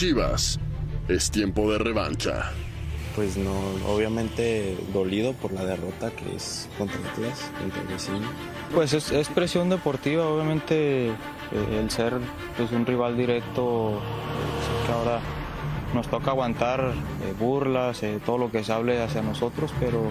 Chivas, 0.00 0.58
es 1.08 1.30
tiempo 1.30 1.70
de 1.70 1.76
revancha. 1.76 2.52
Pues 3.14 3.36
no, 3.36 3.52
obviamente 3.86 4.74
dolido 4.94 5.34
por 5.34 5.52
la 5.52 5.62
derrota 5.66 6.10
que 6.10 6.36
es 6.36 6.70
contra 6.78 6.96
Atlas, 7.10 7.50
contra 7.60 7.82
el 7.82 7.86
vecino. 7.86 8.26
Pues 8.74 8.94
es, 8.94 9.12
es 9.12 9.28
presión 9.28 9.68
deportiva, 9.68 10.26
obviamente 10.26 11.08
eh, 11.08 11.12
el 11.78 11.90
ser 11.90 12.14
pues, 12.56 12.72
un 12.72 12.86
rival 12.86 13.14
directo, 13.18 13.98
eh, 13.98 14.86
que 14.86 14.92
ahora 14.92 15.20
nos 15.92 16.08
toca 16.08 16.30
aguantar 16.30 16.80
eh, 16.80 17.34
burlas, 17.38 18.02
eh, 18.02 18.20
todo 18.24 18.38
lo 18.38 18.50
que 18.50 18.64
se 18.64 18.72
hable 18.72 19.02
hacia 19.02 19.20
nosotros, 19.20 19.70
pero 19.78 20.10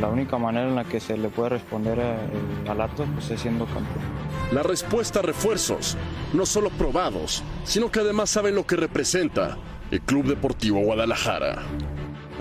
la 0.00 0.08
única 0.08 0.38
manera 0.38 0.68
en 0.68 0.74
la 0.74 0.84
que 0.84 1.00
se 1.00 1.18
le 1.18 1.28
puede 1.28 1.50
responder 1.50 2.00
al 2.00 2.80
Atlas 2.80 3.08
pues, 3.14 3.30
es 3.30 3.38
siendo 3.38 3.66
campeón. 3.66 4.11
La 4.52 4.62
respuesta 4.62 5.20
a 5.20 5.22
refuerzos, 5.22 5.96
no 6.34 6.44
solo 6.44 6.68
probados, 6.68 7.42
sino 7.64 7.90
que 7.90 8.00
además 8.00 8.28
saben 8.28 8.54
lo 8.54 8.66
que 8.66 8.76
representa 8.76 9.56
el 9.90 10.02
Club 10.02 10.26
Deportivo 10.26 10.80
Guadalajara. 10.80 11.62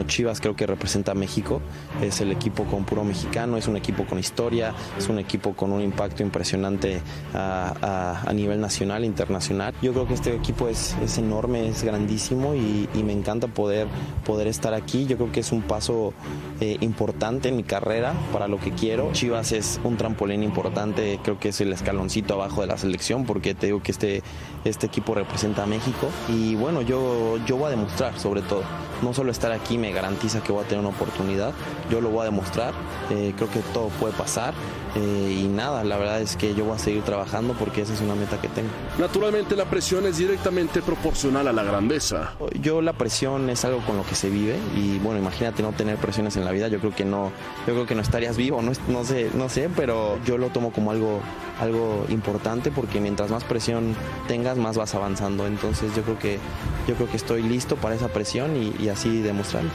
Chivas 0.07 0.41
creo 0.41 0.55
que 0.55 0.65
representa 0.65 1.11
a 1.11 1.15
México, 1.15 1.61
es 2.01 2.21
el 2.21 2.31
equipo 2.31 2.63
con 2.65 2.85
puro 2.85 3.03
mexicano, 3.03 3.57
es 3.57 3.67
un 3.67 3.77
equipo 3.77 4.05
con 4.05 4.17
historia, 4.19 4.73
es 4.97 5.09
un 5.09 5.19
equipo 5.19 5.53
con 5.53 5.71
un 5.71 5.81
impacto 5.81 6.23
impresionante 6.23 7.01
a, 7.33 7.73
a- 7.81 8.29
a 8.29 8.33
nivel 8.33 8.59
nacional, 8.59 9.05
internacional. 9.05 9.73
Yo 9.81 9.93
creo 9.93 10.07
que 10.07 10.13
este 10.15 10.35
equipo 10.35 10.67
es, 10.67 10.95
es 11.03 11.17
enorme, 11.17 11.67
es 11.69 11.83
grandísimo 11.83 12.55
y, 12.55 12.89
y 12.93 13.03
me 13.03 13.13
encanta 13.13 13.47
poder, 13.47 13.87
poder 14.25 14.47
estar 14.47 14.73
aquí. 14.73 15.05
Yo 15.05 15.17
creo 15.17 15.31
que 15.31 15.41
es 15.41 15.51
un 15.51 15.61
paso 15.61 16.13
eh, 16.59 16.77
importante 16.81 17.49
en 17.49 17.55
mi 17.57 17.63
carrera 17.63 18.13
para 18.33 18.47
lo 18.47 18.59
que 18.59 18.71
quiero. 18.71 19.11
Chivas 19.13 19.51
es 19.51 19.79
un 19.83 19.97
trampolín 19.97 20.43
importante, 20.43 21.19
creo 21.23 21.39
que 21.39 21.49
es 21.49 21.61
el 21.61 21.71
escaloncito 21.73 22.33
abajo 22.35 22.61
de 22.61 22.67
la 22.67 22.77
selección 22.77 23.25
porque 23.25 23.53
te 23.53 23.67
digo 23.67 23.81
que 23.83 23.91
este, 23.91 24.23
este 24.65 24.87
equipo 24.87 25.13
representa 25.15 25.63
a 25.63 25.65
México 25.67 26.07
y 26.29 26.55
bueno, 26.55 26.81
yo, 26.81 27.37
yo 27.45 27.57
voy 27.57 27.67
a 27.67 27.69
demostrar 27.71 28.17
sobre 28.19 28.41
todo. 28.41 28.63
No 29.01 29.15
solo 29.15 29.31
estar 29.31 29.51
aquí 29.51 29.79
me 29.81 29.91
garantiza 29.91 30.41
que 30.41 30.51
voy 30.51 30.63
a 30.63 30.67
tener 30.67 30.79
una 30.79 30.89
oportunidad, 30.89 31.53
yo 31.89 31.99
lo 31.99 32.09
voy 32.09 32.21
a 32.21 32.25
demostrar, 32.25 32.73
eh, 33.09 33.33
creo 33.35 33.49
que 33.49 33.59
todo 33.73 33.89
puede 33.89 34.13
pasar 34.13 34.53
eh, 34.95 35.39
y 35.43 35.47
nada, 35.47 35.83
la 35.83 35.97
verdad 35.97 36.21
es 36.21 36.35
que 36.35 36.53
yo 36.53 36.65
voy 36.65 36.75
a 36.75 36.79
seguir 36.79 37.03
trabajando 37.03 37.53
porque 37.53 37.81
esa 37.81 37.93
es 37.93 38.01
una 38.01 38.15
meta 38.15 38.41
que 38.41 38.49
tengo. 38.49 38.69
Naturalmente 38.99 39.55
la 39.55 39.65
presión 39.65 40.05
es 40.05 40.17
directamente 40.17 40.81
proporcional 40.81 41.47
a 41.47 41.53
la 41.53 41.63
grandeza. 41.63 42.33
Yo 42.61 42.81
la 42.81 42.93
presión 42.93 43.49
es 43.49 43.63
algo 43.63 43.79
con 43.81 43.95
lo 43.95 44.05
que 44.05 44.15
se 44.15 44.29
vive 44.29 44.57
y 44.75 44.97
bueno, 44.99 45.19
imagínate 45.19 45.63
no 45.63 45.71
tener 45.71 45.97
presiones 45.97 46.35
en 46.35 46.43
la 46.43 46.51
vida, 46.51 46.67
yo 46.67 46.79
creo 46.79 46.93
que 46.93 47.05
no, 47.05 47.31
yo 47.67 47.73
creo 47.73 47.85
que 47.85 47.95
no 47.95 48.01
estarías 48.01 48.35
vivo, 48.35 48.61
no, 48.61 48.73
no 48.89 49.05
sé, 49.05 49.29
no 49.33 49.47
sé, 49.47 49.69
pero 49.75 50.19
yo 50.25 50.37
lo 50.37 50.49
tomo 50.49 50.71
como 50.71 50.91
algo, 50.91 51.21
algo 51.59 52.05
importante 52.09 52.69
porque 52.71 52.99
mientras 52.99 53.31
más 53.31 53.43
presión 53.45 53.95
tengas, 54.27 54.57
más 54.57 54.77
vas 54.77 54.93
avanzando. 54.93 55.47
Entonces 55.47 55.95
yo 55.95 56.03
creo 56.03 56.19
que, 56.19 56.39
yo 56.87 56.95
creo 56.95 57.09
que 57.09 57.17
estoy 57.17 57.43
listo 57.43 57.77
para 57.77 57.95
esa 57.95 58.09
presión 58.09 58.57
y, 58.57 58.75
y 58.83 58.89
así 58.89 59.21
demostrarlo. 59.21 59.71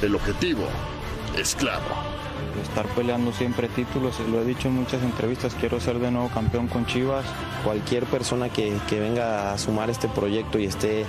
El 0.00 0.14
objetivo 0.14 0.62
es 1.36 1.56
claro. 1.56 2.19
Estar 2.62 2.86
peleando 2.94 3.32
siempre 3.32 3.68
títulos, 3.68 4.16
y 4.20 4.30
lo 4.30 4.40
he 4.40 4.44
dicho 4.44 4.68
en 4.68 4.74
muchas 4.74 5.02
entrevistas, 5.02 5.54
quiero 5.58 5.80
ser 5.80 5.98
de 5.98 6.10
nuevo 6.10 6.28
campeón 6.28 6.66
con 6.68 6.84
Chivas. 6.86 7.24
Cualquier 7.64 8.04
persona 8.06 8.48
que, 8.48 8.76
que 8.88 9.00
venga 9.00 9.52
a 9.52 9.58
sumar 9.58 9.88
este 9.88 10.08
proyecto 10.08 10.58
y 10.58 10.66
esté 10.66 11.04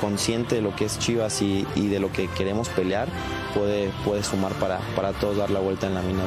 consciente 0.00 0.56
de 0.56 0.62
lo 0.62 0.74
que 0.74 0.86
es 0.86 0.98
Chivas 0.98 1.42
y, 1.42 1.66
y 1.74 1.88
de 1.88 2.00
lo 2.00 2.10
que 2.12 2.28
queremos 2.28 2.68
pelear, 2.70 3.08
puede, 3.54 3.90
puede 4.04 4.22
sumar 4.22 4.52
para, 4.54 4.78
para 4.94 5.12
todos 5.12 5.36
dar 5.36 5.50
la 5.50 5.60
vuelta 5.60 5.86
en 5.86 5.94
la 5.94 6.02
mina. 6.02 6.22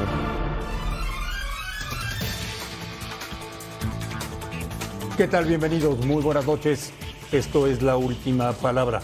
¿Qué 5.18 5.28
tal? 5.28 5.46
Bienvenidos, 5.46 6.06
muy 6.06 6.24
buenas 6.24 6.46
noches. 6.46 6.94
Esto 7.32 7.68
es 7.68 7.82
la 7.82 7.98
última 7.98 8.54
palabra. 8.54 9.02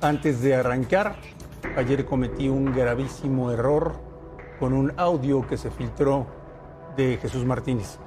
Antes 0.00 0.40
de 0.40 0.54
arrancar, 0.54 1.16
ayer 1.76 2.06
cometí 2.06 2.48
un 2.48 2.72
gravísimo 2.74 3.50
error 3.50 4.09
con 4.60 4.74
un 4.74 4.92
audio 4.98 5.46
que 5.48 5.56
se 5.56 5.70
filtró 5.70 6.26
de 6.94 7.16
Jesús 7.16 7.46
Martínez. 7.46 7.98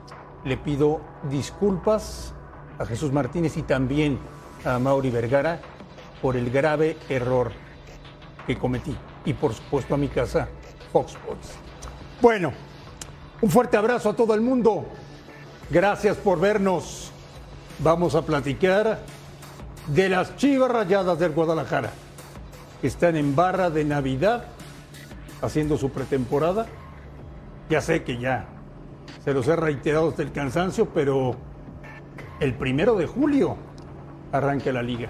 Le 0.46 0.56
pido 0.56 1.02
disculpas 1.30 2.34
a 2.78 2.86
Jesús 2.86 3.12
Martínez 3.12 3.58
y 3.58 3.64
también 3.64 4.19
a 4.63 4.78
Mauri 4.78 5.09
Vergara 5.09 5.59
por 6.22 6.38
el 6.38 6.52
grave 6.52 6.97
error 7.09 7.52
que 8.46 8.58
cometí. 8.58 8.96
Y 9.25 9.34
por 9.34 9.53
supuesto 9.53 9.96
a 9.96 9.97
mi 9.97 10.09
casa, 10.09 10.47
Fox 10.92 11.13
Sports. 11.13 11.53
Bueno, 12.22 12.53
un 13.42 13.50
fuerte 13.50 13.75
abrazo 13.75 14.12
a 14.12 14.16
todo 14.16 14.36
el 14.36 14.42
mundo. 14.42 14.86
Gracias 15.72 16.18
por 16.18 16.40
vernos. 16.40 17.12
Vamos 17.80 18.13
a 18.13 18.22
platicar 18.22 19.00
de 19.88 20.09
las 20.09 20.36
chivas 20.36 20.69
rayadas 20.69 21.18
del 21.18 21.31
Guadalajara. 21.31 21.92
que 22.80 22.88
Están 22.88 23.16
en 23.16 23.36
barra 23.36 23.72
de 23.72 23.84
Navidad 23.84 24.46
haciendo 25.44 25.78
su 25.78 25.92
pretemporada. 25.92 26.66
Ya 27.70 27.81
sé 27.81 28.04
que 28.04 28.18
ya 28.18 28.48
se 29.24 29.34
los 29.34 29.48
he 29.48 29.56
reiterado 29.56 30.09
hasta 30.09 30.24
el 30.24 30.31
cansancio, 30.31 30.90
pero 30.90 31.36
el 32.40 32.56
primero 32.56 32.96
de 32.96 33.06
julio 33.06 33.58
arranca 34.31 34.72
la 34.72 34.81
liga. 34.81 35.09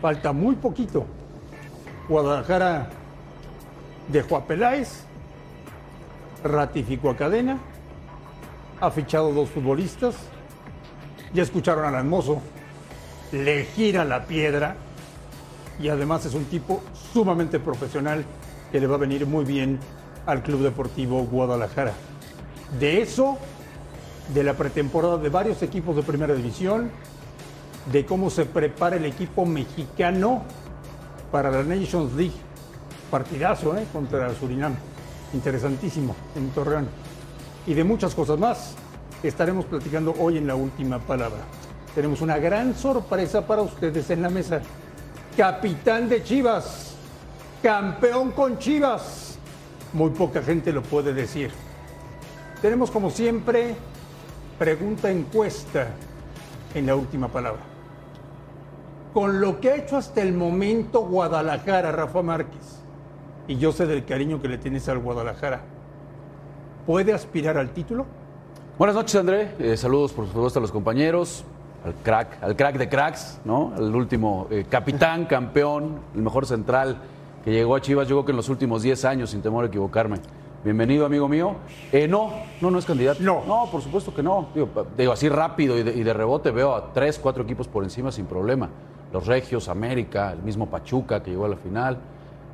Falta 0.00 0.32
muy 0.32 0.56
poquito. 0.56 1.06
Guadalajara 2.08 2.88
dejó 4.08 4.36
a 4.36 4.46
Peláez, 4.46 5.04
ratificó 6.42 7.10
a 7.10 7.16
Cadena, 7.16 7.58
ha 8.80 8.90
fichado 8.90 9.32
dos 9.32 9.50
futbolistas, 9.50 10.16
ya 11.32 11.42
escucharon 11.42 11.84
al 11.84 11.94
Almozo, 11.94 12.40
le 13.30 13.64
gira 13.66 14.04
la 14.04 14.24
piedra 14.24 14.74
y 15.78 15.88
además 15.88 16.26
es 16.26 16.34
un 16.34 16.46
tipo 16.46 16.82
sumamente 17.12 17.60
profesional 17.60 18.24
que 18.70 18.80
le 18.80 18.86
va 18.86 18.96
a 18.96 18.98
venir 18.98 19.26
muy 19.26 19.44
bien 19.44 19.78
al 20.26 20.42
Club 20.42 20.62
Deportivo 20.62 21.24
Guadalajara. 21.24 21.92
De 22.78 23.00
eso, 23.02 23.38
de 24.34 24.44
la 24.44 24.54
pretemporada 24.54 25.18
de 25.18 25.28
varios 25.28 25.62
equipos 25.62 25.96
de 25.96 26.02
primera 26.02 26.34
división, 26.34 26.90
de 27.90 28.04
cómo 28.04 28.30
se 28.30 28.44
prepara 28.44 28.96
el 28.96 29.04
equipo 29.04 29.44
mexicano 29.46 30.42
para 31.32 31.50
la 31.50 31.62
Nations 31.62 32.12
League. 32.14 32.34
Partidazo, 33.10 33.76
¿eh? 33.76 33.86
Contra 33.92 34.32
Surinam. 34.34 34.74
Interesantísimo 35.32 36.14
en 36.36 36.50
Torreón. 36.50 36.88
Y 37.66 37.74
de 37.74 37.84
muchas 37.84 38.14
cosas 38.14 38.38
más 38.38 38.74
estaremos 39.22 39.64
platicando 39.64 40.14
hoy 40.18 40.38
en 40.38 40.46
la 40.46 40.54
última 40.54 40.98
palabra. 40.98 41.40
Tenemos 41.94 42.20
una 42.20 42.38
gran 42.38 42.74
sorpresa 42.74 43.46
para 43.46 43.62
ustedes 43.62 44.08
en 44.10 44.22
la 44.22 44.30
mesa. 44.30 44.60
Capitán 45.36 46.08
de 46.08 46.22
Chivas, 46.22 46.89
campeón 47.62 48.30
con 48.32 48.58
Chivas. 48.58 49.38
Muy 49.92 50.10
poca 50.10 50.42
gente 50.42 50.72
lo 50.72 50.82
puede 50.82 51.12
decir. 51.12 51.50
Tenemos 52.62 52.90
como 52.90 53.10
siempre 53.10 53.74
pregunta 54.58 55.10
encuesta 55.10 55.88
en 56.74 56.86
la 56.86 56.94
última 56.94 57.28
palabra. 57.28 57.62
Con 59.12 59.40
lo 59.40 59.60
que 59.60 59.70
ha 59.70 59.76
hecho 59.76 59.96
hasta 59.96 60.22
el 60.22 60.32
momento 60.32 61.00
Guadalajara, 61.00 61.90
Rafa 61.90 62.22
Márquez, 62.22 62.80
y 63.48 63.56
yo 63.56 63.72
sé 63.72 63.86
del 63.86 64.04
cariño 64.04 64.40
que 64.40 64.48
le 64.48 64.58
tienes 64.58 64.88
al 64.88 64.98
Guadalajara, 64.98 65.62
¿puede 66.86 67.12
aspirar 67.12 67.58
al 67.58 67.70
título? 67.70 68.06
Buenas 68.78 68.94
noches, 68.94 69.16
André. 69.16 69.54
Eh, 69.58 69.76
saludos, 69.76 70.12
por 70.12 70.28
supuesto, 70.28 70.60
a 70.60 70.62
los 70.62 70.70
compañeros, 70.70 71.44
al 71.84 71.94
crack, 71.94 72.40
al 72.40 72.54
crack 72.54 72.78
de 72.78 72.88
cracks, 72.88 73.40
¿no? 73.44 73.72
Al 73.76 73.94
último 73.94 74.46
eh, 74.50 74.64
capitán, 74.68 75.24
campeón, 75.24 75.98
el 76.14 76.22
mejor 76.22 76.46
central 76.46 76.98
que 77.44 77.50
llegó 77.50 77.74
a 77.74 77.80
Chivas, 77.80 78.08
yo 78.08 78.16
creo 78.16 78.24
que 78.26 78.32
en 78.32 78.36
los 78.36 78.48
últimos 78.48 78.82
10 78.82 79.04
años, 79.04 79.30
sin 79.30 79.42
temor 79.42 79.64
a 79.64 79.68
equivocarme. 79.68 80.16
Bienvenido, 80.62 81.06
amigo 81.06 81.26
mío. 81.26 81.54
Eh, 81.90 82.06
no, 82.06 82.32
no, 82.60 82.70
no 82.70 82.78
es 82.78 82.84
candidato. 82.84 83.22
No. 83.22 83.42
No, 83.46 83.70
por 83.70 83.80
supuesto 83.80 84.14
que 84.14 84.22
no. 84.22 84.48
Digo, 84.96 85.12
así 85.12 85.28
rápido 85.30 85.78
y 85.78 85.82
de, 85.82 85.92
y 85.96 86.02
de 86.02 86.12
rebote 86.12 86.50
veo 86.50 86.74
a 86.74 86.92
tres, 86.92 87.18
cuatro 87.18 87.44
equipos 87.44 87.66
por 87.66 87.82
encima 87.82 88.12
sin 88.12 88.26
problema. 88.26 88.68
Los 89.10 89.26
Regios, 89.26 89.70
América, 89.70 90.32
el 90.32 90.42
mismo 90.42 90.66
Pachuca 90.66 91.22
que 91.22 91.30
llegó 91.30 91.46
a 91.46 91.48
la 91.48 91.56
final, 91.56 91.98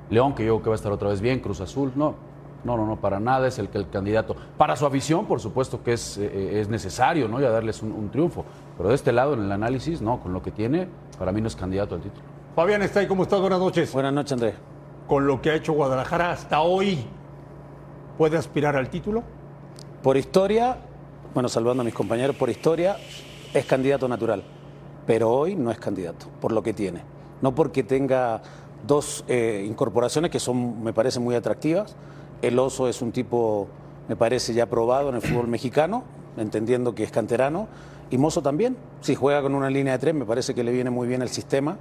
León 0.08 0.34
que 0.36 0.44
yo 0.44 0.54
creo 0.54 0.62
que 0.62 0.68
va 0.70 0.74
a 0.74 0.76
estar 0.76 0.92
otra 0.92 1.08
vez 1.08 1.20
bien, 1.20 1.40
Cruz 1.40 1.60
Azul, 1.60 1.92
no. 1.96 2.14
No, 2.62 2.76
no, 2.76 2.86
no, 2.86 2.96
para 2.96 3.20
nada 3.20 3.48
es 3.48 3.58
el 3.58 3.68
que 3.68 3.78
el 3.78 3.88
candidato. 3.90 4.36
Para 4.56 4.76
su 4.76 4.86
afición, 4.86 5.26
por 5.26 5.40
supuesto 5.40 5.82
que 5.82 5.92
es, 5.92 6.16
eh, 6.18 6.60
es 6.60 6.68
necesario, 6.68 7.28
¿no? 7.28 7.40
Ya 7.40 7.50
darles 7.50 7.82
un, 7.82 7.92
un 7.92 8.08
triunfo. 8.10 8.44
Pero 8.76 8.88
de 8.88 8.94
este 8.94 9.12
lado, 9.12 9.34
en 9.34 9.42
el 9.42 9.52
análisis, 9.52 10.00
no, 10.00 10.20
con 10.20 10.32
lo 10.32 10.42
que 10.42 10.52
tiene, 10.52 10.88
para 11.18 11.32
mí 11.32 11.40
no 11.40 11.48
es 11.48 11.56
candidato 11.56 11.96
al 11.96 12.00
título. 12.00 12.22
Fabián 12.54 12.82
está 12.82 13.00
ahí, 13.00 13.06
¿cómo 13.06 13.24
estás? 13.24 13.40
Buenas 13.40 13.58
noches. 13.58 13.92
Buenas 13.92 14.12
noches, 14.12 14.32
André. 14.32 14.75
Con 15.06 15.26
lo 15.26 15.40
que 15.40 15.50
ha 15.50 15.54
hecho 15.54 15.72
Guadalajara 15.72 16.32
hasta 16.32 16.60
hoy, 16.60 16.98
¿puede 18.18 18.36
aspirar 18.36 18.76
al 18.76 18.90
título? 18.90 19.22
Por 20.02 20.16
historia, 20.16 20.78
bueno, 21.32 21.48
salvando 21.48 21.82
a 21.82 21.84
mis 21.84 21.94
compañeros, 21.94 22.34
por 22.34 22.50
historia 22.50 22.96
es 23.54 23.64
candidato 23.66 24.08
natural, 24.08 24.42
pero 25.06 25.30
hoy 25.30 25.54
no 25.54 25.70
es 25.70 25.78
candidato, 25.78 26.26
por 26.40 26.50
lo 26.50 26.62
que 26.62 26.72
tiene. 26.72 27.02
No 27.40 27.54
porque 27.54 27.84
tenga 27.84 28.42
dos 28.84 29.24
eh, 29.28 29.64
incorporaciones 29.68 30.30
que 30.30 30.40
son, 30.40 30.82
me 30.82 30.92
parecen 30.92 31.22
muy 31.22 31.36
atractivas. 31.36 31.94
El 32.42 32.58
Oso 32.58 32.88
es 32.88 33.00
un 33.00 33.12
tipo, 33.12 33.68
me 34.08 34.16
parece, 34.16 34.54
ya 34.54 34.66
probado 34.66 35.10
en 35.10 35.14
el 35.16 35.22
fútbol 35.22 35.46
mexicano, 35.46 36.02
entendiendo 36.36 36.96
que 36.96 37.04
es 37.04 37.12
canterano. 37.12 37.68
Y 38.10 38.18
Mozo 38.18 38.42
también, 38.42 38.76
si 39.00 39.14
juega 39.14 39.42
con 39.42 39.54
una 39.54 39.70
línea 39.70 39.94
de 39.94 39.98
tres, 39.98 40.14
me 40.14 40.24
parece 40.24 40.54
que 40.54 40.62
le 40.62 40.72
viene 40.72 40.90
muy 40.90 41.08
bien 41.08 41.22
el 41.22 41.28
sistema. 41.28 41.76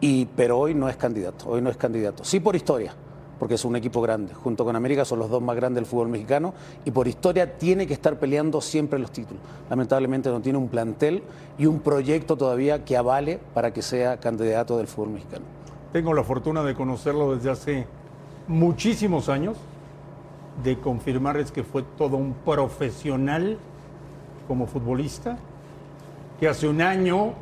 Y, 0.00 0.26
pero 0.36 0.58
hoy 0.58 0.74
no 0.74 0.88
es 0.88 0.96
candidato, 0.96 1.48
hoy 1.48 1.62
no 1.62 1.70
es 1.70 1.76
candidato. 1.76 2.24
Sí 2.24 2.40
por 2.40 2.54
historia, 2.54 2.94
porque 3.38 3.54
es 3.54 3.64
un 3.64 3.76
equipo 3.76 4.00
grande. 4.00 4.34
Junto 4.34 4.64
con 4.64 4.76
América 4.76 5.04
son 5.04 5.18
los 5.18 5.30
dos 5.30 5.42
más 5.42 5.56
grandes 5.56 5.82
del 5.82 5.86
fútbol 5.86 6.08
mexicano 6.08 6.54
y 6.84 6.90
por 6.90 7.08
historia 7.08 7.56
tiene 7.56 7.86
que 7.86 7.94
estar 7.94 8.18
peleando 8.18 8.60
siempre 8.60 8.98
los 8.98 9.10
títulos. 9.10 9.42
Lamentablemente 9.70 10.28
no 10.30 10.40
tiene 10.40 10.58
un 10.58 10.68
plantel 10.68 11.22
y 11.58 11.66
un 11.66 11.80
proyecto 11.80 12.36
todavía 12.36 12.84
que 12.84 12.96
avale 12.96 13.40
para 13.54 13.72
que 13.72 13.82
sea 13.82 14.18
candidato 14.18 14.76
del 14.76 14.86
fútbol 14.86 15.10
mexicano. 15.10 15.44
Tengo 15.92 16.12
la 16.12 16.22
fortuna 16.22 16.62
de 16.62 16.74
conocerlo 16.74 17.34
desde 17.34 17.50
hace 17.50 17.86
muchísimos 18.48 19.28
años, 19.28 19.56
de 20.62 20.78
confirmarles 20.78 21.52
que 21.52 21.64
fue 21.64 21.82
todo 21.96 22.16
un 22.16 22.34
profesional 22.44 23.58
como 24.48 24.66
futbolista, 24.66 25.38
que 26.38 26.48
hace 26.48 26.68
un 26.68 26.80
año 26.80 27.32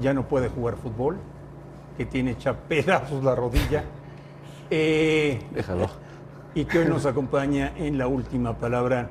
ya 0.00 0.14
no 0.14 0.26
puede 0.26 0.48
jugar 0.48 0.76
fútbol, 0.76 1.18
que 1.96 2.06
tiene 2.06 2.32
hecha 2.32 2.54
pedazos 2.68 3.22
la 3.24 3.34
rodilla. 3.34 3.84
Eh, 4.70 5.40
Déjalo. 5.52 5.86
y 6.54 6.64
que 6.64 6.78
hoy 6.80 6.86
nos 6.86 7.04
acompaña 7.06 7.72
en 7.76 7.98
la 7.98 8.06
última 8.06 8.56
palabra 8.56 9.10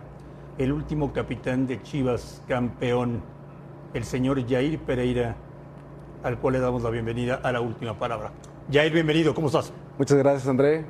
el 0.57 0.71
último 0.71 1.13
capitán 1.13 1.65
de 1.67 1.81
Chivas, 1.81 2.41
campeón, 2.47 3.21
el 3.93 4.03
señor 4.03 4.47
Jair 4.47 4.79
Pereira, 4.79 5.35
al 6.23 6.37
cual 6.39 6.53
le 6.55 6.59
damos 6.59 6.83
la 6.83 6.89
bienvenida 6.89 7.35
a 7.43 7.51
la 7.51 7.61
última 7.61 7.97
palabra. 7.97 8.31
Jair, 8.71 8.91
bienvenido, 8.93 9.33
¿cómo 9.33 9.47
estás? 9.47 9.71
Muchas 9.97 10.17
gracias, 10.17 10.47
André. 10.47 10.85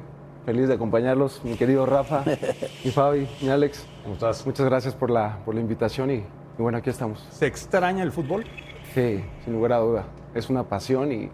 Feliz 0.45 0.67
de 0.67 0.73
acompañarlos, 0.73 1.41
mi 1.43 1.55
querido 1.55 1.85
Rafa, 1.85 2.23
mi 2.83 2.91
Fabi, 2.91 3.27
mi 3.41 3.49
Alex. 3.49 3.85
¿Cómo 4.03 4.15
estás? 4.15 4.45
Muchas 4.45 4.65
gracias 4.65 4.95
por 4.95 5.11
la, 5.11 5.37
por 5.45 5.53
la 5.53 5.61
invitación 5.61 6.09
y, 6.09 6.15
y 6.15 6.25
bueno, 6.57 6.79
aquí 6.79 6.89
estamos. 6.89 7.25
¿Se 7.31 7.45
extraña 7.45 8.03
el 8.03 8.11
fútbol? 8.11 8.43
Sí, 8.93 9.23
sin 9.45 9.53
lugar 9.53 9.73
a 9.73 9.77
duda. 9.77 10.05
Es 10.33 10.49
una 10.49 10.63
pasión 10.63 11.11
y 11.11 11.29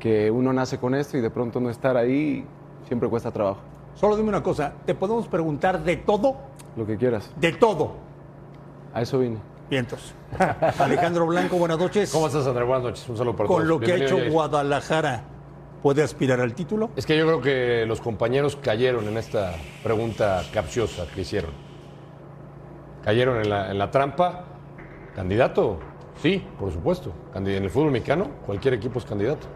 que 0.00 0.30
uno 0.30 0.52
nace 0.52 0.78
con 0.78 0.94
esto 0.94 1.16
y 1.16 1.20
de 1.20 1.30
pronto 1.30 1.60
no 1.60 1.70
estar 1.70 1.96
ahí 1.96 2.44
siempre 2.88 3.08
cuesta 3.08 3.30
trabajo. 3.30 3.60
Solo 3.94 4.16
dime 4.16 4.30
una 4.30 4.42
cosa, 4.42 4.72
¿te 4.86 4.94
podemos 4.94 5.28
preguntar 5.28 5.84
de 5.84 5.96
todo? 5.98 6.36
Lo 6.76 6.86
que 6.86 6.96
quieras. 6.96 7.30
De 7.36 7.52
todo. 7.52 7.92
A 8.94 9.02
eso 9.02 9.18
vine. 9.18 9.36
Vientos. 9.68 10.14
Alejandro 10.78 11.26
Blanco, 11.26 11.56
buenas 11.56 11.78
noches. 11.78 12.10
¿Cómo 12.12 12.26
estás, 12.26 12.46
André? 12.46 12.64
Buenas 12.64 12.82
noches. 12.84 13.08
Un 13.08 13.16
saludo 13.16 13.36
para 13.36 13.46
Con 13.46 13.56
todos. 13.58 13.68
lo 13.68 13.78
que 13.78 13.92
ha 13.92 13.96
hecho 13.96 14.16
Jair. 14.16 14.32
Guadalajara, 14.32 15.22
¿puede 15.82 16.02
aspirar 16.02 16.40
al 16.40 16.54
título? 16.54 16.90
Es 16.96 17.06
que 17.06 17.16
yo 17.16 17.26
creo 17.26 17.40
que 17.40 17.84
los 17.86 18.00
compañeros 18.00 18.56
cayeron 18.56 19.06
en 19.06 19.16
esta 19.16 19.52
pregunta 19.84 20.42
capciosa 20.52 21.04
que 21.14 21.20
hicieron. 21.20 21.50
Cayeron 23.04 23.38
en 23.38 23.50
la, 23.50 23.70
en 23.70 23.78
la 23.78 23.90
trampa. 23.90 24.44
¿Candidato? 25.14 25.78
Sí, 26.22 26.44
por 26.58 26.72
supuesto. 26.72 27.12
En 27.34 27.46
el 27.46 27.70
fútbol 27.70 27.90
mexicano, 27.90 28.28
cualquier 28.46 28.74
equipo 28.74 28.98
es 28.98 29.04
candidato. 29.04 29.46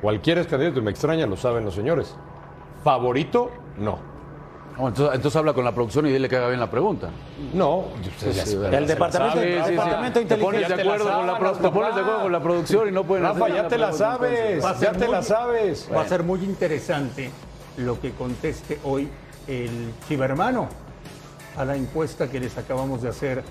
Cualquiera 0.00 0.40
es 0.40 0.46
candidato 0.46 0.78
y 0.78 0.82
me 0.82 0.90
extraña, 0.90 1.26
lo 1.26 1.36
saben 1.36 1.64
los 1.64 1.74
señores. 1.74 2.14
¿Favorito? 2.84 3.50
No. 3.78 3.98
No, 4.78 4.86
entonces, 4.86 5.16
entonces 5.16 5.36
habla 5.36 5.54
con 5.54 5.64
la 5.64 5.72
producción 5.74 6.06
y 6.06 6.12
dile 6.12 6.28
que 6.28 6.36
haga 6.36 6.46
bien 6.48 6.60
la 6.60 6.70
pregunta. 6.70 7.08
No. 7.52 7.86
ya 8.32 8.78
El 8.78 8.86
departamento, 8.86 9.40
el 9.40 9.64
sí, 9.64 9.70
departamento 9.72 10.20
de 10.20 10.26
Te 10.26 10.36
pones 10.36 10.70
acuerdo 10.70 11.12
con 11.12 11.26
la, 11.26 11.38
pro- 11.38 11.52
te 11.52 11.68
pones 11.70 11.94
de 11.96 12.00
acuerdo 12.00 12.22
con 12.22 12.32
la 12.32 12.40
producción 12.40 12.88
y 12.88 12.92
no 12.92 13.02
pueden 13.02 13.24
Rafa, 13.24 13.44
hacer 13.46 13.56
ya 13.56 13.68
te 13.68 13.76
la 13.78 13.86
pregunta, 13.88 13.98
sabes. 14.12 14.64
Va 14.64 14.70
a 14.70 14.72
Ya 14.74 14.78
ser 14.78 14.96
te 14.96 15.04
muy- 15.06 15.12
la 15.14 15.22
sabes. 15.22 15.88
Va 15.92 16.02
a 16.02 16.08
ser 16.08 16.22
muy 16.22 16.44
interesante 16.44 17.30
lo 17.76 18.00
que 18.00 18.12
conteste 18.12 18.78
hoy 18.84 19.08
el 19.48 19.92
chivermano 20.06 20.68
a 21.56 21.64
la 21.64 21.74
encuesta 21.74 22.30
que 22.30 22.38
les 22.38 22.56
acabamos 22.56 23.02
de 23.02 23.08
hacer. 23.08 23.42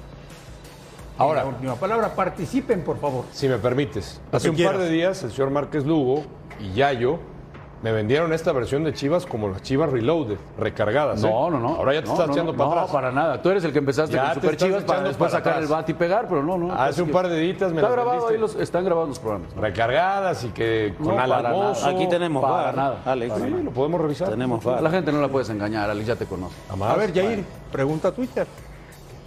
Ahora. 1.17 1.43
La 1.43 1.49
última 1.49 1.75
palabra, 1.75 2.09
participen, 2.15 2.83
por 2.83 2.99
favor. 2.99 3.25
Si 3.31 3.47
me 3.47 3.57
permites. 3.57 4.21
Hace 4.31 4.49
un 4.49 4.55
quieras. 4.55 4.73
par 4.75 4.81
de 4.83 4.89
días 4.89 5.23
el 5.23 5.31
señor 5.31 5.49
Márquez 5.51 5.85
Lugo 5.85 6.23
y 6.59 6.73
Yayo 6.73 7.19
me 7.83 7.91
vendieron 7.91 8.33
esta 8.33 8.51
versión 8.53 8.83
de 8.83 8.91
Chivas 8.91 9.27
como 9.27 9.49
las 9.49 9.61
Chivas 9.61 9.91
Reloaded, 9.91 10.37
recargadas. 10.57 11.23
¿eh? 11.23 11.29
No, 11.29 11.51
no, 11.51 11.59
no. 11.59 11.75
Ahora 11.75 11.93
ya 11.93 12.01
te 12.01 12.07
No, 12.07 12.13
estás 12.13 12.27
no, 12.27 12.33
echando 12.33 12.51
no, 12.53 12.57
para 12.57 12.69
no, 12.69 12.75
atrás. 12.77 12.91
para 12.91 13.11
nada. 13.11 13.39
Tú 13.41 13.49
eres 13.51 13.63
el 13.65 13.71
que 13.71 13.77
empezaste 13.77 14.15
Ya 14.15 14.25
con 14.33 14.33
Super 14.41 14.57
Chivas 14.57 14.83
para 14.83 15.03
después 15.03 15.29
para 15.31 15.39
sacar 15.43 15.53
atrás. 15.53 15.69
el 15.69 15.75
bat 15.75 15.89
y 15.89 15.93
pegar, 15.93 16.27
pero 16.27 16.41
no, 16.43 16.57
no. 16.57 16.73
Hace 16.73 17.03
un 17.03 17.11
par 17.11 17.27
de 17.29 17.39
días 17.39 17.59
me 17.71 17.77
Está 17.77 17.81
las 17.83 17.91
grabado 17.91 18.27
ahí, 18.29 18.37
los, 18.39 18.55
están 18.55 18.83
grabados 18.83 19.09
los 19.09 19.19
programas. 19.19 19.55
¿no? 19.55 19.61
Recargadas 19.61 20.43
y 20.43 20.47
que 20.49 20.95
con 20.97 21.15
No, 21.15 21.21
ala 21.21 21.35
para 21.35 21.49
al 21.49 21.55
mozo. 21.55 21.85
Aquí 21.87 22.09
tenemos 22.09 22.43
Para 22.43 22.71
nada. 22.71 23.01
Alex. 23.05 23.35
Sí, 23.35 23.49
lo 23.63 23.69
podemos 23.71 24.01
revisar. 24.01 24.29
Tenemos 24.29 24.65
La 24.65 24.71
VAR. 24.81 24.91
gente 24.91 25.11
no 25.11 25.21
la 25.21 25.27
puedes 25.27 25.49
engañar, 25.51 25.87
Alex, 25.89 26.07
ya 26.07 26.15
te 26.15 26.25
conoce. 26.25 26.55
A 26.81 26.95
ver, 26.95 27.13
Jair, 27.13 27.43
pregunta 27.71 28.07
a 28.07 28.11
Twitter. 28.11 28.47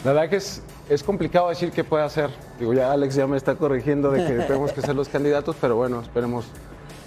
La 0.04 0.12
verdad 0.12 0.30
que 0.30 0.36
es, 0.36 0.62
es 0.88 1.02
complicado 1.02 1.48
decir 1.50 1.72
qué 1.72 1.84
puede 1.84 2.04
hacer. 2.04 2.30
Digo, 2.58 2.72
ya 2.72 2.90
Alex 2.90 3.14
ya 3.14 3.26
me 3.26 3.36
está 3.36 3.54
corrigiendo 3.54 4.10
de 4.10 4.26
que 4.26 4.32
tenemos 4.46 4.72
que 4.72 4.80
ser 4.80 4.96
los 4.96 5.08
candidatos, 5.08 5.56
pero 5.60 5.76
bueno, 5.76 6.00
esperemos. 6.00 6.46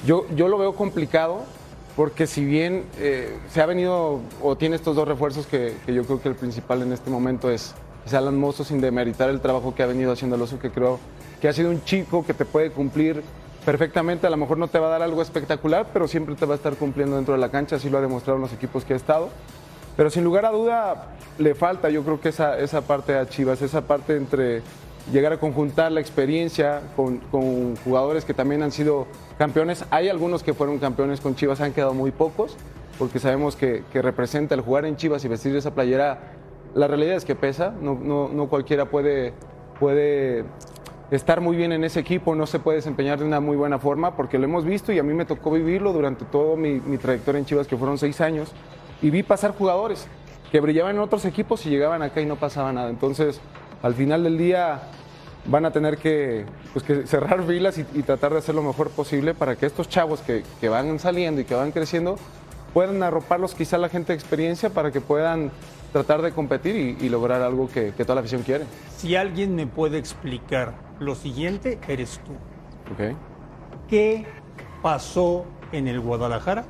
Yo, 0.05 0.25
yo 0.35 0.47
lo 0.47 0.57
veo 0.57 0.75
complicado 0.75 1.41
porque 1.95 2.27
si 2.27 2.43
bien 2.45 2.85
eh, 2.99 3.37
se 3.49 3.61
ha 3.61 3.65
venido 3.65 4.19
o 4.41 4.55
tiene 4.55 4.75
estos 4.75 4.95
dos 4.95 5.07
refuerzos 5.07 5.47
que, 5.47 5.75
que 5.85 5.93
yo 5.93 6.03
creo 6.03 6.21
que 6.21 6.29
el 6.29 6.35
principal 6.35 6.81
en 6.81 6.91
este 6.91 7.09
momento 7.09 7.49
es, 7.49 7.73
es 8.05 8.13
Alan 8.13 8.37
Mozo 8.37 8.63
sin 8.63 8.81
demeritar 8.81 9.29
el 9.29 9.41
trabajo 9.41 9.73
que 9.73 9.83
ha 9.83 9.87
venido 9.87 10.11
haciendo 10.11 10.35
el 10.35 10.41
oso, 10.41 10.59
que 10.59 10.69
creo 10.69 10.99
que 11.41 11.47
ha 11.47 11.53
sido 11.53 11.69
un 11.69 11.83
chico 11.83 12.25
que 12.25 12.33
te 12.33 12.45
puede 12.45 12.71
cumplir 12.71 13.23
perfectamente, 13.65 14.27
a 14.27 14.29
lo 14.29 14.37
mejor 14.37 14.57
no 14.57 14.67
te 14.67 14.79
va 14.79 14.87
a 14.87 14.89
dar 14.91 15.01
algo 15.01 15.21
espectacular, 15.21 15.87
pero 15.93 16.07
siempre 16.07 16.35
te 16.35 16.45
va 16.45 16.53
a 16.53 16.57
estar 16.57 16.75
cumpliendo 16.75 17.15
dentro 17.15 17.33
de 17.33 17.39
la 17.39 17.49
cancha, 17.49 17.77
así 17.77 17.89
lo 17.89 17.97
ha 17.97 18.01
demostrado 18.01 18.37
en 18.37 18.41
los 18.41 18.53
equipos 18.53 18.83
que 18.85 18.93
ha 18.93 18.97
estado. 18.97 19.29
Pero 19.95 20.09
sin 20.09 20.23
lugar 20.23 20.45
a 20.45 20.51
duda 20.51 21.15
le 21.37 21.55
falta, 21.55 21.89
yo 21.89 22.03
creo 22.03 22.19
que 22.19 22.29
esa, 22.29 22.57
esa 22.59 22.81
parte 22.81 23.15
a 23.15 23.27
Chivas, 23.27 23.61
esa 23.61 23.81
parte 23.81 24.15
entre 24.15 24.61
llegar 25.11 25.33
a 25.33 25.37
conjuntar 25.37 25.91
la 25.91 25.99
experiencia 25.99 26.81
con, 26.95 27.17
con 27.17 27.75
jugadores 27.77 28.25
que 28.25 28.33
también 28.33 28.63
han 28.63 28.71
sido 28.71 29.05
campeones. 29.37 29.85
Hay 29.91 30.09
algunos 30.09 30.43
que 30.43 30.53
fueron 30.53 30.79
campeones 30.79 31.21
con 31.21 31.35
Chivas, 31.35 31.61
han 31.61 31.73
quedado 31.73 31.93
muy 31.93 32.11
pocos, 32.11 32.55
porque 32.97 33.19
sabemos 33.19 33.55
que, 33.55 33.83
que 33.91 34.01
representa 34.01 34.55
el 34.55 34.61
jugar 34.61 34.85
en 34.85 34.95
Chivas 34.95 35.23
y 35.25 35.27
vestir 35.27 35.55
esa 35.55 35.73
playera. 35.73 36.33
La 36.73 36.87
realidad 36.87 37.15
es 37.15 37.25
que 37.25 37.35
pesa, 37.35 37.73
no, 37.81 37.99
no, 38.01 38.29
no 38.29 38.47
cualquiera 38.47 38.85
puede, 38.85 39.33
puede 39.79 40.45
estar 41.11 41.41
muy 41.41 41.55
bien 41.55 41.71
en 41.71 41.83
ese 41.83 41.99
equipo, 41.99 42.33
no 42.33 42.47
se 42.47 42.59
puede 42.59 42.77
desempeñar 42.77 43.19
de 43.19 43.25
una 43.25 43.39
muy 43.39 43.55
buena 43.57 43.77
forma, 43.77 44.15
porque 44.15 44.39
lo 44.39 44.45
hemos 44.45 44.65
visto 44.65 44.91
y 44.91 44.97
a 44.97 45.03
mí 45.03 45.13
me 45.13 45.25
tocó 45.25 45.51
vivirlo 45.51 45.93
durante 45.93 46.25
toda 46.25 46.55
mi, 46.55 46.79
mi 46.79 46.97
trayectoria 46.97 47.39
en 47.39 47.45
Chivas, 47.45 47.67
que 47.67 47.77
fueron 47.77 47.99
seis 47.99 48.21
años, 48.21 48.51
y 49.03 49.09
vi 49.11 49.21
pasar 49.21 49.53
jugadores 49.55 50.07
que 50.51 50.59
brillaban 50.59 50.95
en 50.95 51.01
otros 51.01 51.25
equipos 51.25 51.65
y 51.65 51.69
llegaban 51.69 52.01
acá 52.01 52.21
y 52.21 52.25
no 52.25 52.37
pasaba 52.37 52.71
nada. 52.71 52.89
Entonces, 52.89 53.39
al 53.83 53.93
final 53.93 54.23
del 54.23 54.37
día 54.37 54.81
van 55.45 55.65
a 55.65 55.71
tener 55.71 55.97
que, 55.97 56.45
pues, 56.71 56.85
que 56.85 57.05
cerrar 57.05 57.43
filas 57.47 57.77
y, 57.77 57.85
y 57.93 58.01
tratar 58.01 58.31
de 58.31 58.39
hacer 58.39 58.55
lo 58.55 58.63
mejor 58.63 58.89
posible 58.89 59.33
para 59.33 59.57
que 59.57 59.65
estos 59.65 59.89
chavos 59.89 60.21
que, 60.21 60.43
que 60.61 60.69
van 60.69 60.97
saliendo 60.99 61.41
y 61.41 61.43
que 61.43 61.53
van 61.53 61.71
creciendo 61.71 62.15
puedan 62.73 63.03
arroparlos 63.03 63.53
quizá 63.53 63.77
la 63.77 63.89
gente 63.89 64.13
de 64.13 64.15
experiencia 64.15 64.69
para 64.69 64.91
que 64.91 65.01
puedan 65.01 65.51
tratar 65.91 66.21
de 66.21 66.31
competir 66.31 66.75
y, 66.75 67.05
y 67.05 67.09
lograr 67.09 67.41
algo 67.41 67.67
que, 67.67 67.93
que 67.95 68.03
toda 68.03 68.15
la 68.15 68.21
afición 68.21 68.41
quiere. 68.41 68.65
Si 68.97 69.15
alguien 69.15 69.53
me 69.55 69.67
puede 69.67 69.97
explicar 69.99 70.73
lo 70.99 71.13
siguiente, 71.13 71.77
eres 71.87 72.19
tú. 72.25 72.31
¿ok? 72.93 73.15
¿Qué 73.87 74.25
pasó 74.81 75.45
en 75.71 75.87
el 75.87 75.99
Guadalajara 75.99 76.65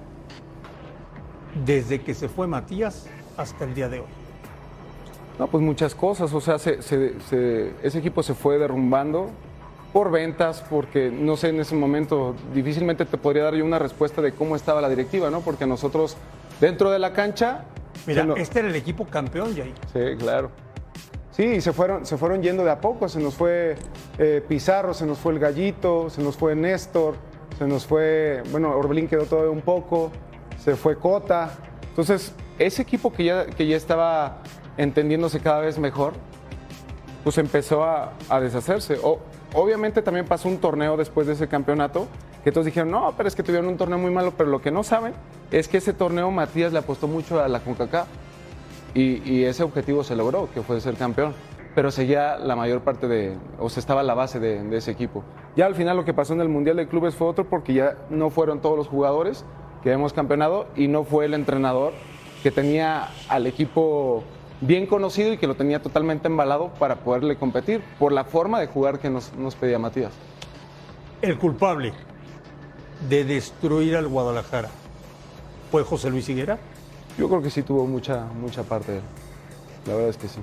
desde 1.66 2.02
que 2.02 2.14
se 2.14 2.30
fue 2.30 2.48
Matías 2.48 3.08
hasta 3.38 3.64
el 3.66 3.74
día 3.74 3.90
de 3.90 4.00
hoy? 4.00 4.06
No, 5.40 5.48
pues 5.48 5.64
muchas 5.64 5.96
cosas. 5.96 6.34
O 6.34 6.42
sea, 6.42 6.60
se- 6.60 6.82
se- 6.82 7.20
se- 7.22 7.72
ese 7.82 8.00
equipo 8.00 8.22
se 8.24 8.34
fue 8.34 8.58
derrumbando 8.58 9.30
por 9.92 10.12
ventas, 10.12 10.64
porque 10.70 11.12
no 11.12 11.38
sé, 11.38 11.50
en 11.50 11.60
ese 11.60 11.76
momento 11.76 12.36
difícilmente 12.54 13.06
te 13.06 13.18
podría 13.18 13.44
dar 13.44 13.56
yo 13.56 13.64
una 13.66 13.80
respuesta 13.80 14.22
de 14.22 14.32
cómo 14.32 14.56
estaba 14.56 14.82
la 14.82 14.90
directiva, 14.90 15.30
¿no? 15.30 15.42
Porque 15.42 15.66
nosotros 15.68 16.18
dentro 16.60 16.90
de 16.92 17.00
la 17.00 17.14
cancha. 17.14 17.66
Mira, 18.08 18.24
no- 18.24 18.36
este 18.36 18.60
era 18.60 18.68
el 18.70 18.76
equipo 18.76 19.06
campeón, 19.06 19.56
Jair. 19.56 19.74
Sí, 19.94 20.18
claro. 20.18 20.50
Sí, 21.32 21.44
y 21.44 21.62
se 21.62 21.74
fueron, 21.74 22.06
se 22.06 22.18
fueron 22.18 22.42
yendo 22.44 22.64
de 22.64 22.70
a 22.72 22.80
poco. 22.80 23.10
Se 23.10 23.20
nos 23.20 23.34
fue 23.36 23.76
eh, 24.20 24.44
Pizarro, 24.48 24.94
se 24.94 25.06
nos 25.08 25.18
fue 25.18 25.34
el 25.34 25.40
Gallito, 25.40 26.10
se 26.12 26.22
nos 26.22 26.38
fue 26.38 26.56
Néstor, 26.56 27.16
se 27.58 27.66
nos 27.68 27.86
fue, 27.88 28.44
bueno, 28.52 28.70
Orbelín 28.76 29.08
quedó 29.08 29.24
todavía 29.26 29.50
un 29.52 29.62
poco, 29.62 30.12
se 30.64 30.76
fue 30.76 30.98
Cota. 30.98 31.52
Entonces, 31.90 32.34
ese 32.58 32.82
equipo 32.82 33.12
que 33.12 33.26
ya, 33.26 33.46
que 33.46 33.68
ya 33.68 33.76
estaba 33.76 34.38
entendiéndose 34.78 35.40
cada 35.40 35.60
vez 35.60 35.78
mejor, 35.78 36.14
pues 37.24 37.38
empezó 37.38 37.84
a, 37.84 38.14
deshacerse. 38.42 38.98
O- 39.04 39.20
obviamente 39.54 40.02
también 40.02 40.26
pasó 40.26 40.48
un 40.48 40.58
torneo 40.58 40.98
después 40.98 41.28
de 41.28 41.34
ese 41.34 41.48
campeonato, 41.48 42.08
que 42.44 42.52
todos 42.52 42.66
dijeron, 42.66 42.92
no, 42.92 43.14
pero 43.16 43.28
es 43.28 43.36
que 43.36 43.44
tuvieron 43.44 43.68
un 43.68 43.78
torneo 43.78 43.98
muy 43.98 44.12
malo, 44.12 44.34
pero 44.38 44.50
lo 44.50 44.62
que 44.62 44.72
no 44.72 44.84
saben 44.84 45.14
es 45.52 45.68
que 45.68 45.78
ese 45.78 45.94
torneo 45.94 46.32
Matías 46.32 46.74
le 46.74 46.80
apostó 46.80 47.08
mucho 47.08 47.42
a 47.42 47.48
la 47.48 47.60
CONCACAF 47.60 48.08
y, 48.94 49.44
ese 49.44 49.64
objetivo 49.64 50.04
se 50.04 50.16
logró, 50.16 50.50
que 50.54 50.62
fue 50.62 50.80
ser 50.82 50.96
campeón. 50.96 51.34
Pero 51.76 51.90
seguía 51.90 52.38
la 52.38 52.56
mayor 52.56 52.82
parte 52.82 53.08
de, 53.08 53.36
o 53.58 53.68
sea, 53.68 53.82
estaba 53.82 54.04
la 54.04 54.14
base 54.14 54.40
de 54.40 54.78
ese 54.78 54.92
equipo. 54.92 55.24
Ya 55.56 55.66
al 55.66 55.74
final 55.74 55.98
lo 55.98 56.06
que 56.06 56.14
pasó 56.14 56.34
en 56.34 56.42
el 56.42 56.50
Mundial 56.50 56.78
de 56.78 56.88
Clubes 56.88 57.16
fue 57.16 57.28
otro 57.28 57.50
porque 57.50 57.74
ya 57.74 57.98
no 58.12 58.30
fueron 58.30 58.62
todos 58.62 58.78
los 58.78 58.88
jugadores 58.88 59.44
que 59.84 59.92
hemos 59.92 60.14
campeonado 60.14 60.68
y 60.76 60.88
no 60.88 61.04
fue 61.04 61.26
el 61.26 61.34
entrenador 61.34 61.94
que 62.42 62.52
tenía 62.52 63.10
al 63.30 63.48
equipo 63.48 64.24
bien 64.62 64.86
conocido 64.86 65.34
y 65.34 65.38
que 65.38 65.48
lo 65.48 65.56
tenía 65.56 65.82
totalmente 65.82 66.28
embalado 66.28 66.70
para 66.80 66.96
poderle 66.96 67.36
competir 67.36 67.82
por 68.00 68.12
la 68.12 68.24
forma 68.24 68.60
de 68.60 68.68
jugar 68.68 69.00
que 69.00 69.10
nos, 69.10 69.34
nos 69.36 69.56
pedía 69.56 69.80
Matías. 69.80 70.14
El 71.22 71.38
culpable, 71.38 71.94
de 73.10 73.24
destruir 73.26 73.96
al 73.96 74.08
Guadalajara 74.08 74.70
fue 75.72 75.84
José 75.84 76.10
Luis 76.10 76.28
Higuera? 76.30 76.58
Yo 77.18 77.28
creo 77.28 77.42
que 77.42 77.50
sí 77.50 77.64
tuvo 77.64 77.86
mucha, 77.86 78.26
mucha 78.40 78.64
parte 78.64 78.92
de 78.92 78.98
él. 79.00 79.04
La 79.88 79.94
verdad 79.94 80.10
es 80.10 80.18
que 80.18 80.28
sí. 80.28 80.40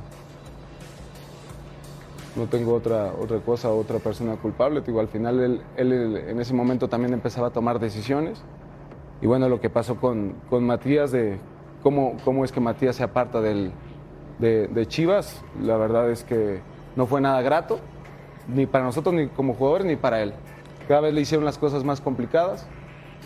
No 2.36 2.46
tengo 2.46 2.74
otra, 2.74 3.12
otra 3.12 3.38
cosa, 3.40 3.70
otra 3.70 3.98
persona 3.98 4.36
culpable. 4.36 4.82
Digo, 4.82 5.00
al 5.00 5.08
final 5.08 5.40
él, 5.40 5.62
él 5.76 6.16
en 6.28 6.40
ese 6.40 6.54
momento 6.54 6.88
también 6.88 7.12
empezaba 7.12 7.48
a 7.48 7.50
tomar 7.50 7.80
decisiones. 7.80 8.42
Y 9.22 9.26
bueno, 9.26 9.48
lo 9.48 9.60
que 9.60 9.70
pasó 9.70 9.96
con, 9.96 10.34
con 10.48 10.64
Matías, 10.64 11.12
de 11.12 11.38
cómo, 11.82 12.16
cómo 12.24 12.44
es 12.44 12.52
que 12.52 12.60
Matías 12.60 12.96
se 12.96 13.02
aparta 13.02 13.40
del, 13.40 13.72
de, 14.38 14.68
de 14.68 14.86
Chivas, 14.86 15.42
la 15.62 15.76
verdad 15.76 16.10
es 16.10 16.24
que 16.24 16.60
no 16.96 17.06
fue 17.06 17.20
nada 17.20 17.42
grato, 17.42 17.78
ni 18.48 18.66
para 18.66 18.84
nosotros, 18.84 19.14
ni 19.14 19.28
como 19.28 19.54
jugadores, 19.54 19.86
ni 19.86 19.96
para 19.96 20.22
él. 20.22 20.32
Cada 20.88 21.02
vez 21.02 21.14
le 21.14 21.20
hicieron 21.20 21.44
las 21.44 21.58
cosas 21.58 21.84
más 21.84 22.00
complicadas. 22.00 22.66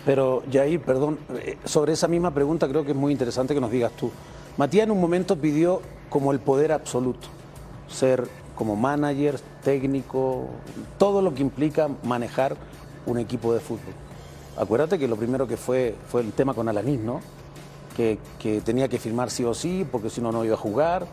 Pero, 0.05 0.43
Jair, 0.51 0.81
perdón, 0.81 1.17
eh, 1.43 1.57
sobre 1.63 1.93
esa 1.93 2.07
misma 2.07 2.31
pregunta 2.31 2.67
creo 2.67 2.83
que 2.83 2.91
es 2.91 2.97
muy 2.97 3.11
interesante 3.11 3.53
que 3.53 3.61
nos 3.61 3.71
digas 3.71 3.91
tú. 3.93 4.11
Matías 4.57 4.85
en 4.85 4.91
un 4.91 5.01
momento 5.01 5.37
pidió 5.37 5.81
como 6.09 6.31
el 6.31 6.39
poder 6.39 6.71
absoluto, 6.71 7.27
ser 7.87 8.27
como 8.55 8.75
manager, 8.75 9.39
técnico, 9.63 10.47
todo 10.97 11.21
lo 11.21 11.33
que 11.33 11.41
implica 11.41 11.89
manejar 12.03 12.55
un 13.05 13.17
equipo 13.17 13.53
de 13.53 13.59
fútbol. 13.59 13.93
Acuérdate 14.57 14.97
que 14.97 15.07
lo 15.07 15.15
primero 15.15 15.47
que 15.47 15.57
fue 15.57 15.95
fue 16.09 16.21
el 16.21 16.31
tema 16.31 16.53
con 16.53 16.67
Alanis, 16.69 16.99
¿no? 16.99 17.21
Que, 17.95 18.17
que 18.39 18.61
tenía 18.61 18.87
que 18.87 18.99
firmar 18.99 19.29
sí 19.29 19.43
o 19.43 19.53
sí, 19.53 19.85
porque 19.89 20.09
si 20.09 20.21
no, 20.21 20.31
no 20.31 20.43
iba 20.45 20.55
a 20.55 20.57
jugar. 20.57 21.05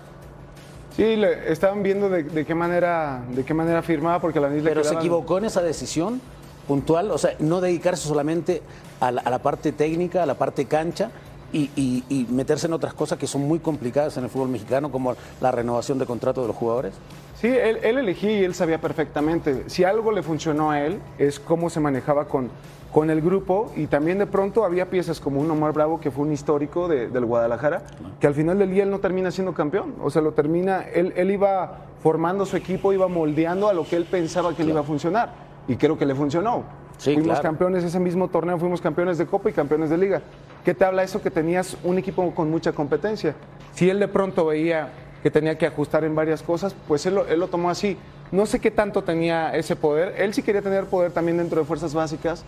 Sí, 0.97 1.17
le- 1.17 1.51
estaban 1.51 1.83
viendo 1.83 2.09
de, 2.09 2.23
de 2.25 2.45
qué 2.45 2.55
manera, 2.55 3.23
de 3.35 3.45
qué 3.45 3.55
manera 3.55 3.83
firmaba, 3.83 4.21
porque 4.21 4.39
a 4.39 4.43
la 4.43 4.49
le 4.51 4.63
Pero 4.63 4.85
se 4.85 4.95
equivocó 4.95 5.39
en 5.39 5.45
esa 5.47 5.63
decisión 5.63 6.21
puntual, 6.69 7.11
o 7.11 7.19
sea, 7.19 7.35
no 7.39 7.61
dedicarse 7.61 8.07
solamente 8.07 8.63
a 9.01 9.11
la, 9.11 9.21
a 9.23 9.31
la 9.31 9.39
parte 9.41 9.73
técnica, 9.73 10.23
a 10.23 10.27
la 10.27 10.35
parte 10.35 10.67
cancha 10.67 11.11
y, 11.53 11.71
y- 11.77 12.05
y 12.09 12.27
meterse 12.31 12.67
en 12.67 12.73
otras 12.75 12.95
cosas 12.95 13.19
que 13.19 13.27
son 13.27 13.43
muy 13.43 13.59
complicadas 13.59 14.17
en 14.17 14.25
el 14.25 14.31
fútbol 14.31 14.49
mexicano, 14.49 14.91
como 14.93 15.15
la 15.41 15.51
renovación 15.51 15.99
de 15.99 16.07
contrato 16.07 16.43
de 16.43 16.49
los 16.49 16.57
jugadores. 16.57 16.95
Sí, 17.41 17.49
él, 17.49 17.79
él 17.83 17.99
elegía 17.99 18.41
y 18.41 18.45
él 18.45 18.55
sabía 18.55 18.81
perfectamente. 18.81 19.65
Si 19.69 19.83
algo 19.85 20.13
le 20.13 20.23
funcionó 20.23 20.71
a 20.71 20.81
él, 20.83 21.01
es 21.19 21.41
cómo 21.41 21.71
se 21.71 21.81
manejaba 21.81 22.27
con, 22.27 22.51
con 22.93 23.09
el 23.11 23.23
grupo 23.23 23.73
y 23.75 23.87
también 23.87 24.19
de 24.19 24.27
pronto 24.27 24.65
había 24.65 24.91
piezas 24.91 25.19
como 25.19 25.41
un 25.41 25.51
Omar 25.51 25.73
Bravo, 25.73 25.99
que 25.99 26.11
fue 26.11 26.25
un 26.27 26.33
histórico 26.33 26.89
de- 26.89 27.09
del 27.09 27.25
Guadalajara, 27.25 27.85
que 28.21 28.27
al 28.27 28.35
final 28.35 28.59
del 28.59 28.71
día 28.71 28.83
él 28.83 28.91
no 28.91 28.99
termina 28.99 29.31
siendo 29.31 29.55
campeón. 29.55 29.95
O 30.03 30.11
sea, 30.11 30.21
lo 30.21 30.33
termina, 30.33 30.83
él, 30.93 31.13
él 31.17 31.31
iba 31.31 31.87
formando 32.03 32.45
su 32.45 32.57
equipo, 32.57 32.93
iba 32.93 33.09
moldeando 33.09 33.69
a 33.69 33.73
lo 33.73 33.85
que 33.85 33.97
él 33.97 34.05
pensaba 34.05 34.55
que 34.55 34.63
le 34.63 34.71
iba 34.73 34.81
a 34.81 34.85
funcionar. 34.85 35.31
Y 35.69 35.77
creo 35.77 35.97
que 35.97 36.05
le 36.05 36.15
funcionó. 36.15 36.65
Sí, 36.99 37.15
fuimos 37.15 37.39
claro. 37.39 37.43
campeones 37.43 37.83
ese 37.83 37.99
mismo 37.99 38.29
torneo, 38.29 38.59
fuimos 38.59 38.81
campeones 38.81 39.17
de 39.17 39.27
Copa 39.27 39.49
y 39.49 39.53
campeones 39.55 39.89
de 39.89 39.97
Liga. 39.97 40.21
¿Qué 40.65 40.75
te 40.75 40.85
habla 40.85 41.03
eso? 41.03 41.23
Que 41.23 41.31
tenías 41.31 41.77
un 41.85 41.97
equipo 41.99 42.31
con 42.35 42.51
mucha 42.51 42.73
competencia. 42.73 43.35
Si 43.73 43.89
él 43.89 43.99
de 44.01 44.09
pronto 44.09 44.45
veía 44.47 44.91
que 45.23 45.31
tenía 45.31 45.57
que 45.57 45.67
ajustar 45.67 46.05
en 46.05 46.15
varias 46.15 46.43
cosas, 46.43 46.75
pues 46.87 47.07
él 47.07 47.19
él 47.29 47.41
lo 47.41 47.49
tomó 47.49 47.71
así. 47.71 47.97
No 48.33 48.47
sé 48.47 48.61
qué 48.61 48.71
tanto 48.71 49.03
tenía 49.03 49.55
ese 49.55 49.77
poder. 49.77 50.15
Él 50.21 50.33
sí 50.35 50.43
quería 50.43 50.63
tener 50.63 50.85
poder 50.87 51.13
también 51.13 51.37
dentro 51.39 51.61
de 51.61 51.67
fuerzas 51.67 51.93
básicas, 51.95 52.45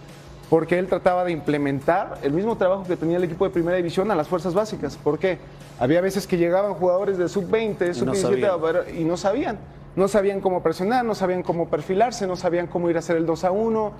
porque 0.50 0.78
él 0.78 0.86
trataba 0.86 1.24
de 1.24 1.32
implementar 1.32 2.18
el 2.22 2.32
mismo 2.32 2.56
trabajo 2.56 2.84
que 2.84 2.96
tenía 2.96 3.16
el 3.16 3.24
equipo 3.24 3.44
de 3.44 3.50
primera 3.50 3.76
división 3.76 4.10
a 4.10 4.14
las 4.14 4.28
fuerzas 4.28 4.54
básicas. 4.54 4.96
¿Por 4.96 5.18
qué? 5.18 5.38
Había 5.78 6.00
veces 6.00 6.26
que 6.26 6.36
llegaban 6.36 6.74
jugadores 6.74 7.18
de 7.18 7.28
sub-20, 7.28 7.94
sub-17 7.94 8.14
sabían. 8.16 8.50
a 8.50 8.56
ver- 8.56 8.94
y 8.96 9.04
no 9.04 9.16
sabían. 9.16 9.58
No 9.96 10.08
sabían 10.08 10.40
cómo 10.40 10.62
presionar, 10.62 11.04
no 11.04 11.14
sabían 11.14 11.42
cómo 11.42 11.68
perfilarse, 11.68 12.26
no 12.26 12.36
sabían 12.36 12.66
cómo 12.66 12.90
ir 12.90 12.96
a 12.96 12.98
hacer 12.98 13.16
el 13.16 13.26
2 13.26 13.44
a 13.44 13.50
1. 13.52 13.92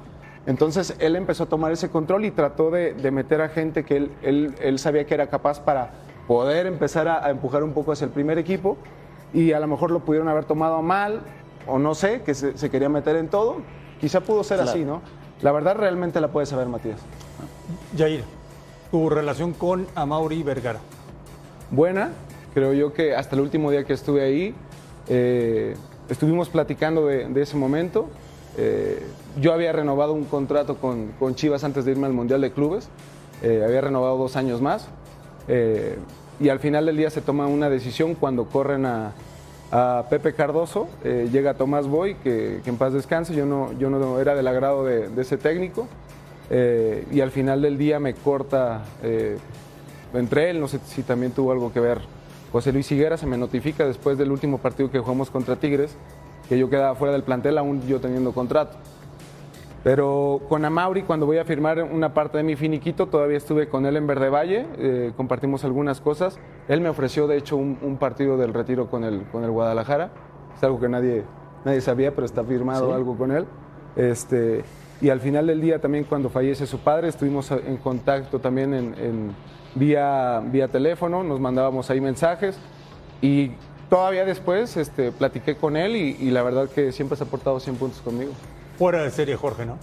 Entonces 0.47 0.95
él 0.99 1.17
empezó 1.17 1.45
a 1.45 1.47
tomar 1.47 1.73
ese 1.73 1.89
control 1.89 2.25
y 2.25 2.31
trató 2.31 2.71
de, 2.71 2.95
de 2.95 3.11
meter 3.11 3.41
a 3.41 3.49
gente 3.49 3.85
que 3.85 3.97
él, 3.97 4.11
él- 4.23 4.55
él 4.61 4.79
sabía 4.79 5.07
que 5.07 5.15
era 5.15 5.29
capaz 5.29 5.61
para 5.61 5.91
poder 6.29 6.67
empezar 6.67 7.09
a, 7.09 7.25
a 7.25 7.31
empujar 7.31 7.63
un 7.63 7.73
poco 7.73 7.93
hacia 7.93 8.05
el 8.07 8.11
primer 8.11 8.39
equipo 8.39 8.77
y 9.33 9.53
a 9.53 9.61
lo 9.61 9.67
mejor 9.67 9.91
lo 9.91 10.01
pudieron 10.01 10.29
haber 10.29 10.45
tomado 10.45 10.83
mal 10.83 11.21
o 11.67 11.79
no 11.79 11.95
sé, 11.95 12.23
que 12.23 12.35
se, 12.35 12.59
se 12.59 12.71
quería 12.71 12.89
meter 12.89 13.17
en 13.17 13.29
todo. 13.29 13.57
Quizá 14.01 14.21
pudo 14.21 14.45
ser 14.45 14.59
Claro. 14.59 14.71
así, 14.71 14.85
¿no? 14.85 15.01
La 15.43 15.53
verdad 15.53 15.77
realmente 15.77 16.21
la 16.21 16.29
puede 16.29 16.47
saber 16.47 16.69
Matías. 16.69 16.99
Jair, 17.97 18.23
tu 18.91 19.11
relación 19.11 19.53
con 19.53 19.87
Amauri 19.95 20.43
Vergara. 20.43 20.81
buena. 21.71 22.13
Creo 22.55 22.73
yo 22.73 22.93
que 22.93 23.17
hasta 23.17 23.35
el 23.35 23.43
último 23.43 23.71
día 23.73 23.83
que 23.85 23.93
estuve 23.93 24.23
ahí, 24.23 24.55
eh, 25.09 25.77
estuvimos 26.09 26.49
platicando 26.49 27.07
de, 27.07 27.29
de 27.29 27.43
ese 27.43 27.57
momento. 27.57 28.09
Eh, 28.57 29.03
yo 29.41 29.53
había 29.53 29.73
renovado 29.73 30.13
un 30.13 30.25
contrato 30.25 30.77
con, 30.77 31.09
con 31.19 31.35
Chivas 31.35 31.65
antes 31.65 31.85
de 31.85 31.91
irme 31.91 32.07
al 32.07 32.13
Mundial 32.13 32.41
de 32.41 32.53
Clubes. 32.53 32.89
Eh, 33.43 33.63
había 33.67 33.81
renovado 33.81 34.17
dos 34.17 34.37
años 34.37 34.61
más. 34.61 34.87
Eh, 35.49 35.99
y 36.41 36.49
al 36.49 36.61
final 36.61 36.87
del 36.87 36.97
día 36.97 37.11
se 37.11 37.21
toma 37.21 37.47
una 37.49 37.69
decisión 37.69 38.15
cuando 38.15 38.47
corren 38.47 38.87
a, 38.87 39.13
a 39.75 40.05
Pepe 40.09 40.33
Cardoso. 40.35 40.87
eh, 41.03 41.29
llega 41.33 41.55
Tomás 41.55 41.89
Boy, 41.89 42.15
que, 42.15 42.61
en 42.65 42.77
paz 42.77 42.93
descanse. 42.93 43.35
Yo 43.35 43.45
no, 43.45 43.73
yo 43.77 43.91
no 43.91 44.21
era 44.21 44.37
del 44.37 44.47
agrado 44.47 44.85
de, 44.85 45.09
de 45.09 45.23
ese 45.23 45.37
técnico. 45.37 45.89
Eh, 46.49 47.05
y 47.11 47.21
al 47.21 47.33
final 47.33 47.61
del 47.61 47.77
día 47.77 47.99
me 47.99 48.15
corta 48.15 48.85
eh, 49.03 49.37
entre 50.13 50.51
él, 50.51 50.61
no 50.61 50.69
sé 50.69 50.79
si 50.87 51.03
también 51.03 51.33
tuvo 51.33 51.51
algo 51.51 51.73
que 51.73 51.81
ver. 51.81 51.99
José 52.53 52.73
Luis 52.73 52.91
Higuera 52.93 53.17
se 53.17 53.27
me 53.27 53.37
notifica 53.37 53.85
después 53.85 54.17
del 54.17 54.31
último 54.31 54.59
partido 54.59 54.91
que 54.91 55.01
jugamos 55.01 55.29
contra 55.31 55.57
Tigres, 55.57 55.97
que 56.49 56.57
yo 56.57 56.71
quedaba 56.71 56.95
fuera 56.95 57.13
del 57.13 57.25
plantel 57.25 57.59
aún 57.59 57.85
yo 57.89 58.01
teniendo 58.01 58.33
contrato. 58.33 58.77
Pero 59.85 60.41
con 60.49 60.65
Amauri, 60.65 61.03
cuando 61.03 61.27
voy 61.27 61.37
a 61.37 61.45
firmar 61.45 61.83
una 61.83 62.15
parte 62.15 62.39
de 62.39 62.43
mi 62.43 62.57
finiquito, 62.57 63.07
todavía 63.07 63.37
estuve 63.37 63.69
con 63.69 63.85
él 63.85 63.97
en 63.99 64.07
Verde 64.07 64.31
Valle, 64.31 64.67
eh, 64.79 65.13
compartimos 65.17 65.63
algunas 65.65 66.01
cosas. 66.01 66.39
Él 66.69 66.81
me 66.81 66.89
ofreció, 66.89 67.27
de 67.27 67.37
hecho, 67.37 67.57
un, 67.59 67.79
un 67.83 67.99
partido 67.99 68.39
del 68.39 68.55
retiro 68.55 68.89
con 68.89 69.05
el, 69.05 69.25
con 69.31 69.45
el 69.45 69.51
Guadalajara. 69.51 70.11
Es 70.57 70.65
algo 70.65 70.81
que 70.81 70.89
nadie, 70.89 71.25
nadie 71.67 71.83
sabía, 71.83 72.15
pero 72.15 72.25
está 72.25 72.43
firmado 72.43 72.87
Sí. 72.89 72.93
algo 72.95 73.17
con 73.19 73.31
él. 73.31 73.45
Este, 73.95 74.65
y 75.03 75.11
al 75.11 75.21
final 75.21 75.47
del 75.47 75.61
día, 75.61 75.79
también 75.83 76.05
cuando 76.05 76.31
fallece 76.31 76.67
su 76.67 76.79
padre, 76.79 77.09
estuvimos 77.09 77.51
en 77.51 77.77
contacto 77.77 78.39
también 78.39 78.73
en, 78.73 78.95
en- 78.99 79.37
vía, 79.75 80.41
vía 80.51 80.69
teléfono, 80.69 81.23
nos 81.25 81.41
mandábamos 81.41 81.91
ahí 81.91 82.01
mensajes. 82.01 82.57
Y 83.21 83.51
todavía 83.91 84.25
después 84.25 84.79
este, 84.79 85.13
platiqué 85.13 85.57
con 85.57 85.77
él 85.77 85.95
y, 85.97 86.17
y 86.21 86.31
la 86.31 86.43
verdad 86.43 86.71
que 86.71 86.91
siempre 86.91 87.19
se 87.19 87.25
ha 87.25 87.27
portado 87.27 87.61
100 87.61 87.77
puntos 87.77 88.01
conmigo. 88.01 88.33
Fuera 88.79 89.03
de 89.03 89.11
serie, 89.11 89.37
Jorge, 89.37 89.67
¿no? 89.67 89.79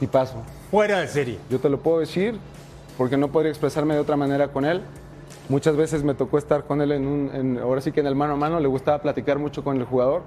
Y 0.00 0.06
paso. 0.06 0.42
Fuera 0.70 1.00
de 1.00 1.08
serie. 1.08 1.38
Yo 1.50 1.58
te 1.60 1.68
lo 1.68 1.78
puedo 1.80 2.00
decir 2.00 2.36
porque 2.98 3.16
no 3.16 3.28
podría 3.28 3.50
expresarme 3.50 3.94
de 3.94 4.00
otra 4.00 4.16
manera 4.16 4.48
con 4.48 4.64
él. 4.64 4.82
Muchas 5.48 5.76
veces 5.76 6.02
me 6.04 6.14
tocó 6.14 6.38
estar 6.38 6.64
con 6.64 6.80
él 6.80 6.92
en 6.92 7.06
un, 7.06 7.30
en- 7.34 7.58
ahora 7.58 7.80
sí 7.80 7.92
que 7.92 8.00
en 8.00 8.06
el 8.06 8.14
mano 8.14 8.34
a 8.34 8.36
mano, 8.36 8.60
le 8.60 8.68
gustaba 8.68 9.00
platicar 9.02 9.38
mucho 9.38 9.62
con 9.64 9.76
el 9.76 9.84
jugador 9.84 10.22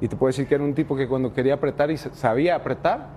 y 0.00 0.08
te 0.08 0.16
puedo 0.16 0.28
decir 0.28 0.46
que 0.46 0.54
era 0.54 0.64
un 0.64 0.74
tipo 0.74 0.96
que 0.96 1.06
cuando 1.08 1.32
quería 1.32 1.54
apretar 1.54 1.90
y 1.90 1.96
sa- 1.96 2.14
sabía 2.14 2.54
apretar 2.56 3.08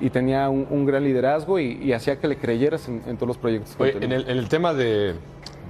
y 0.00 0.10
tenía 0.10 0.48
un, 0.48 0.66
un 0.68 0.84
gran 0.84 1.04
liderazgo 1.04 1.58
y, 1.58 1.72
y 1.82 1.92
hacía 1.92 2.18
que 2.20 2.28
le 2.28 2.36
creyeras 2.36 2.88
en, 2.88 3.02
en 3.06 3.16
todos 3.16 3.28
los 3.28 3.38
proyectos. 3.38 3.74
que 3.76 3.82
Oye, 3.82 3.92
tenía. 3.92 4.06
en 4.06 4.12
el, 4.24 4.30
en 4.30 4.38
el 4.38 4.48
tema 4.48 4.74
de, 4.74 5.14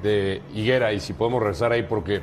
de 0.03 0.43
Higuera, 0.55 0.93
y 0.93 1.01
si 1.01 1.13
podemos 1.13 1.41
regresar 1.41 1.71
ahí, 1.73 1.83
porque 1.83 2.21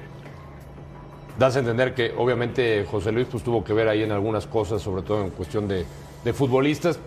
das 1.37 1.55
a 1.55 1.59
entender 1.59 1.93
que 1.93 2.13
obviamente 2.17 2.85
José 2.89 3.11
Luis 3.11 3.27
pues, 3.31 3.43
tuvo 3.43 3.63
que 3.63 3.73
ver 3.73 3.87
ahí 3.87 4.03
en 4.03 4.11
algunas 4.11 4.45
cosas, 4.47 4.81
sobre 4.81 5.01
todo 5.01 5.23
en 5.23 5.29
cuestión 5.31 5.67
de, 5.67 5.85
de 6.23 6.33
futbolistas. 6.33 6.99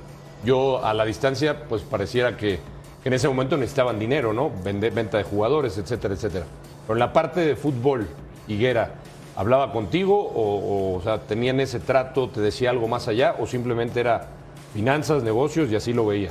Yo 0.44 0.84
a 0.84 0.92
la 0.94 1.04
distancia, 1.04 1.64
pues 1.68 1.82
pareciera 1.82 2.36
que, 2.36 2.58
en 3.04 3.12
ese 3.12 3.28
momento 3.28 3.56
necesitaban 3.56 3.98
dinero, 4.00 4.32
¿no? 4.32 4.50
Vende- 4.64 4.90
venta 4.92 5.16
de 5.16 5.22
jugadores, 5.24 5.78
etcétera, 5.78 6.14
etcétera. 6.14 6.44
Pero 6.86 6.94
en 6.94 6.98
la 7.00 7.12
parte 7.12 7.40
de 7.40 7.54
fútbol, 7.54 8.06
Higuera, 8.48 8.94
¿hablaba 9.36 9.72
contigo 9.72 10.18
o, 10.18 10.94
o, 10.94 10.96
o 10.98 11.02
sea, 11.02 11.18
tenían 11.20 11.60
ese 11.60 11.78
trato, 11.78 12.28
te 12.28 12.40
decía 12.40 12.70
algo 12.70 12.88
más 12.88 13.06
allá 13.06 13.36
o 13.38 13.46
simplemente 13.46 14.00
era 14.00 14.26
finanzas, 14.74 15.22
negocios 15.22 15.70
y 15.70 15.76
así 15.76 15.92
lo 15.92 16.04
veía? 16.06 16.30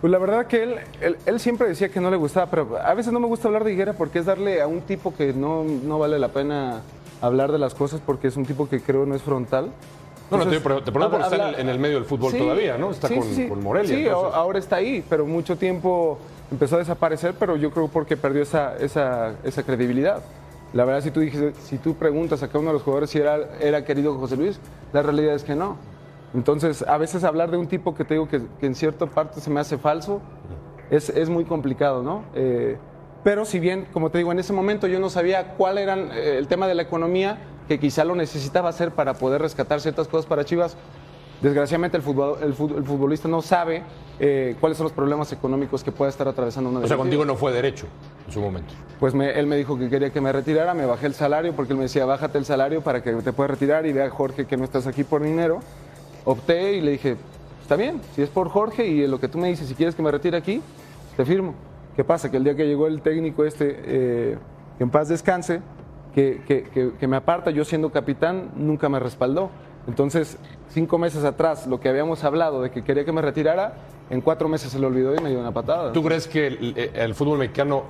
Pues 0.00 0.10
la 0.10 0.18
verdad 0.18 0.46
que 0.46 0.62
él, 0.62 0.76
él, 1.00 1.16
él 1.26 1.40
siempre 1.40 1.68
decía 1.68 1.88
que 1.90 2.00
no 2.00 2.10
le 2.10 2.16
gustaba, 2.16 2.46
pero 2.50 2.78
a 2.82 2.94
veces 2.94 3.12
no 3.12 3.20
me 3.20 3.26
gusta 3.26 3.48
hablar 3.48 3.64
de 3.64 3.72
Higuera 3.72 3.92
porque 3.92 4.20
es 4.20 4.26
darle 4.26 4.62
a 4.62 4.66
un 4.66 4.80
tipo 4.82 5.14
que 5.14 5.32
no, 5.32 5.64
no 5.64 5.98
vale 5.98 6.18
la 6.18 6.28
pena 6.28 6.80
hablar 7.20 7.52
de 7.52 7.58
las 7.58 7.74
cosas 7.74 8.00
porque 8.04 8.28
es 8.28 8.36
un 8.36 8.46
tipo 8.46 8.68
que 8.68 8.80
creo 8.80 9.06
no 9.06 9.14
es 9.14 9.22
frontal. 9.22 9.70
No, 10.30 10.36
no, 10.38 10.44
te, 10.44 10.50
te 10.50 10.60
pregunto 10.60 10.92
porque 10.92 11.24
está 11.24 11.34
en 11.36 11.40
habla- 11.42 11.48
el, 11.56 11.60
en 11.60 11.68
el 11.68 11.78
medio 11.80 11.96
del 11.96 12.04
fútbol 12.04 12.30
Sí, 12.32 12.38
todavía, 12.38 12.78
¿no? 12.78 12.90
Está 12.90 13.08
sí, 13.08 13.16
con, 13.16 13.24
sí. 13.24 13.48
con 13.48 13.62
Morelia. 13.64 13.96
Sí, 13.96 14.06
entonces- 14.06 14.32
a- 14.32 14.36
ahora 14.36 14.58
está 14.60 14.76
ahí, 14.76 15.04
pero 15.08 15.26
mucho 15.26 15.56
tiempo 15.56 16.18
empezó 16.52 16.76
a 16.76 16.78
desaparecer, 16.78 17.34
pero 17.38 17.56
yo 17.56 17.70
creo 17.72 17.88
porque 17.88 18.16
perdió 18.16 18.42
esa, 18.42 18.76
esa, 18.76 19.34
esa 19.42 19.62
credibilidad. 19.64 20.22
La 20.72 20.84
verdad, 20.84 21.00
si 21.02 21.10
tú, 21.10 21.18
dices, 21.18 21.54
si 21.64 21.78
tú 21.78 21.94
preguntas 21.96 22.44
a 22.44 22.46
cada 22.46 22.60
uno 22.60 22.68
de 22.68 22.74
los 22.74 22.82
jugadores 22.82 23.10
si 23.10 23.18
era, 23.18 23.38
era 23.60 23.84
querido 23.84 24.14
José 24.18 24.36
Luis, 24.36 24.60
la 24.92 25.02
realidad 25.02 25.34
es 25.34 25.42
que 25.42 25.56
no. 25.56 25.76
Entonces, 26.32 26.84
a 26.86 26.96
veces 26.96 27.24
hablar 27.24 27.50
de 27.50 27.56
un 27.56 27.66
tipo 27.66 27.92
que 27.96 28.04
te 28.04 28.14
digo 28.14 28.28
que, 28.28 28.40
que 28.60 28.66
en 28.66 28.76
cierta 28.76 29.06
parte 29.06 29.40
se 29.40 29.50
me 29.50 29.58
hace 29.58 29.78
falso, 29.78 30.20
es, 30.90 31.08
es 31.08 31.28
muy 31.28 31.44
complicado, 31.44 32.04
¿no? 32.04 32.22
Eh, 32.36 32.76
pero 33.22 33.44
si 33.44 33.58
bien, 33.60 33.86
como 33.92 34.10
te 34.10 34.18
digo, 34.18 34.32
en 34.32 34.38
ese 34.38 34.52
momento 34.52 34.86
yo 34.86 34.98
no 35.00 35.10
sabía 35.10 35.54
cuál 35.56 35.78
era 35.78 35.94
el 35.94 36.46
tema 36.48 36.66
de 36.66 36.74
la 36.74 36.82
economía, 36.82 37.38
que 37.68 37.78
quizá 37.78 38.04
lo 38.04 38.14
necesitaba 38.14 38.68
hacer 38.68 38.90
para 38.92 39.14
poder 39.14 39.42
rescatar 39.42 39.80
ciertas 39.80 40.08
cosas 40.08 40.26
para 40.26 40.44
Chivas, 40.44 40.76
desgraciadamente 41.40 41.96
el, 41.96 42.02
futbol- 42.02 42.38
el 42.42 42.54
fut- 42.54 42.76
el 42.76 42.84
futbolista 42.84 43.28
no 43.28 43.40
sabe 43.42 43.82
eh, 44.18 44.56
cuáles 44.60 44.76
son 44.76 44.84
los 44.84 44.92
problemas 44.92 45.32
económicos 45.32 45.82
que 45.82 45.92
puede 45.92 46.10
estar 46.10 46.28
atravesando 46.28 46.68
una 46.70 46.80
O 46.80 46.86
sea, 46.86 46.96
contigo 46.96 47.24
no 47.24 47.36
fue 47.36 47.52
derecho 47.52 47.86
en 48.26 48.32
su 48.32 48.40
momento. 48.40 48.74
Pues 48.98 49.14
me- 49.14 49.30
él 49.38 49.46
me 49.46 49.56
dijo 49.56 49.78
que 49.78 49.88
quería 49.88 50.10
que 50.10 50.20
me 50.20 50.32
retirara, 50.32 50.74
me 50.74 50.84
bajé 50.84 51.06
el 51.06 51.14
salario 51.14 51.54
porque 51.54 51.72
él 51.72 51.78
me 51.78 51.84
decía, 51.84 52.04
bájate 52.04 52.36
el 52.38 52.44
salario 52.44 52.82
para 52.82 53.02
que 53.02 53.12
te 53.12 53.32
puedas 53.32 53.50
retirar 53.52 53.86
y 53.86 53.92
vea 53.92 54.10
Jorge 54.10 54.46
que 54.46 54.56
no 54.58 54.64
estás 54.64 54.86
aquí 54.86 55.04
por 55.04 55.22
dinero. 55.22 55.60
Opté 56.26 56.74
y 56.74 56.80
le 56.82 56.90
dije, 56.92 57.16
está 57.62 57.76
bien, 57.76 58.00
si 58.14 58.20
es 58.22 58.28
por 58.28 58.50
Jorge 58.50 58.86
y 58.86 59.06
lo 59.06 59.18
que 59.18 59.28
tú 59.28 59.38
me 59.38 59.48
dices, 59.48 59.66
si 59.68 59.74
quieres 59.74 59.94
que 59.94 60.02
me 60.02 60.10
retire 60.10 60.36
aquí, 60.36 60.60
te 61.16 61.24
firmo. 61.24 61.54
¿Qué 61.96 62.04
pasa? 62.04 62.30
Que 62.30 62.36
el 62.36 62.44
día 62.44 62.54
que 62.54 62.66
llegó 62.66 62.86
el 62.86 63.02
técnico 63.02 63.44
este, 63.44 63.76
eh, 63.84 64.38
en 64.78 64.90
paz 64.90 65.08
descanse, 65.08 65.60
que, 66.14 66.40
que- 66.46 66.92
que- 66.98 67.06
me 67.08 67.16
aparta, 67.16 67.50
yo 67.50 67.64
siendo 67.64 67.90
capitán, 67.90 68.50
nunca 68.56 68.88
me 68.88 68.98
respaldó. 68.98 69.50
Entonces, 69.86 70.38
cinco 70.68 70.98
meses 70.98 71.24
atrás, 71.24 71.66
lo 71.66 71.80
que 71.80 71.88
habíamos 71.88 72.24
hablado 72.24 72.62
de 72.62 72.70
que 72.70 72.82
quería 72.84 73.04
que 73.04 73.12
me 73.12 73.22
retirara, 73.22 73.74
en 74.10 74.20
cuatro 74.20 74.48
meses 74.48 74.72
se 74.72 74.78
le 74.78 74.86
olvidó 74.86 75.14
y 75.14 75.20
me 75.20 75.30
dio 75.30 75.40
una 75.40 75.52
patada. 75.52 75.92
¿Tú 75.92 76.02
crees 76.02 76.26
que 76.26 76.46
el, 76.48 76.90
el 76.94 77.14
fútbol 77.14 77.38
mexicano 77.38 77.84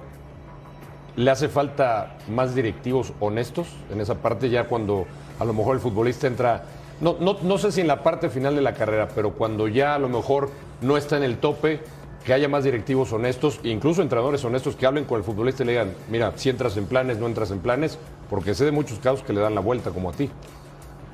le 1.17 1.31
hace 1.31 1.49
falta 1.49 2.17
más 2.29 2.55
directivos 2.55 3.13
honestos 3.21 3.69
en 3.91 4.01
esa 4.01 4.15
parte 4.17 4.49
ya 4.49 4.65
cuando 4.65 5.07
a 5.39 5.45
lo 5.45 5.53
mejor 5.53 5.75
el 5.75 5.81
futbolista 5.81 6.27
entra, 6.27 6.63
no, 7.01 7.17
no, 7.21 7.37
no 7.43 7.59
sé 7.59 7.73
si 7.73 7.81
en 7.81 7.87
la 7.89 8.03
parte 8.03 8.29
final 8.31 8.55
de 8.55 8.63
la 8.63 8.75
carrera, 8.75 9.09
pero 9.15 9.33
cuando 9.33 9.67
ya 9.69 9.95
a 9.95 9.99
lo 9.99 10.09
mejor 10.09 10.51
no 10.83 10.97
está 10.97 11.17
en 11.17 11.23
el 11.25 11.39
tope, 11.39 11.81
que 12.25 12.33
haya 12.33 12.49
más 12.49 12.65
directivos 12.65 13.13
honestos, 13.13 13.61
incluso 13.63 14.03
entrenadores 14.03 14.45
honestos 14.45 14.77
que 14.77 14.87
hablen 14.87 15.05
con 15.05 15.19
el 15.19 15.25
futbolista 15.25 15.63
y 15.63 15.67
le 15.67 15.73
digan, 15.73 15.93
mira, 16.11 16.33
si 16.37 16.51
entras 16.51 16.77
en 16.77 16.87
planes, 16.87 17.19
no 17.19 17.27
entras 17.27 17.51
en 17.51 17.61
planes, 17.61 17.99
porque 18.29 18.55
sé 18.55 18.65
de 18.65 18.73
muchos 18.73 18.99
casos 18.99 19.23
que 19.23 19.33
le 19.33 19.41
dan 19.41 19.55
la 19.55 19.61
vuelta 19.61 19.91
como 19.91 20.11
a 20.11 20.13
ti. 20.13 20.31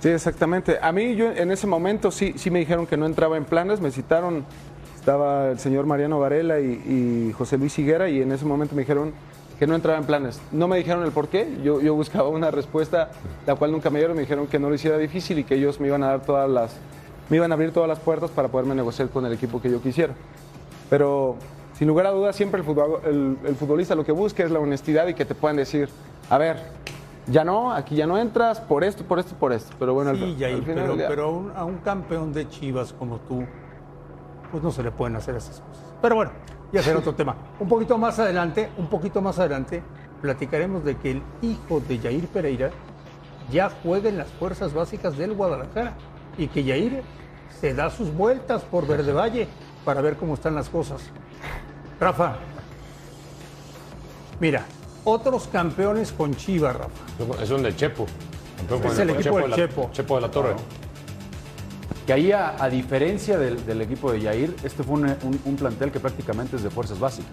Sí, 0.01 0.09
exactamente. 0.09 0.79
A 0.83 0.93
mí 0.93 1.15
yo 1.15 1.31
en 1.31 1.51
ese 1.51 1.67
momento 1.67 2.11
sí, 2.11 2.35
sí 2.37 2.51
me 2.51 2.59
dijeron 2.59 2.87
que 2.87 2.97
no 2.97 3.07
entraba 3.07 3.37
en 3.37 3.45
planes, 3.45 3.81
me 3.81 3.91
citaron, 3.91 4.45
estaba 4.97 5.51
el 5.53 5.59
señor 5.59 5.87
Mariano 5.87 6.19
Varela 6.19 6.61
y, 6.61 7.29
y 7.29 7.33
José 7.33 7.57
Luis 7.57 7.79
Higuera 7.79 8.09
y 8.09 8.21
en 8.21 8.33
ese 8.33 8.45
momento 8.45 8.75
me 8.75 8.83
dijeron 8.83 9.13
que 9.59 9.67
no 9.67 9.75
entraba 9.75 9.99
en 9.99 10.05
planes. 10.05 10.41
No 10.53 10.69
me 10.69 10.77
dijeron 10.77 11.03
el 11.05 11.13
por 11.13 11.29
qué, 11.29 11.57
yo, 11.63 11.81
yo 11.81 11.95
buscaba 11.95 12.29
una 12.29 12.51
respuesta, 12.51 13.11
la 13.47 13.55
cual 13.55 13.73
nunca 13.73 13.91
me 13.91 13.99
dieron, 13.99 14.17
me 14.17 14.23
dijeron 14.23 14.47
que 14.47 14.59
no 14.59 14.69
lo 14.69 14.75
hiciera 14.75 14.99
difícil 14.99 15.39
y 15.39 15.45
que 15.45 15.55
ellos 15.55 15.81
me 15.81 15.87
iban 15.87 16.03
a 16.03 16.09
dar 16.09 16.23
todas 16.23 16.49
las, 16.51 16.77
me 17.31 17.39
iban 17.39 17.51
a 17.53 17.55
abrir 17.55 17.73
todas 17.73 17.89
las 17.89 17.99
puertas 17.99 18.31
para 18.31 18.49
poderme 18.49 18.75
negociar 18.75 19.09
con 19.09 19.25
el 19.25 19.33
equipo 19.33 19.63
que 19.63 19.71
yo 19.71 19.81
quisiera. 19.81 20.15
Pero 20.91 21.37
sin 21.75 21.89
lugar 21.89 22.07
a 22.07 22.11
dudas, 22.11 22.37
siempre 22.37 22.61
el, 22.61 22.67
futbol- 22.67 23.01
el- 23.05 23.39
el 23.45 23.57
futbolista 23.57 23.95
lo 23.95 24.05
que 24.05 24.13
busca 24.13 24.45
es 24.45 24.51
la 24.51 24.59
honestidad 24.59 25.07
y 25.09 25.15
que 25.15 25.25
te 25.25 25.35
puedan 25.35 25.57
decir, 25.57 25.89
a 26.31 26.39
ver, 26.39 26.57
ya 27.27 27.45
no, 27.45 27.73
aquí 27.73 27.97
ya 27.97 28.07
no 28.07 28.17
entras 28.19 28.61
por 28.61 28.85
esto, 28.85 29.05
por 29.05 29.19
esto, 29.19 29.35
por 29.35 29.53
esto. 29.53 29.75
Pero 29.79 29.95
bueno, 29.95 30.11
al- 30.11 30.17
Sí, 30.19 30.45
al 30.45 30.63
final 30.63 30.65
pero, 30.65 30.87
del 30.89 30.99
día- 30.99 31.09
pero 31.09 31.25
a 31.25 31.31
un, 31.31 31.53
a 31.57 31.65
un 31.65 31.77
campeón 31.79 32.33
de 32.33 32.49
Chivas 32.49 32.93
como 32.93 33.19
tú, 33.19 33.45
pues 34.51 34.63
no 34.63 34.71
se 34.71 34.83
le 34.83 34.91
pueden 34.93 35.17
hacer 35.17 35.35
esas 35.35 35.61
cosas. 35.61 35.85
Pero 36.01 36.15
bueno, 36.17 36.31
ya 36.73 36.83
será 36.83 36.99
otro 36.99 37.15
tema. 37.15 37.35
Un 37.59 37.69
poquito 37.69 37.99
más 37.99 38.19
adelante, 38.19 38.69
un 38.79 38.87
poquito 38.89 39.21
más 39.21 39.39
adelante, 39.39 39.83
platicaremos 40.23 40.85
de 40.85 40.97
que 40.97 41.11
el 41.13 41.23
hijo 41.43 41.81
de 41.81 41.99
Jair 41.99 42.27
Pereira 42.29 42.71
ya 43.51 43.71
juega 43.83 44.09
en 44.09 44.19
las 44.19 44.29
fuerzas 44.29 44.73
básicas 44.73 45.17
del 45.19 45.35
Guadalajara 45.35 45.95
y 46.39 46.47
que 46.49 46.63
Jair 46.65 47.03
se 47.61 47.75
da 47.75 47.91
sus 47.91 48.13
vueltas 48.15 48.63
por 48.63 48.87
Verde 48.87 49.13
Valle 49.13 49.49
para 49.87 50.03
ver 50.03 50.17
cómo 50.17 50.35
están 50.35 50.55
las 50.55 50.69
cosas. 50.69 51.01
Rafa, 51.99 52.37
mira, 54.41 54.67
otros 55.05 55.49
campeones 55.51 56.13
con 56.13 56.35
Chivas, 56.35 56.77
Rafa. 56.77 57.43
Es 57.43 57.49
donde 57.49 57.75
Chepo. 57.75 58.05
campeón 58.69 58.93
Es 58.93 58.99
el 58.99 59.11
equipo 59.11 59.37
de 59.37 59.43
del 59.43 59.51
la, 59.51 59.57
Chepo. 59.57 59.91
Chepo 59.93 60.17
de 60.17 60.21
la 60.23 60.31
Torre. 60.31 60.57
Que 62.07 62.13
ahí, 62.13 62.33
a, 62.33 62.63
a 62.63 62.69
diferencia 62.69 63.39
del, 63.39 63.65
del 63.65 63.81
equipo 63.81 64.13
de 64.13 64.21
Yair, 64.21 64.55
este 64.63 64.83
fue 64.85 64.95
un, 64.95 65.07
un- 65.07 65.41
un 65.45 65.57
plantel 65.57 65.91
que 65.91 65.99
prácticamente 66.01 66.57
es 66.57 66.63
de 66.63 66.71
fuerzas 66.71 66.99
básicas. 67.01 67.31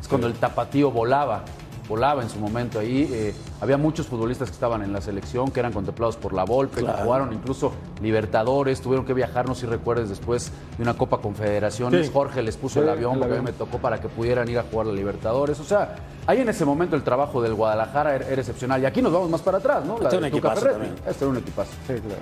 Es 0.00 0.08
cuando 0.08 0.26
el 0.26 0.34
tapatío 0.34 0.90
volaba, 0.90 1.42
volaba 1.90 2.22
en 2.22 2.30
su 2.30 2.38
momento 2.38 2.78
ahí. 2.78 3.10
eh, 3.12 3.34
había 3.60 3.76
muchos 3.76 4.06
futbolistas 4.06 4.48
que 4.48 4.54
estaban 4.54 4.82
en 4.82 4.92
la 4.92 5.00
selección, 5.00 5.50
que 5.50 5.58
eran 5.60 5.72
contemplados 5.72 6.16
por 6.16 6.32
la 6.32 6.44
Volpe, 6.44 6.82
que 6.82 6.90
jugaron 6.90 7.32
incluso 7.32 7.72
Libertadores, 8.00 8.80
tuvieron 8.80 9.04
que 9.04 9.12
viajar, 9.12 9.46
no 9.46 9.54
sé 9.54 9.62
si 9.62 9.66
recuerdes, 9.66 10.08
después 10.08 10.52
de 10.78 10.82
una 10.82 10.94
Copa 10.94 11.18
Confederaciones. 11.18 12.06
Sí. 12.06 12.12
Jorge 12.12 12.42
les 12.42 12.56
puso 12.56 12.74
Sí, 12.74 12.80
el 12.80 12.88
avión, 12.88 13.14
el 13.14 13.18
porque 13.18 13.34
a 13.34 13.38
mí 13.38 13.44
me 13.44 13.52
tocó 13.52 13.78
para 13.78 14.00
que 14.00 14.08
pudieran 14.08 14.48
ir 14.48 14.58
a 14.58 14.62
jugar 14.62 14.86
la 14.86 14.92
Libertadores. 14.92 15.58
O 15.58 15.64
sea, 15.64 15.96
ahí 16.26 16.40
en 16.40 16.48
ese 16.48 16.64
momento 16.64 16.94
el 16.94 17.02
trabajo 17.02 17.42
del 17.42 17.54
Guadalajara 17.54 18.14
era, 18.14 18.26
era 18.28 18.40
excepcional. 18.40 18.80
Y 18.80 18.86
aquí 18.86 19.02
nos 19.02 19.12
vamos 19.12 19.28
más 19.28 19.42
para 19.42 19.58
atrás, 19.58 19.84
¿no? 19.84 19.98
La 19.98 20.04
Este 20.04 20.16
de 20.16 20.18
un 20.18 20.24
equipazo. 20.26 20.66
Este 21.06 21.24
era 21.24 21.28
un 21.28 21.36
equipazo. 21.38 21.72
Sí, 21.88 21.94
claro. 21.94 22.20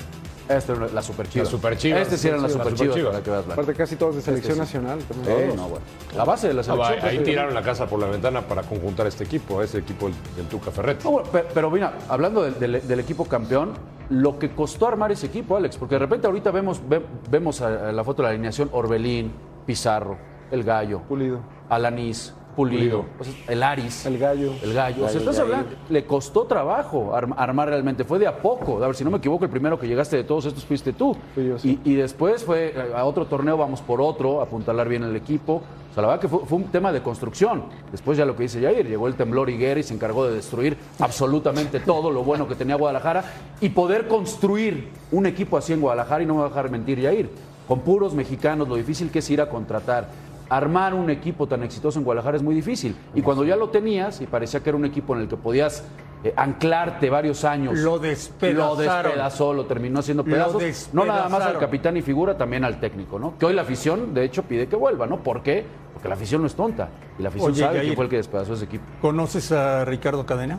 Esta 0.48 0.72
era 0.72 0.86
la 0.88 1.02
super 1.02 1.28
chivas. 1.28 1.44
Las 1.46 1.50
superchivas. 1.52 2.00
Este 2.02 2.16
sí 2.16 2.28
eran 2.28 2.40
las 2.42 2.52
Sí, 2.52 2.58
las 2.58 2.68
super 2.68 2.88
chivas, 2.90 3.10
para 3.10 3.22
que 3.22 3.30
veas. 3.30 3.44
Aparte 3.50 3.74
casi 3.74 3.96
todos 3.96 4.16
de 4.16 4.22
selección 4.22 4.52
Este 4.60 4.66
sí. 4.66 4.78
nacional. 4.78 4.98
también. 5.04 5.50
Sí, 5.50 5.56
no, 5.56 5.68
bueno. 5.68 5.84
La 6.16 6.24
base 6.24 6.48
de 6.48 6.54
la 6.54 6.60
Ah, 6.62 6.64
selección. 6.64 6.88
ahí 6.88 6.94
ahí 6.94 7.00
pues, 7.16 7.18
sí. 7.18 7.24
tiraron 7.24 7.54
la 7.54 7.62
casa 7.62 7.86
por 7.86 8.00
la 8.00 8.06
ventana 8.06 8.40
para 8.42 8.62
conjuntar 8.62 9.06
este 9.06 9.24
equipo, 9.24 9.62
ese 9.62 9.78
equipo 9.78 10.06
del, 10.06 10.14
del 10.36 10.46
Tuca 10.46 10.70
Ferretti. 10.70 11.04
No, 11.04 11.10
bueno, 11.12 11.28
pe- 11.30 11.44
pero, 11.52 11.70
mira, 11.70 11.92
hablando 12.08 12.42
del, 12.42 12.58
del- 12.58 12.88
del 12.88 13.00
equipo 13.00 13.26
campeón, 13.26 13.74
lo 14.08 14.38
que 14.38 14.50
costó 14.52 14.88
armar 14.88 15.12
ese 15.12 15.26
equipo, 15.26 15.54
Alex, 15.56 15.76
porque 15.76 15.96
de 15.96 15.98
repente 15.98 16.26
ahorita 16.26 16.50
vemos, 16.50 16.80
ve- 16.88 17.04
vemos 17.30 17.60
a- 17.60 17.90
a 17.90 17.92
la 17.92 18.02
foto 18.04 18.22
de 18.22 18.28
la 18.28 18.30
alineación 18.30 18.70
Orbelín, 18.72 19.32
Pizarro, 19.66 20.16
El 20.50 20.64
Gallo, 20.64 21.00
Pulido. 21.00 21.40
Alanís, 21.68 22.32
Pulido, 22.58 23.02
Pulido. 23.02 23.04
o 23.20 23.24
sea, 23.24 23.34
el 23.54 23.62
Aris. 23.62 24.04
El 24.04 24.18
gallo. 24.18 24.52
El 24.62 24.74
gallo. 24.74 25.04
O 25.04 25.08
sea, 25.08 25.20
estás 25.20 25.38
hablando, 25.38 25.68
le 25.88 26.04
costó 26.04 26.44
trabajo 26.44 27.12
arm- 27.14 27.34
armar 27.36 27.68
realmente. 27.68 28.02
Fue 28.02 28.18
de 28.18 28.26
a 28.26 28.36
poco. 28.36 28.82
A 28.82 28.86
ver, 28.88 28.96
si 28.96 29.04
no 29.04 29.10
me 29.12 29.18
equivoco, 29.18 29.44
el 29.44 29.50
primero 29.50 29.78
que 29.78 29.86
llegaste 29.86 30.16
de 30.16 30.24
todos 30.24 30.46
estos 30.46 30.64
fuiste 30.64 30.92
tú. 30.92 31.16
Fui 31.34 31.46
yo, 31.46 31.58
sí. 31.58 31.78
y, 31.84 31.92
y 31.92 31.94
después 31.94 32.44
fue 32.44 32.72
eh, 32.76 32.92
a 32.96 33.04
otro 33.04 33.26
torneo, 33.26 33.56
vamos 33.56 33.80
por 33.80 34.00
otro, 34.00 34.40
apuntalar 34.40 34.88
bien 34.88 35.04
el 35.04 35.14
equipo. 35.14 35.62
O 35.90 35.94
sea, 35.94 36.02
la 36.02 36.08
verdad 36.08 36.20
que 36.20 36.28
fue, 36.28 36.40
fue 36.46 36.58
un 36.58 36.64
tema 36.64 36.92
de 36.92 37.00
construcción. 37.00 37.62
Después 37.92 38.18
ya 38.18 38.24
lo 38.24 38.34
que 38.34 38.42
dice 38.42 38.60
Jair, 38.60 38.86
llegó 38.88 39.06
el 39.06 39.14
temblor 39.14 39.48
Higuera 39.50 39.78
y 39.78 39.84
se 39.84 39.94
encargó 39.94 40.26
de 40.26 40.34
destruir 40.34 40.76
absolutamente 40.98 41.80
todo 41.80 42.10
lo 42.10 42.24
bueno 42.24 42.46
que 42.48 42.54
tenía 42.56 42.74
Guadalajara 42.74 43.24
y 43.60 43.68
poder 43.70 44.08
construir 44.08 44.88
un 45.12 45.26
equipo 45.26 45.56
así 45.56 45.72
en 45.72 45.80
Guadalajara 45.80 46.22
y 46.22 46.26
no 46.26 46.34
me 46.34 46.40
va 46.40 46.46
a 46.46 46.48
dejar 46.50 46.70
mentir 46.70 47.00
Jair. 47.00 47.30
Con 47.66 47.80
puros 47.80 48.14
mexicanos, 48.14 48.66
lo 48.68 48.76
difícil 48.76 49.10
que 49.10 49.18
es 49.18 49.28
ir 49.30 49.40
a 49.42 49.48
contratar 49.50 50.08
armar 50.48 50.94
un 50.94 51.10
equipo 51.10 51.46
tan 51.46 51.62
exitoso 51.62 51.98
en 51.98 52.04
Guadalajara 52.04 52.36
es 52.36 52.42
muy 52.42 52.54
difícil. 52.54 52.96
Y 53.14 53.22
cuando 53.22 53.44
ya 53.44 53.56
lo 53.56 53.68
tenías 53.70 54.20
y 54.20 54.26
parecía 54.26 54.60
que 54.60 54.70
era 54.70 54.76
un 54.76 54.84
equipo 54.84 55.14
en 55.14 55.22
el 55.22 55.28
que 55.28 55.36
podías 55.36 55.84
eh, 56.24 56.32
anclarte 56.36 57.10
varios 57.10 57.44
años. 57.44 57.78
Lo 57.78 57.98
despedazaron. 57.98 58.66
Lo 58.66 58.76
despedazó, 58.76 59.54
lo 59.54 59.66
terminó 59.66 60.00
haciendo 60.00 60.24
Lo 60.24 60.30
pedazos. 60.30 60.90
No 60.92 61.04
nada 61.04 61.28
más 61.28 61.42
al 61.42 61.58
capitán 61.58 61.96
y 61.96 62.02
figura, 62.02 62.36
también 62.36 62.64
al 62.64 62.80
técnico, 62.80 63.18
¿no? 63.18 63.38
Que 63.38 63.46
hoy 63.46 63.54
la 63.54 63.62
afición, 63.62 64.14
de 64.14 64.24
hecho, 64.24 64.42
pide 64.42 64.66
que 64.66 64.76
vuelva, 64.76 65.06
¿no? 65.06 65.22
¿Por 65.22 65.42
qué? 65.42 65.64
Porque 65.92 66.08
la 66.08 66.14
afición 66.14 66.40
no 66.40 66.46
es 66.46 66.54
tonta. 66.54 66.88
Y 67.18 67.22
la 67.22 67.28
afición 67.28 67.52
Oye, 67.52 67.60
sabe 67.60 67.80
quién 67.82 67.94
fue 67.94 68.04
el 68.04 68.10
que 68.10 68.16
despedazó 68.16 68.54
ese 68.54 68.64
equipo. 68.64 68.84
¿Conoces 69.00 69.52
a 69.52 69.84
Ricardo 69.84 70.26
Cadena? 70.26 70.58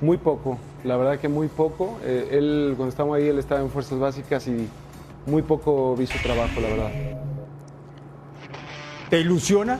Muy 0.00 0.16
poco, 0.16 0.58
la 0.84 0.96
verdad 0.96 1.18
que 1.18 1.28
muy 1.28 1.48
poco. 1.48 1.98
Eh, 2.04 2.28
él, 2.30 2.74
cuando 2.76 2.90
estábamos 2.90 3.16
ahí, 3.16 3.26
él 3.26 3.38
estaba 3.38 3.60
en 3.60 3.70
fuerzas 3.70 3.98
básicas 3.98 4.46
y 4.46 4.68
muy 5.26 5.42
poco 5.42 5.96
vi 5.96 6.06
su 6.06 6.18
trabajo, 6.22 6.60
la 6.60 6.68
verdad. 6.68 7.27
¿Te 9.10 9.20
ilusiona? 9.20 9.78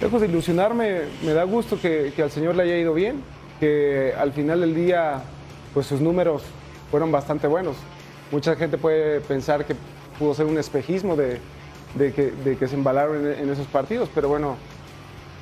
Lejos 0.00 0.20
de 0.20 0.28
ilusionarme, 0.28 1.00
me 1.24 1.32
da 1.32 1.42
gusto 1.44 1.80
que, 1.80 2.12
que 2.14 2.22
al 2.22 2.30
señor 2.30 2.54
le 2.54 2.62
haya 2.62 2.78
ido 2.78 2.94
bien, 2.94 3.22
que 3.58 4.14
al 4.16 4.32
final 4.32 4.60
del 4.60 4.74
día, 4.74 5.22
pues 5.74 5.86
sus 5.86 6.00
números 6.00 6.42
fueron 6.90 7.10
bastante 7.10 7.48
buenos. 7.48 7.76
Mucha 8.30 8.54
gente 8.54 8.78
puede 8.78 9.20
pensar 9.20 9.64
que 9.64 9.74
pudo 10.18 10.34
ser 10.34 10.46
un 10.46 10.56
espejismo 10.56 11.16
de, 11.16 11.40
que, 11.98 12.68
se 12.68 12.74
embalaron 12.74 13.26
en, 13.26 13.50
esos 13.50 13.66
partidos, 13.66 14.08
pero 14.14 14.28
bueno, 14.28 14.56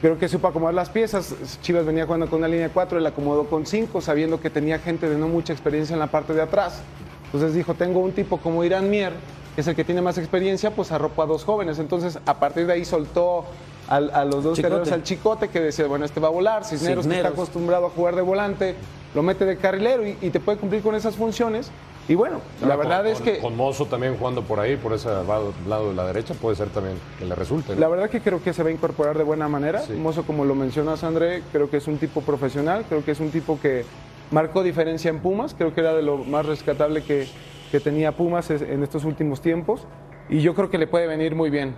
creo 0.01 0.19
que 0.19 0.27
supo 0.29 0.49
acomodar 0.49 0.75
las 0.75 0.89
piezas. 0.89 1.35
Chivas 1.61 1.85
venía 1.85 2.07
jugando 2.07 2.31
con 2.31 2.39
una 2.39 2.49
línea 2.49 2.69
de 2.69 2.73
cuatro, 2.73 2.99
él 2.99 3.07
acomodó 3.07 3.45
con 3.45 3.67
cinco, 3.67 4.01
sabiendo 4.01 4.41
que 4.41 4.49
tenía 4.49 4.79
gente 4.79 5.09
de 5.09 5.19
no 5.19 5.29
mucha 5.29 5.53
experiencia 5.53 5.93
en 5.93 6.01
la 6.01 6.07
parte 6.07 6.33
de 6.33 6.41
atrás. 6.41 6.83
Entonces 7.27 7.55
dijo, 7.55 7.75
tengo 7.75 8.01
un 8.01 8.13
tipo 8.13 8.39
como 8.39 8.65
Irán 8.65 8.89
Mier, 8.89 9.13
es 9.57 9.67
el 9.67 9.75
que 9.77 9.85
tiene 9.85 10.01
más 10.03 10.19
experiencia, 10.19 10.71
pues 10.71 10.93
arropo 10.93 11.23
a 11.23 11.27
dos 11.27 11.45
jóvenes. 11.45 11.79
Entonces, 11.79 12.19
a 12.27 12.35
partir 12.41 12.67
de 12.67 12.73
ahí 12.75 12.85
soltó 12.85 13.45
al- 13.89 14.11
a 14.15 14.25
los 14.25 14.45
dos 14.45 14.57
Chicote. 14.57 14.93
al 14.93 15.03
Chicote, 15.03 15.49
que 15.49 15.61
decía, 15.61 15.87
bueno, 15.87 16.05
este 16.05 16.21
va 16.21 16.29
a 16.29 16.31
volar, 16.31 16.65
Cisneros, 16.65 17.07
que 17.07 17.17
está 17.17 17.29
acostumbrado 17.29 17.87
a 17.87 17.91
jugar 17.91 18.15
de 18.17 18.23
volante, 18.23 18.75
lo 19.15 19.23
mete 19.23 19.45
de 19.45 19.57
carrilero 19.57 20.07
y, 20.07 20.17
y 20.21 20.31
te 20.31 20.39
puede 20.41 20.59
cumplir 20.59 20.83
con 20.83 20.95
esas 20.95 21.17
funciones. 21.17 21.71
Y 22.09 22.15
bueno, 22.17 22.41
la 22.67 22.75
verdad 22.77 23.03
con- 23.05 23.13
es 23.13 23.21
que... 23.21 23.39
Con 23.39 23.57
Mozo 23.57 23.87
también 23.87 24.17
jugando 24.17 24.43
por 24.43 24.59
ahí, 24.59 24.77
por 24.77 24.93
ese 24.93 25.09
lado, 25.09 25.53
lado 25.69 25.91
de 25.91 25.95
la 25.95 26.07
derecha, 26.07 26.35
puede 26.35 26.57
ser 26.57 26.69
también 26.71 26.97
que 27.19 27.25
le 27.25 27.35
resulte. 27.37 27.75
¿no? 27.75 27.81
La 27.81 27.89
verdad 27.89 28.11
que 28.11 28.21
creo 28.21 28.43
que 28.43 28.53
se 28.53 28.63
va 28.65 28.69
a 28.69 28.73
incorporar 28.73 29.17
de 29.17 29.23
buena 29.25 29.49
manera. 29.49 29.81
Sí. 29.83 29.93
Mozo, 29.93 30.25
como 30.25 30.45
lo 30.45 30.55
mencionas, 30.57 31.05
André, 31.05 31.43
creo 31.53 31.71
que 31.71 31.77
es 31.77 31.87
un 31.87 31.99
tipo 31.99 32.21
profesional, 32.23 32.85
creo 32.89 33.05
que 33.05 33.13
es 33.13 33.21
un 33.21 33.31
tipo 33.31 33.61
que 33.61 33.85
marcó 34.33 34.63
diferencia 34.65 35.09
en 35.09 35.21
Pumas, 35.21 35.55
creo 35.57 35.73
que 35.75 35.81
era 35.83 35.95
de 35.95 36.03
lo 36.03 36.19
más 36.19 36.47
rescatable 36.47 37.03
que, 37.05 37.29
que 37.71 37.81
tenía 37.81 38.13
Pumas 38.13 38.51
en 38.51 38.83
estos 38.83 39.05
últimos 39.05 39.41
tiempos, 39.41 39.87
y 40.29 40.41
yo 40.41 40.55
creo 40.55 40.71
que 40.71 40.79
le 40.79 40.87
puede 40.87 41.07
venir 41.07 41.35
muy 41.35 41.51
bien. 41.51 41.75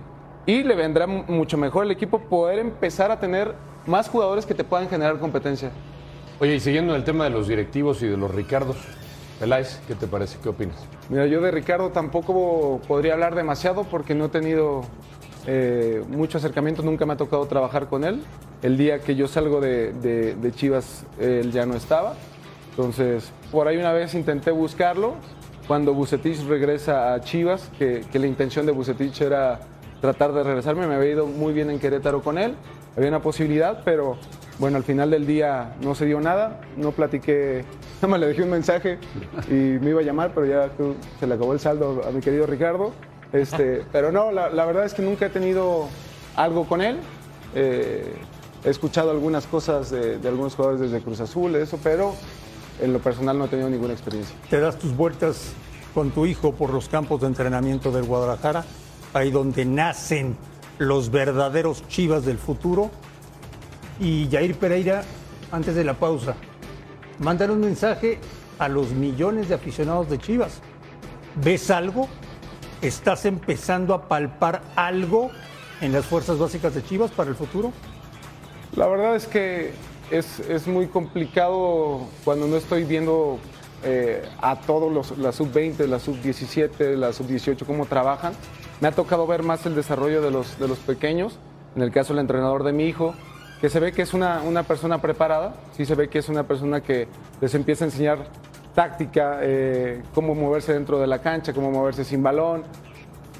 Y 0.46 0.62
le 0.62 0.74
vendrá 0.74 1.06
mu- 1.06 1.24
mucho 1.28 1.56
mejor 1.56 1.84
el 1.84 1.90
equipo 1.90 2.18
poder 2.18 2.58
empezar 2.58 3.10
a 3.10 3.20
tener 3.20 3.54
más 3.86 4.08
jugadores 4.08 4.46
que 4.46 4.54
te 4.54 4.64
puedan 4.64 4.88
generar 4.88 5.18
competencia. 5.18 5.70
Oye, 6.40 6.56
y 6.56 6.60
siguiendo 6.60 6.92
en 6.94 6.98
el 6.98 7.04
tema 7.04 7.24
de 7.24 7.30
los 7.30 7.46
directivos 7.48 8.02
y 8.02 8.08
de 8.08 8.16
los 8.16 8.34
Ricardos, 8.34 8.76
Peláez, 9.38 9.80
¿qué 9.86 9.94
te 9.94 10.06
parece? 10.06 10.38
¿Qué 10.42 10.48
opinas? 10.48 10.76
Mira, 11.08 11.26
yo 11.26 11.40
de 11.40 11.50
Ricardo 11.50 11.90
tampoco 11.90 12.80
podría 12.88 13.14
hablar 13.14 13.34
demasiado 13.34 13.84
porque 13.84 14.14
no 14.14 14.26
he 14.26 14.28
tenido 14.28 14.82
eh, 15.46 16.02
mucho 16.08 16.38
acercamiento, 16.38 16.82
nunca 16.82 17.06
me 17.06 17.12
ha 17.14 17.16
tocado 17.16 17.46
trabajar 17.46 17.86
con 17.88 18.04
él. 18.04 18.22
El 18.62 18.76
día 18.76 19.00
que 19.00 19.14
yo 19.16 19.26
salgo 19.28 19.60
de, 19.60 19.92
de- 19.92 20.34
de 20.36 20.52
Chivas, 20.52 21.04
él 21.20 21.50
ya 21.52 21.66
no 21.66 21.74
estaba. 21.74 22.14
Entonces, 22.70 23.32
por 23.50 23.68
ahí 23.68 23.76
una 23.76 23.92
vez 23.92 24.14
intenté 24.14 24.50
buscarlo. 24.50 25.14
Cuando 25.66 25.94
Bucetich 25.94 26.46
regresa 26.46 27.14
a 27.14 27.20
Chivas, 27.20 27.70
que, 27.78 28.04
que 28.10 28.18
la 28.18 28.26
intención 28.26 28.66
de 28.66 28.72
Bucetich 28.72 29.20
era 29.20 29.60
tratar 30.00 30.32
de 30.32 30.42
regresarme, 30.42 30.86
me 30.86 30.96
había 30.96 31.10
ido 31.12 31.26
muy 31.26 31.52
bien 31.52 31.70
en 31.70 31.78
Querétaro 31.78 32.22
con 32.22 32.36
él. 32.36 32.54
Había 32.96 33.08
una 33.08 33.22
posibilidad, 33.22 33.82
pero 33.84 34.18
bueno, 34.58 34.76
al 34.76 34.84
final 34.84 35.10
del 35.10 35.26
día 35.26 35.74
no 35.80 35.94
se 35.94 36.04
dio 36.04 36.20
nada. 36.20 36.60
No 36.76 36.90
platiqué, 36.90 37.64
nada 37.96 38.08
más 38.08 38.20
le 38.20 38.26
dejé 38.26 38.42
un 38.42 38.50
mensaje 38.50 38.98
y 39.48 39.54
me 39.54 39.90
iba 39.90 40.00
a 40.00 40.04
llamar, 40.04 40.32
pero 40.34 40.46
ya 40.46 40.70
se 41.20 41.26
le 41.26 41.34
acabó 41.34 41.52
el 41.52 41.60
saldo 41.60 42.02
a 42.06 42.10
mi 42.10 42.20
querido 42.20 42.46
Ricardo. 42.46 42.92
Este, 43.32 43.84
pero 43.92 44.12
no, 44.12 44.30
la, 44.30 44.50
la 44.50 44.66
verdad 44.66 44.84
es 44.84 44.94
que 44.94 45.02
nunca 45.02 45.26
he 45.26 45.30
tenido 45.30 45.88
algo 46.36 46.66
con 46.66 46.82
él. 46.82 46.98
Eh, 47.54 48.12
he 48.64 48.70
escuchado 48.70 49.10
algunas 49.10 49.46
cosas 49.46 49.90
de, 49.90 50.18
de 50.18 50.28
algunos 50.28 50.54
jugadores 50.54 50.80
desde 50.80 51.00
Cruz 51.02 51.20
Azul, 51.20 51.54
eso, 51.56 51.78
pero 51.82 52.14
en 52.80 52.92
lo 52.92 53.00
personal 53.00 53.38
no 53.38 53.44
he 53.44 53.48
tenido 53.48 53.70
ninguna 53.70 53.92
experiencia. 53.92 54.34
Te 54.48 54.60
das 54.60 54.78
tus 54.78 54.96
vueltas 54.96 55.52
con 55.94 56.10
tu 56.10 56.26
hijo 56.26 56.52
por 56.52 56.70
los 56.70 56.88
campos 56.88 57.20
de 57.20 57.26
entrenamiento 57.26 57.90
del 57.90 58.04
Guadalajara, 58.04 58.64
ahí 59.12 59.30
donde 59.30 59.64
nacen 59.64 60.36
los 60.78 61.10
verdaderos 61.10 61.86
chivas 61.88 62.24
del 62.24 62.38
futuro. 62.38 62.90
Y 64.00 64.28
Jair 64.30 64.56
Pereira, 64.56 65.02
antes 65.50 65.74
de 65.74 65.84
la 65.84 65.94
pausa, 65.94 66.34
mándale 67.18 67.52
un 67.52 67.60
mensaje 67.60 68.18
a 68.58 68.68
los 68.68 68.90
millones 68.92 69.48
de 69.48 69.54
aficionados 69.54 70.08
de 70.08 70.18
Chivas. 70.18 70.60
¿Ves 71.42 71.70
algo? 71.70 72.08
¿Estás 72.80 73.26
empezando 73.26 73.94
a 73.94 74.08
palpar 74.08 74.62
algo 74.76 75.30
en 75.80 75.92
las 75.92 76.06
fuerzas 76.06 76.38
básicas 76.38 76.74
de 76.74 76.84
Chivas 76.84 77.10
para 77.10 77.30
el 77.30 77.36
futuro? 77.36 77.72
La 78.76 78.86
verdad 78.86 79.14
es 79.16 79.26
que 79.26 79.72
es, 80.12 80.40
es 80.40 80.66
muy 80.66 80.86
complicado 80.86 82.06
cuando 82.24 82.46
no 82.46 82.56
estoy 82.56 82.84
viendo 82.84 83.38
eh, 83.84 84.22
a 84.40 84.60
todos 84.60 84.92
los, 84.92 85.18
la 85.18 85.32
sub-20, 85.32 85.86
la 85.86 85.98
sub-17, 85.98 86.94
la 86.96 87.12
sub-18, 87.12 87.64
cómo 87.66 87.86
trabajan. 87.86 88.32
Me 88.80 88.88
ha 88.88 88.92
tocado 88.92 89.26
ver 89.26 89.42
más 89.42 89.64
el 89.66 89.74
desarrollo 89.74 90.22
de 90.22 90.30
los, 90.30 90.58
de 90.58 90.68
los 90.68 90.78
pequeños, 90.78 91.38
en 91.76 91.82
el 91.82 91.90
caso 91.90 92.12
del 92.12 92.20
entrenador 92.20 92.64
de 92.64 92.72
mi 92.72 92.84
hijo, 92.84 93.14
que 93.60 93.68
se 93.68 93.80
ve 93.80 93.92
que 93.92 94.02
es 94.02 94.12
una, 94.12 94.42
una 94.42 94.64
persona 94.64 95.00
preparada, 95.00 95.54
sí 95.76 95.84
se 95.86 95.94
ve 95.94 96.08
que 96.08 96.18
es 96.18 96.28
una 96.28 96.42
persona 96.46 96.80
que 96.82 97.06
les 97.40 97.54
empieza 97.54 97.84
a 97.84 97.88
enseñar 97.88 98.26
táctica, 98.74 99.38
eh, 99.42 100.02
cómo 100.14 100.34
moverse 100.34 100.72
dentro 100.72 100.98
de 100.98 101.06
la 101.06 101.20
cancha, 101.20 101.52
cómo 101.52 101.70
moverse 101.70 102.04
sin 102.04 102.22
balón, 102.22 102.64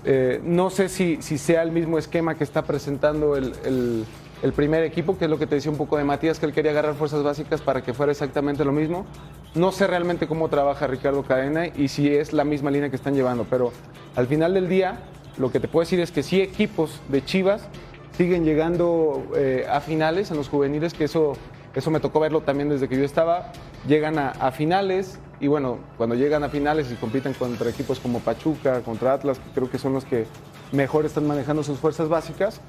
eh, 0.04 0.40
no 0.44 0.70
sé 0.70 0.88
si, 0.88 1.22
si 1.22 1.38
sea 1.38 1.62
el 1.62 1.70
mismo 1.72 1.98
esquema 1.98 2.34
que 2.36 2.44
está 2.44 2.62
presentando 2.62 3.36
el, 3.36 3.52
el- 3.64 4.04
el 4.42 4.52
primer 4.52 4.82
equipo, 4.82 5.16
que 5.16 5.24
es 5.26 5.30
lo 5.30 5.38
que 5.38 5.46
te 5.46 5.54
decía 5.54 5.70
un 5.70 5.76
poco 5.76 5.96
de 5.96 6.04
Matías, 6.04 6.38
que 6.38 6.46
él 6.46 6.52
quería 6.52 6.72
agarrar 6.72 6.94
fuerzas 6.94 7.22
básicas 7.22 7.62
para 7.62 7.82
que 7.82 7.94
fuera 7.94 8.10
exactamente 8.10 8.64
lo 8.64 8.72
mismo. 8.72 9.06
No 9.54 9.70
sé 9.70 9.86
realmente 9.86 10.26
cómo 10.26 10.48
trabaja 10.48 10.86
Ricardo 10.86 11.22
Cadena 11.22 11.68
y 11.68 11.88
si 11.88 12.08
es 12.12 12.32
la 12.32 12.44
misma 12.44 12.70
línea 12.70 12.90
que 12.90 12.96
están 12.96 13.14
llevando, 13.14 13.46
pero 13.48 13.72
al 14.16 14.26
final 14.26 14.54
del 14.54 14.68
día 14.68 14.98
lo 15.38 15.52
que 15.52 15.60
te 15.60 15.68
puedo 15.68 15.82
decir 15.84 16.00
es 16.00 16.10
que 16.10 16.22
sí 16.22 16.40
equipos 16.40 17.00
de 17.08 17.24
Chivas 17.24 17.68
siguen 18.16 18.44
llegando 18.44 19.24
eh, 19.36 19.66
a 19.70 19.80
finales 19.80 20.30
en 20.30 20.36
los 20.36 20.48
juveniles, 20.48 20.92
que 20.92 21.04
eso, 21.04 21.34
eso 21.74 21.90
me 21.90 22.00
tocó 22.00 22.20
verlo 22.20 22.40
también 22.40 22.68
desde 22.68 22.88
que 22.88 22.96
yo 22.96 23.04
estaba. 23.04 23.52
Llegan 23.86 24.18
a, 24.18 24.30
a 24.30 24.50
finales 24.50 25.18
y 25.40 25.46
bueno, 25.46 25.78
cuando 25.96 26.14
llegan 26.14 26.44
a 26.44 26.48
finales 26.48 26.90
y 26.92 26.94
compiten 26.94 27.32
contra 27.32 27.70
equipos 27.70 28.00
como 28.00 28.20
Pachuca, 28.20 28.80
contra 28.82 29.14
Atlas, 29.14 29.38
que 29.38 29.50
creo 29.54 29.70
que 29.70 29.78
son 29.78 29.92
los 29.92 30.04
que 30.04 30.26
mejor 30.72 31.04
están 31.04 31.26
manejando 31.26 31.62
sus 31.62 31.78
fuerzas 31.78 32.08
básicas, 32.08 32.60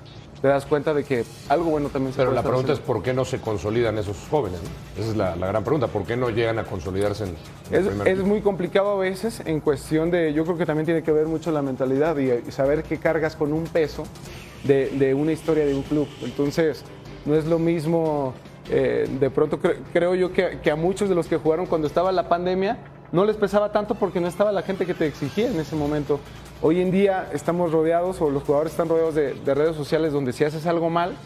te 0.43 0.49
das 0.49 0.65
cuenta 0.65 0.93
de 0.93 1.05
que 1.05 1.23
algo 1.47 1.69
bueno 1.69 1.87
también 1.87 2.11
se 2.11 2.17
Pero 2.17 2.31
puede 2.31 2.35
la 2.35 2.41
estar 2.41 2.51
pregunta 2.51 2.73
es 2.73 2.79
por 2.79 3.01
qué 3.01 3.13
no 3.13 3.23
se 3.23 3.39
consolidan 3.39 3.97
esos 3.97 4.17
jóvenes. 4.29 4.59
Esa 4.99 5.11
es 5.11 5.15
la, 5.15 5.37
la 5.37 5.47
gran 5.47 5.63
pregunta. 5.63 5.87
¿Por 5.87 6.03
qué 6.03 6.17
no 6.17 6.29
llegan 6.31 6.59
a 6.59 6.65
consolidarse 6.65 7.23
en, 7.23 7.29
en 7.29 7.35
el 7.71 7.79
Es, 7.79 7.87
primer 7.87 8.07
es 8.09 8.19
muy 8.25 8.41
complicado 8.41 8.91
a 8.91 8.97
veces 8.97 9.41
en 9.45 9.61
cuestión 9.61 10.11
de, 10.11 10.33
yo 10.33 10.43
creo 10.43 10.57
que 10.57 10.65
también 10.65 10.85
tiene 10.85 11.01
que 11.01 11.13
ver 11.13 11.27
mucho 11.27 11.49
la 11.51 11.61
mentalidad 11.61 12.17
y, 12.17 12.29
y 12.45 12.51
saber 12.51 12.83
que 12.83 12.97
cargas 12.97 13.37
con 13.37 13.53
un 13.53 13.63
peso 13.63 14.03
de, 14.65 14.89
de 14.89 15.13
una 15.13 15.31
historia 15.31 15.65
de 15.65 15.73
un 15.75 15.83
club. 15.83 16.09
Entonces, 16.21 16.83
no 17.25 17.35
es 17.35 17.45
lo 17.45 17.57
mismo, 17.57 18.33
eh, 18.69 19.07
de 19.21 19.29
pronto 19.29 19.61
cre- 19.61 19.77
creo 19.93 20.13
yo 20.13 20.33
que, 20.33 20.59
que 20.61 20.71
a 20.71 20.75
muchos 20.75 21.07
de 21.07 21.15
los 21.15 21.27
que 21.27 21.37
jugaron 21.37 21.67
cuando 21.67 21.87
estaba 21.87 22.11
la 22.11 22.27
pandemia 22.27 22.79
no 23.13 23.23
les 23.23 23.37
pesaba 23.37 23.71
tanto 23.71 23.95
porque 23.95 24.19
no 24.19 24.27
estaba 24.27 24.51
la 24.51 24.63
gente 24.63 24.85
que 24.85 24.93
te 24.93 25.07
exigía 25.07 25.47
en 25.47 25.57
ese 25.61 25.77
momento. 25.77 26.19
Hoy 26.65 26.79
en 26.79 26.91
día 26.91 27.29
estamos 27.33 27.73
rodeados 27.73 28.21
o 28.21 28.29
los 28.29 28.43
jugadores 28.43 28.71
están 28.71 28.87
rodeados 28.87 29.15
de, 29.15 29.33
de 29.33 29.53
redes 29.53 29.75
sociales 29.75 30.13
donde 30.13 30.31
si 30.31 30.45
haces 30.45 30.65
algo 30.65 30.89
mal, 30.89 31.17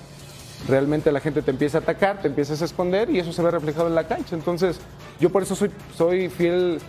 realmente 0.67 1.12
la 1.12 1.19
gente 1.19 1.43
te 1.43 1.52
empieza 1.52 1.78
a 1.78 1.82
atacar, 1.82 2.23
te 2.23 2.28
empiezas 2.28 2.63
a 2.63 2.65
esconder 2.65 3.12
y 3.12 3.19
eso 3.19 3.32
se 3.32 3.43
ve 3.43 3.52
reflejado 3.52 3.88
en 3.88 3.93
la 3.93 4.08
cancha. 4.08 4.36
Entonces, 4.36 4.80
yo 5.19 5.30
por 5.30 5.43
eso 5.43 5.56
soy, 5.56 5.69
soy 5.95 6.30
fiel, 6.30 6.80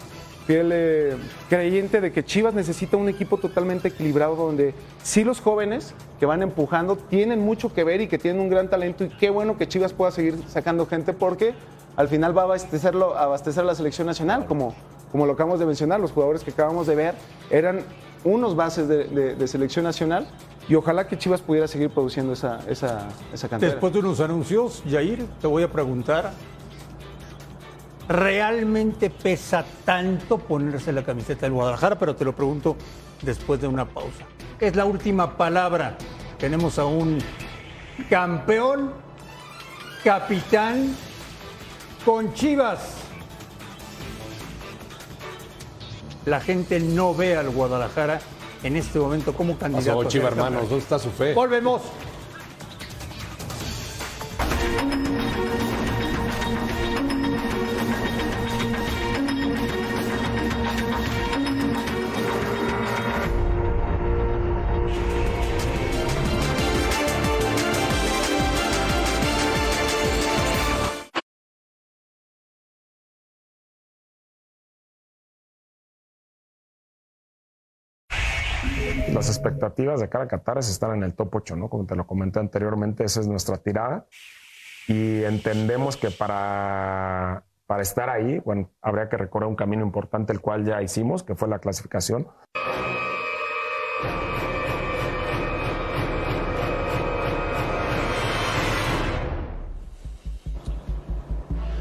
fiel 0.47 0.71
eh, 0.73 1.17
creyente 1.51 2.01
de 2.01 2.11
que 2.11 2.25
Chivas 2.25 2.55
necesita 2.55 2.97
un 2.97 3.11
equipo 3.11 3.37
totalmente 3.37 3.89
equilibrado 3.89 4.35
donde 4.35 4.73
sí 5.03 5.25
los 5.25 5.43
jóvenes 5.43 5.93
que 6.19 6.25
van 6.25 6.43
empujando 6.43 6.97
tienen 6.97 7.41
mucho 7.41 7.75
que 7.75 7.85
ver 7.85 8.01
y 8.01 8.09
que 8.09 8.17
tienen 8.17 8.41
un 8.41 8.49
gran 8.49 8.71
talento 8.71 9.05
y 9.05 9.11
qué 9.11 9.29
bueno 9.29 9.59
que 9.59 9.69
Chivas 9.69 9.93
pueda 9.93 10.11
seguir 10.11 10.39
sacando 10.49 10.87
gente 10.87 11.13
porque 11.13 11.53
al 11.97 12.09
final 12.09 12.35
va 12.35 12.41
a 12.41 12.45
abastecerlo, 12.47 13.15
abastecer 13.15 13.67
la 13.67 13.75
selección 13.75 14.07
nacional, 14.07 14.47
como, 14.47 14.75
como 15.13 15.27
lo 15.27 15.35
acabamos 15.35 15.61
de 15.61 15.67
mencionar, 15.67 16.01
los 16.01 16.13
jugadores 16.13 16.43
que 16.43 16.51
acabamos 16.53 16.87
de 16.87 16.95
ver 16.95 17.15
eran 17.51 17.85
unos 18.33 18.57
bases 18.57 18.88
de, 18.88 19.49
selección 19.49 19.85
nacional 19.85 20.29
y 20.69 20.75
ojalá 20.75 21.07
que 21.07 21.17
Chivas 21.17 21.41
pudiera 21.41 21.67
seguir 21.67 21.91
produciendo 21.91 22.33
esa, 22.33 22.61
esa, 22.69 23.09
esa 23.33 23.49
cantera. 23.49 23.73
Después 23.73 23.93
de 23.93 24.01
unos 24.01 24.21
anuncios, 24.21 24.83
Jair, 24.88 25.27
te 25.41 25.47
voy 25.47 25.62
a 25.62 25.71
preguntar, 25.71 26.33
¿realmente 28.09 29.11
pesa 29.11 29.64
tanto 29.85 30.38
ponerse 30.38 30.93
la 30.93 31.03
camiseta 31.03 31.47
del 31.47 31.53
Guadalajara? 31.53 31.99
Pero 31.99 32.14
te 32.14 32.25
lo 32.25 32.35
pregunto 32.35 32.77
después 33.23 33.61
de 33.61 33.69
una 33.69 33.87
pausa. 33.87 34.25
Es 34.61 34.77
la 34.77 34.85
última 34.85 35.37
palabra. 35.37 35.97
Tenemos 36.38 36.79
a 36.79 36.85
un 36.85 37.19
campeón, 38.11 38.93
capitán 40.05 40.95
con 42.05 42.33
Chivas. 42.35 43.08
La 46.29 46.41
gente 46.43 46.79
no 46.79 47.14
ve 47.14 47.37
al 47.37 47.49
Guadalajara 47.49 48.21
en 48.62 48.77
este 48.77 48.99
momento 48.99 49.33
como 49.33 49.57
candidato. 49.57 49.97
Pasó, 49.97 50.09
Chiva, 50.11 50.29
hermanos. 50.29 50.69
¿Dónde 50.69 50.79
está 50.79 50.99
su 50.99 51.11
fe? 51.11 51.33
Volvemos. 51.33 51.81
Las 79.19 79.31
expectativas 79.31 79.99
de 79.99 80.09
cara 80.09 80.27
a 80.27 80.29
Qatar 80.29 80.59
es 80.59 80.71
estar 80.71 80.95
en 80.95 81.03
el 81.03 81.13
top 81.13 81.35
8, 81.35 81.57
¿no? 81.57 81.69
Como 81.69 81.85
te 81.87 81.97
lo 81.97 82.07
comenté 82.07 82.39
anteriormente, 82.39 83.03
esa 83.03 83.19
es 83.19 83.27
nuestra 83.27 83.57
tirada. 83.57 84.07
Y 84.87 85.25
entendemos 85.25 85.97
que 85.97 86.13
para, 86.13 87.43
para 87.67 87.83
estar 87.83 88.11
ahí, 88.11 88.39
bueno, 88.39 88.71
habría 88.81 89.09
que 89.09 89.17
recorrer 89.17 89.49
un 89.49 89.57
camino 89.57 89.83
importante, 89.83 90.33
el 90.33 90.41
cual 90.41 90.65
ya 90.65 90.81
hicimos, 90.83 91.25
que 91.25 91.35
fue 91.35 91.49
la 91.49 91.59
clasificación. 91.59 92.29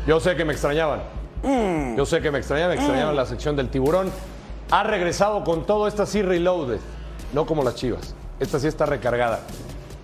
Yo 0.07 0.19
sé 0.19 0.35
que 0.35 0.43
me 0.43 0.53
extrañaban. 0.53 1.01
Yo 1.95 2.03
sé 2.07 2.19
que 2.19 2.31
me 2.31 2.39
extrañaban, 2.39 2.75
me 2.75 2.81
extrañaban 2.81 3.15
la 3.15 3.27
sección 3.27 3.55
del 3.55 3.69
tiburón. 3.69 4.09
Ha 4.71 4.81
regresado 4.81 5.43
con 5.43 5.67
todo, 5.67 5.87
esta 5.87 6.07
sí 6.07 6.23
reloaded, 6.23 6.79
no 7.33 7.45
como 7.45 7.63
las 7.63 7.75
chivas. 7.75 8.15
Esta 8.39 8.59
sí 8.59 8.67
está 8.67 8.85
recargada. 8.85 9.41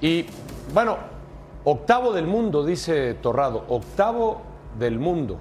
Y 0.02 0.26
bueno, 0.74 0.98
octavo 1.64 2.14
del 2.14 2.28
mundo, 2.28 2.66
dice 2.66 3.14
Torrado, 3.16 3.66
octavo 3.70 4.42
del 4.78 5.00
mundo. 5.00 5.40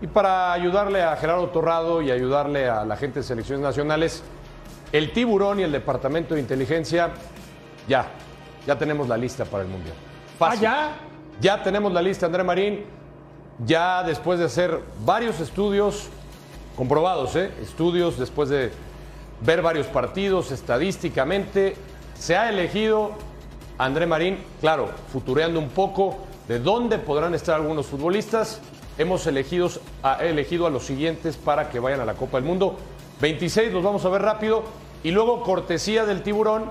Y 0.00 0.06
para 0.06 0.52
ayudarle 0.52 1.02
a 1.02 1.16
Gerardo 1.16 1.48
Torrado 1.48 2.02
y 2.02 2.10
ayudarle 2.10 2.68
a 2.68 2.84
la 2.84 2.96
gente 2.96 3.20
de 3.20 3.24
selecciones 3.24 3.62
nacionales, 3.62 4.22
el 4.92 5.12
tiburón 5.12 5.60
y 5.60 5.64
el 5.64 5.72
departamento 5.72 6.34
de 6.34 6.40
inteligencia, 6.40 7.10
ya, 7.88 8.06
ya 8.66 8.78
tenemos 8.78 9.08
la 9.08 9.16
lista 9.16 9.44
para 9.44 9.64
el 9.64 9.68
mundial. 9.68 9.94
Fácil. 10.38 10.66
¿Ah, 10.66 10.90
Ya 11.40 11.62
tenemos 11.62 11.92
la 11.92 12.02
lista, 12.02 12.26
André 12.26 12.42
Marín. 12.42 12.84
Ya 13.64 14.02
después 14.04 14.38
de 14.38 14.44
hacer 14.44 14.80
varios 15.04 15.40
estudios, 15.40 16.08
comprobados, 16.76 17.34
¿eh? 17.34 17.50
estudios 17.60 18.18
después 18.18 18.48
de 18.48 18.70
ver 19.40 19.62
varios 19.62 19.86
partidos 19.86 20.50
estadísticamente. 20.50 21.76
Se 22.14 22.36
ha 22.36 22.48
elegido 22.48 23.12
André 23.78 24.06
Marín, 24.06 24.38
claro, 24.60 24.90
futureando 25.12 25.58
un 25.58 25.68
poco 25.68 26.18
de 26.48 26.58
dónde 26.58 26.98
podrán 26.98 27.34
estar 27.34 27.54
algunos 27.54 27.86
futbolistas. 27.86 28.60
Hemos 28.96 29.26
elegido 29.26 29.70
a, 30.02 30.24
elegido 30.24 30.66
a 30.66 30.70
los 30.70 30.84
siguientes 30.84 31.36
para 31.36 31.70
que 31.70 31.78
vayan 31.78 32.00
a 32.00 32.04
la 32.04 32.14
Copa 32.14 32.38
del 32.38 32.46
Mundo. 32.46 32.76
26 33.20 33.72
los 33.72 33.82
vamos 33.82 34.04
a 34.04 34.08
ver 34.08 34.22
rápido 34.22 34.64
y 35.02 35.10
luego 35.10 35.42
cortesía 35.42 36.04
del 36.04 36.22
tiburón 36.22 36.64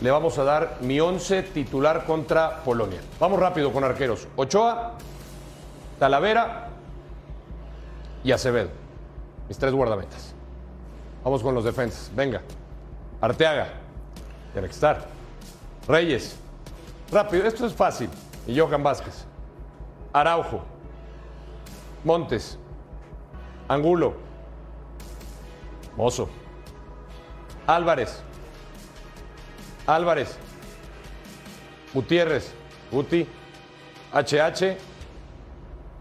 le 0.00 0.10
vamos 0.10 0.38
a 0.38 0.44
dar 0.44 0.78
mi 0.80 1.00
11 1.00 1.42
titular 1.44 2.04
contra 2.04 2.62
Polonia. 2.64 3.00
Vamos 3.20 3.38
rápido 3.38 3.72
con 3.72 3.84
arqueros. 3.84 4.26
Ochoa, 4.36 4.94
Talavera 5.98 6.68
y 8.24 8.32
Acevedo. 8.32 8.70
Mis 9.48 9.58
tres 9.58 9.72
guardametas. 9.72 10.31
Vamos 11.24 11.42
con 11.42 11.54
los 11.54 11.64
defensas. 11.64 12.10
Venga. 12.14 12.42
Arteaga. 13.20 13.68
Tiene 14.52 14.66
que. 14.66 15.06
Reyes. 15.86 16.36
Rápido. 17.10 17.46
Esto 17.46 17.66
es 17.66 17.72
fácil. 17.72 18.10
Y 18.46 18.58
Johan 18.58 18.82
Vázquez. 18.82 19.24
Araujo. 20.12 20.62
Montes. 22.04 22.58
Angulo. 23.68 24.14
Mozo. 25.96 26.28
Álvarez. 27.66 28.20
Álvarez. 29.86 30.36
Gutiérrez. 31.94 32.52
Guti. 32.90 33.28
HH. 34.12 34.76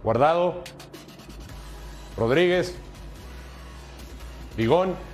Guardado. 0.04 0.64
Rodríguez. 2.18 2.76
Vigón. 4.58 5.11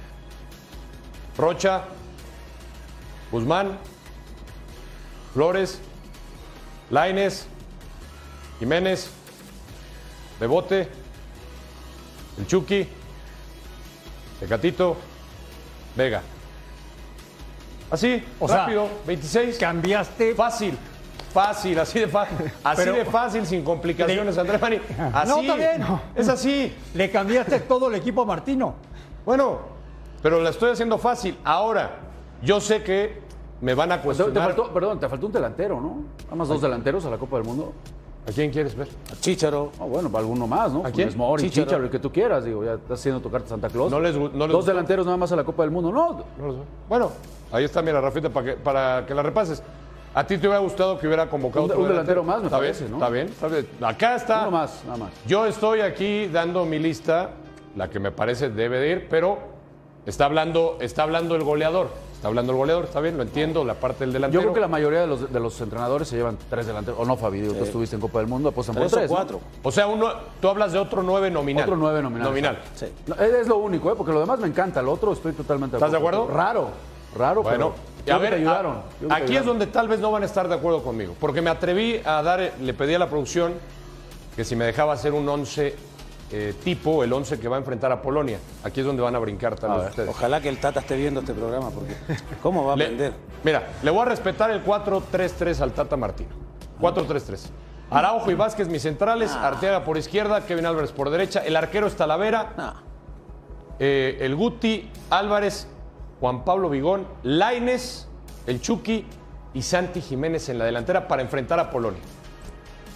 Rocha. 1.38 1.84
Guzmán. 3.32 3.78
Flores. 5.34 5.80
Laines. 6.90 7.46
Jiménez. 8.60 9.10
Bebote. 10.40 10.88
El 12.38 12.48
Chucky. 12.48 12.88
Tecatito. 14.40 14.98
Vega. 15.96 16.22
Así, 17.90 18.22
O 18.40 18.48
sea, 18.48 18.58
rápido, 18.58 18.90
26. 19.08 19.58
Cambiaste. 19.58 20.36
Fácil, 20.36 20.78
fácil, 21.34 21.80
así 21.80 22.00
de 22.00 22.08
fácil. 22.10 22.52
Así 22.64 22.82
Pero- 22.84 22.94
de 22.98 23.06
fácil, 23.06 23.46
sin 23.48 23.64
complicaciones, 23.64 24.38
Andrés 24.38 24.60
Mani. 24.62 24.80
Así. 25.14 25.30
No, 25.30 25.42
bien. 25.56 25.86
Es 26.14 26.28
así. 26.28 26.76
Le 26.94 27.10
cambiaste 27.10 27.62
todo 27.62 27.88
el 27.90 27.96
equipo 27.96 28.24
a 28.24 28.26
Martino. 28.26 28.76
Bueno, 29.26 29.62
pero 30.22 30.42
la 30.42 30.50
estoy 30.50 30.72
haciendo 30.72 30.98
fácil. 30.98 31.38
Ahora, 31.44 31.98
yo 32.42 32.60
sé 32.60 32.84
que 32.84 33.20
me 33.62 33.74
van 33.74 33.92
a 33.92 34.02
Pues 34.02 34.18
te, 34.18 34.24
cuestionar. 34.24 34.54
faltó, 34.56 34.74
perdón, 34.74 35.00
te 35.00 35.08
faltó 35.10 35.26
un 35.28 35.32
delantero, 35.32 35.82
¿no? 35.82 36.04
Nada 36.26 36.36
más 36.36 36.48
dos 36.48 36.62
delanteros 36.62 37.06
a 37.06 37.10
la 37.10 37.18
Copa 37.18 37.38
del 37.38 37.46
Mundo. 37.46 37.74
¿A 38.28 38.32
quién 38.32 38.52
quieres 38.52 38.76
ver? 38.76 38.90
Chícharo. 39.22 39.72
Ah, 39.80 39.86
bueno, 39.86 40.10
para 40.12 40.20
alguno 40.24 40.46
más, 40.48 40.72
¿no? 40.74 40.86
¿A 40.86 40.92
quién? 40.92 41.16
Mori. 41.18 41.50
Chícharo, 41.50 41.86
el 41.86 41.90
que 41.90 41.98
tú 42.00 42.12
quieras, 42.12 42.44
digo, 42.44 42.62
ya 42.64 42.74
estás 42.74 43.00
haciendo 43.00 43.22
tu 43.22 43.32
carta 43.32 43.48
Santa 43.48 43.70
Claus. 43.70 43.90
No 43.90 44.02
les 44.02 44.16
no 44.16 44.24
les 44.28 44.38
Dos 44.38 44.48
gustó. 44.58 44.72
delanteros 44.72 45.06
nada 45.06 45.18
más 45.18 45.32
a 45.32 45.38
la 45.38 45.46
Copa 45.46 45.64
del 45.64 45.72
Mundo. 45.72 45.92
No, 45.94 46.26
No 46.38 46.48
lo 46.48 46.54
sé. 46.54 46.60
Bueno, 46.90 47.12
ahí 47.54 47.64
está, 47.64 47.82
mira, 47.82 48.02
Rafita, 48.02 48.30
para 48.30 48.46
que, 48.46 48.54
para 48.54 49.06
que 49.06 49.16
la 49.16 49.24
repases. 49.24 49.64
¿A 50.14 50.26
ti 50.26 50.38
te 50.38 50.48
hubiera 50.48 50.60
gustado 50.60 50.98
que 51.00 51.06
hubiera 51.08 51.30
convocado 51.30 51.66
Un- 51.66 51.72
otro 51.72 51.84
un 51.84 51.88
delantero 51.90 52.24
más, 52.24 52.40
me 52.40 52.46
¿Está 52.48 52.58
parece, 52.58 52.80
bien? 52.86 52.92
¿no? 52.92 52.98
Está 52.98 53.10
bien, 53.10 53.28
está 53.28 53.48
bien. 53.48 53.68
Acá 53.82 54.16
está. 54.16 54.42
uno 54.42 54.52
más, 54.52 54.84
nada 54.86 54.98
más. 54.98 55.10
Yo 55.26 55.46
estoy 55.46 55.80
aquí 55.82 56.28
dando 56.28 56.66
mi 56.66 56.80
lista, 56.80 57.30
la 57.78 57.88
que 57.90 58.00
me 58.00 58.12
parece 58.12 58.50
debe 58.50 58.80
de 58.80 58.90
ir, 58.90 59.08
pero 59.10 59.38
está 60.08 60.26
hablando, 60.26 60.78
está 60.82 61.04
hablando 61.04 61.36
el 61.36 61.44
goleador. 61.44 61.90
Está 62.16 62.30
hablando 62.30 62.52
el 62.52 62.58
goleador, 62.58 62.86
está 62.86 63.00
bien, 63.00 63.16
lo 63.16 63.22
entiendo, 63.22 63.64
la 63.64 63.76
parte 63.76 64.00
del 64.00 64.12
delantero. 64.12 64.42
Yo 64.42 64.48
creo 64.48 64.54
que 64.56 64.60
la 64.60 64.68
mayoría 64.68 65.02
de 65.02 65.06
los, 65.06 65.32
de 65.32 65.40
los 65.40 65.62
entrenadores 65.62 66.08
se 66.08 66.16
llevan 66.16 66.36
tres 66.50 66.66
delanteros. 66.66 67.00
O 67.00 67.06
no, 67.06 67.16
Fabi, 67.16 67.42
digo, 67.42 67.54
tú 67.54 67.64
estuviste 67.64 67.96
en 67.96 68.02
Copa 68.02 68.18
del 68.18 68.28
Mundo, 68.28 68.50
apuestan 68.50 68.76
por 68.76 68.88
Tres 68.88 69.06
o 69.06 69.14
cuatro. 69.14 69.40
O 69.62 69.72
sea, 69.72 69.86
uno, 69.86 70.10
tú 70.42 70.48
hablas 70.50 70.72
de 70.72 70.80
otro 70.80 71.04
nueve 71.04 71.30
nominal. 71.30 71.66
Otro 71.66 71.76
nueve 71.78 72.02
nominal. 72.02 72.28
Nominal. 72.28 72.60
Sí. 72.74 72.88
No, 73.06 73.14
es 73.16 73.48
lo 73.48 73.58
único, 73.58 73.92
¿eh? 73.92 73.94
porque 73.96 74.12
lo 74.14 74.20
demás 74.20 74.40
me 74.40 74.48
encanta. 74.48 74.82
Lo 74.82 74.94
otro 74.94 75.14
estoy 75.14 75.34
totalmente 75.34 75.78
¿Estás 75.78 75.92
de 75.92 75.98
acuerdo? 75.98 76.28
Raro, 76.28 76.70
raro, 77.16 77.44
Bueno, 77.44 77.74
pero 78.04 78.16
a 78.16 78.18
que 78.18 78.24
ver, 78.24 78.34
te 78.34 78.40
ayudaron. 78.40 78.78
a- 78.78 79.08
te 79.18 79.24
aquí 79.24 79.36
es 79.38 79.46
donde 79.46 79.68
tal 79.68 79.88
vez 79.88 80.00
no 80.00 80.10
van 80.10 80.24
a 80.24 80.26
estar 80.26 80.48
de 80.48 80.56
acuerdo 80.56 80.82
conmigo, 80.82 81.14
porque 81.20 81.44
me 81.44 81.52
atreví 81.52 82.02
a 82.04 82.24
dar, 82.24 82.52
le 82.60 82.74
pedí 82.74 82.96
a 82.96 83.00
la 83.00 83.10
producción 83.10 83.54
que 84.36 84.44
si 84.44 84.56
me 84.56 84.66
dejaba 84.66 84.94
hacer 84.94 85.14
un 85.14 85.30
11 85.30 85.76
eh, 86.32 86.54
tipo, 86.64 87.04
el 87.04 87.14
11 87.14 87.40
que 87.40 87.48
va 87.48 87.56
a 87.56 87.60
enfrentar 87.60 87.92
a 87.92 88.02
Polonia. 88.02 88.38
Aquí 88.64 88.82
es 88.82 88.86
donde 88.86 89.02
van 89.02 89.16
a 89.16 89.20
brincar 89.20 89.56
tal 89.58 89.80
vez 89.80 89.90
ustedes. 89.90 90.10
Ojalá 90.10 90.42
que 90.42 90.50
el 90.50 90.60
Tata 90.60 90.82
esté 90.82 90.98
viendo 90.98 91.22
este 91.22 91.34
programa, 91.34 91.70
porque 91.70 91.96
¿cómo 92.44 92.66
va 92.66 92.74
a 92.74 92.76
Le- 92.76 92.84
aprender? 92.86 93.14
mira, 93.44 93.68
le 93.82 93.92
voy 93.92 94.02
a 94.02 94.06
respetar 94.06 94.52
el 94.52 94.64
4-3-3 94.64 95.62
al 95.62 95.72
Tata 95.72 95.96
Martino. 95.98 96.30
4-3-3. 96.82 97.50
Araujo 97.90 98.30
y 98.30 98.34
Vázquez 98.36 98.68
mis 98.68 98.82
centrales, 98.82 99.32
Ah. 99.34 99.48
Arteaga 99.48 99.84
por 99.86 99.98
izquierda, 99.98 100.46
Kevin 100.46 100.66
Álvarez 100.66 100.92
por 100.92 101.10
derecha, 101.10 101.40
el 101.46 101.56
arquero 101.56 101.88
es 101.88 101.96
Talavera, 101.96 102.54
No. 102.58 102.74
eh, 103.80 104.18
el 104.20 104.36
Guti, 104.36 104.90
Álvarez, 105.10 105.68
Juan 106.20 106.44
Pablo 106.44 106.70
Vigón, 106.70 107.08
Laines, 107.24 108.08
el 108.46 108.60
Chucky 108.62 109.06
y 109.54 109.62
Santi 109.62 110.02
Jiménez 110.02 110.50
en 110.50 110.58
la 110.60 110.66
delantera 110.66 111.08
para 111.08 111.22
enfrentar 111.22 111.60
a 111.62 111.70
Polonia. 111.70 112.02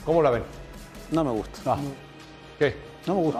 ¿Cómo 0.05 0.21
la 0.21 0.31
ven? 0.31 0.43
No 1.11 1.23
me 1.23 1.31
gusta. 1.31 1.61
Ah, 1.73 1.77
¿Qué? 2.59 2.75
No 3.07 3.15
me 3.15 3.21
gusta. 3.21 3.39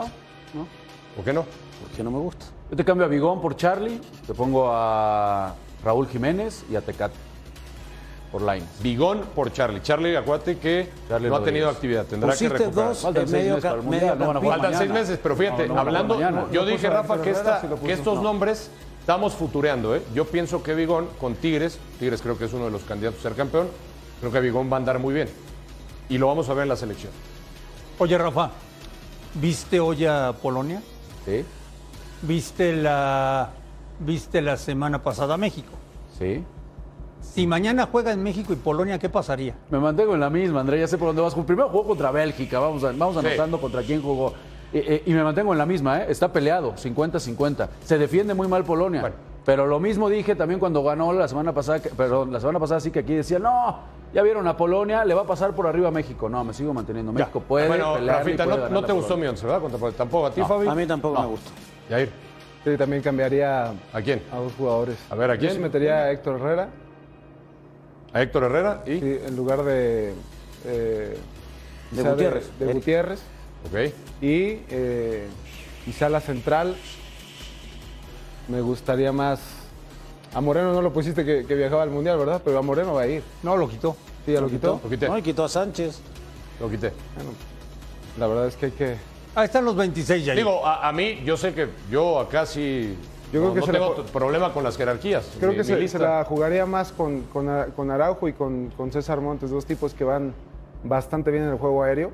¿Por 1.16 1.24
qué 1.24 1.32
no? 1.32 1.44
Porque 1.82 2.02
no 2.02 2.10
me 2.10 2.18
gusta. 2.18 2.46
Yo 2.70 2.76
te 2.76 2.84
cambio 2.84 3.04
a 3.06 3.08
Bigón 3.08 3.40
por 3.40 3.56
Charlie, 3.56 4.00
te 4.26 4.32
pongo 4.34 4.70
a 4.72 5.54
Raúl 5.84 6.08
Jiménez 6.08 6.64
y 6.70 6.76
a 6.76 6.80
Tecate 6.80 7.14
por 8.30 8.40
Lines. 8.40 8.64
Vigón 8.82 9.20
por 9.34 9.52
Charlie. 9.52 9.82
Charlie, 9.82 10.16
acuérdate 10.16 10.56
que 10.58 10.88
Charlie 11.08 11.28
no 11.28 11.36
ha 11.36 11.44
tenido 11.44 11.68
actividad, 11.68 12.06
tendrá 12.06 12.34
que 12.34 12.48
recuperar. 12.48 12.88
dos 12.88 12.98
Faltan 13.00 13.30
medio, 13.30 13.54
meses 13.56 13.62
para 13.62 13.76
el 13.76 13.82
Mundial, 13.82 14.18
no 14.18 14.26
van 14.28 14.36
a 14.36 14.40
jugar 14.40 14.58
Faltan 14.60 14.78
seis 14.78 14.90
meses, 14.90 15.18
pero 15.22 15.36
fíjate, 15.36 15.68
No, 15.68 15.74
no 15.74 15.80
hablando, 15.80 16.50
yo 16.50 16.64
dije, 16.64 16.88
Rafa, 16.88 17.20
que, 17.20 17.30
esta, 17.30 17.60
puso. 17.60 17.86
estos 17.88 18.16
No. 18.16 18.22
nombres 18.22 18.70
estamos 19.00 19.34
futureando. 19.34 19.94
¿eh? 19.94 20.02
Yo 20.14 20.24
pienso 20.24 20.62
que 20.62 20.74
Vigón 20.74 21.08
con 21.20 21.34
Tigres, 21.34 21.78
Tigres 21.98 22.22
creo 22.22 22.38
que 22.38 22.46
es 22.46 22.52
uno 22.54 22.64
de 22.66 22.70
los 22.70 22.84
candidatos 22.84 23.20
a 23.20 23.22
ser 23.24 23.34
campeón, 23.34 23.68
creo 24.20 24.32
que 24.32 24.40
Vigón 24.40 24.70
va 24.72 24.76
a 24.76 24.78
andar 24.78 24.98
muy 24.98 25.12
bien. 25.12 25.28
Y 26.08 26.16
lo 26.16 26.26
vamos 26.28 26.48
a 26.48 26.54
ver 26.54 26.62
en 26.62 26.68
la 26.70 26.76
selección. 26.76 27.12
Oye, 27.98 28.16
Rafa, 28.16 28.50
¿viste 29.34 29.80
hoy 29.80 30.04
a 30.06 30.32
Polonia? 30.40 30.82
Sí, 31.24 31.44
¿Viste 32.22 32.72
la, 32.74 33.50
¿Viste 34.00 34.40
la 34.42 34.56
semana 34.56 35.02
pasada 35.02 35.34
a 35.34 35.36
México? 35.36 35.72
sí. 36.18 36.44
Si 37.20 37.46
mañana 37.46 37.88
juega 37.90 38.10
en 38.12 38.20
México 38.20 38.52
y 38.52 38.56
Polonia, 38.56 38.98
¿qué 38.98 39.08
pasaría? 39.08 39.54
Me 39.70 39.78
mantengo 39.78 40.12
en 40.14 40.18
la 40.20 40.28
misma, 40.28 40.60
André, 40.60 40.80
ya 40.80 40.88
sé 40.88 40.98
por 40.98 41.06
dónde 41.06 41.22
vas. 41.22 41.34
Primero 41.36 41.68
jugó 41.68 41.86
contra 41.86 42.10
Bélgica, 42.10 42.58
vamos, 42.58 42.82
a- 42.82 42.90
vamos 42.90 43.14
Sí. 43.16 43.24
anotando 43.26 43.60
contra 43.60 43.80
quién 43.82 44.02
jugó. 44.02 44.34
Y 44.72 45.14
me 45.14 45.22
mantengo 45.22 45.52
en 45.52 45.58
la 45.58 45.64
misma, 45.64 46.00
¿eh? 46.02 46.06
está 46.08 46.32
peleado, 46.32 46.74
50-50. 46.76 47.68
Se 47.84 47.96
defiende 47.96 48.34
muy 48.34 48.48
mal 48.48 48.64
Polonia. 48.64 49.02
Bueno. 49.02 49.16
Pero 49.46 49.66
lo 49.68 49.78
mismo 49.78 50.08
dije 50.08 50.34
también 50.34 50.58
cuando 50.58 50.82
ganó 50.82 51.12
la 51.12 51.28
semana 51.28 51.52
pasada, 51.54 51.80
perdón, 51.96 52.32
la 52.32 52.40
semana 52.40 52.58
pasada 52.58 52.80
sí 52.80 52.90
que 52.90 52.98
aquí 52.98 53.14
decía, 53.14 53.38
no, 53.38 53.78
ya 54.12 54.22
vieron 54.22 54.46
a 54.46 54.56
Polonia, 54.56 55.04
le 55.04 55.14
va 55.14 55.22
a 55.22 55.26
pasar 55.26 55.54
por 55.54 55.66
arriba 55.66 55.88
a 55.88 55.90
México. 55.90 56.28
No, 56.28 56.44
me 56.44 56.52
sigo 56.54 56.72
manteniendo. 56.74 57.12
México 57.12 57.40
puede 57.40 57.68
bueno, 57.68 57.96
Rafita, 57.98 58.44
no, 58.46 58.84
te 58.84 58.92
gustó 58.92 59.16
mi 59.16 59.26
once, 59.26 59.44
¿verdad? 59.46 59.60
Contra 59.62 59.78
Polonia. 59.78 59.98
Tampoco 59.98 60.26
a 60.26 60.30
ti, 60.32 60.42
Fabi. 60.42 60.68
A 60.68 60.74
mí 60.74 60.86
tampoco 60.86 61.14
No. 61.16 61.22
me 61.22 61.28
gusta. 61.28 61.50
Yair, 61.90 62.10
Sí, 62.64 62.76
también 62.76 63.02
cambiaría 63.02 63.72
¿a 63.92 64.02
quién? 64.04 64.22
a 64.32 64.36
dos 64.36 64.52
jugadores. 64.56 64.96
A 65.10 65.14
ver, 65.16 65.30
¿a 65.32 65.34
Yo 65.34 65.40
quién? 65.40 65.52
sí 65.54 65.58
metería 65.58 65.96
a 66.04 66.10
Héctor 66.12 66.38
Herrera 66.40 66.68
A 68.12 68.22
Héctor 68.22 68.44
Herrera 68.44 68.82
y. 68.86 69.00
sí, 69.00 69.18
en 69.26 69.34
lugar 69.36 69.64
de. 69.64 70.14
eh, 70.66 71.16
De 71.90 72.02
Gutiérrez. 72.02 72.50
De, 72.58 72.64
Eric. 72.66 72.76
Gutiérrez. 72.76 73.20
Ok. 73.66 73.92
Y 74.22 74.60
eh, 74.70 75.26
quizá 75.84 76.08
la 76.08 76.20
central. 76.20 76.76
Me 78.48 78.60
gustaría 78.60 79.10
más. 79.12 79.40
A 80.34 80.40
Moreno 80.40 80.72
no 80.72 80.80
lo 80.82 80.92
pusiste 80.92 81.24
que, 81.24 81.44
que 81.44 81.54
viajaba 81.54 81.82
al 81.82 81.90
mundial, 81.90 82.18
¿verdad? 82.18 82.40
Pero 82.44 82.58
a 82.58 82.62
Moreno 82.62 82.94
va 82.94 83.02
a 83.02 83.06
ir. 83.06 83.22
No, 83.42 83.56
lo 83.56 83.68
quitó. 83.68 83.96
Sí, 84.24 84.32
ya 84.32 84.40
lo 84.40 84.48
quitó. 84.48 84.80
Lo 84.82 84.88
quité. 84.90 85.08
No, 85.08 85.18
y 85.18 85.22
quitó 85.22 85.44
a 85.44 85.48
Sánchez. 85.48 85.98
Lo 86.60 86.70
quité. 86.70 86.92
La 88.18 88.26
verdad 88.26 88.46
es 88.46 88.56
que 88.56 88.66
hay 88.66 88.72
que. 88.72 88.96
Ahí 89.34 89.44
están 89.46 89.64
los 89.64 89.76
26 89.76 90.24
ya. 90.24 90.34
Digo, 90.34 90.64
a, 90.66 90.86
a 90.88 90.92
mí, 90.92 91.20
yo 91.24 91.36
sé 91.36 91.52
que 91.54 91.68
yo 91.90 92.18
acá 92.20 92.46
sí. 92.46 92.96
Yo 93.32 93.40
no, 93.40 93.52
creo 93.52 93.54
que 93.54 93.60
no 93.60 93.66
se 93.66 93.72
tengo 93.72 94.04
problema 94.12 94.52
con 94.52 94.62
las 94.62 94.76
jerarquías. 94.76 95.26
Creo 95.38 95.50
Mi- 95.52 95.56
que 95.56 95.74
mi 95.76 95.88
se, 95.88 95.98
la 95.98 96.24
jugaría 96.24 96.66
más 96.66 96.92
con, 96.92 97.22
con, 97.32 97.48
Ara- 97.48 97.66
con 97.74 97.90
Araujo 97.90 98.28
y 98.28 98.34
con, 98.34 98.68
con 98.76 98.92
César 98.92 99.20
Montes, 99.22 99.50
dos 99.50 99.64
tipos 99.64 99.94
que 99.94 100.04
van 100.04 100.34
bastante 100.84 101.30
bien 101.30 101.44
en 101.44 101.50
el 101.50 101.56
juego 101.58 101.82
aéreo. 101.82 102.10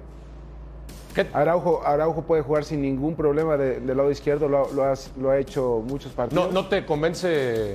¿Qué? 1.14 1.26
Araujo, 1.32 1.82
Araujo 1.84 2.22
puede 2.22 2.42
jugar 2.42 2.64
sin 2.64 2.82
ningún 2.82 3.16
problema 3.16 3.56
de- 3.56 3.80
del 3.80 3.96
lado 3.96 4.10
izquierdo, 4.12 4.48
lo, 4.48 4.66
ha- 4.66 4.72
lo 4.72 4.84
has- 4.84 5.10
lo 5.20 5.30
ha 5.30 5.38
hecho 5.38 5.82
muchos 5.84 6.12
partidos. 6.12 6.46
¿No, 6.46 6.52
¿No 6.62 6.68
te 6.68 6.86
convence 6.86 7.74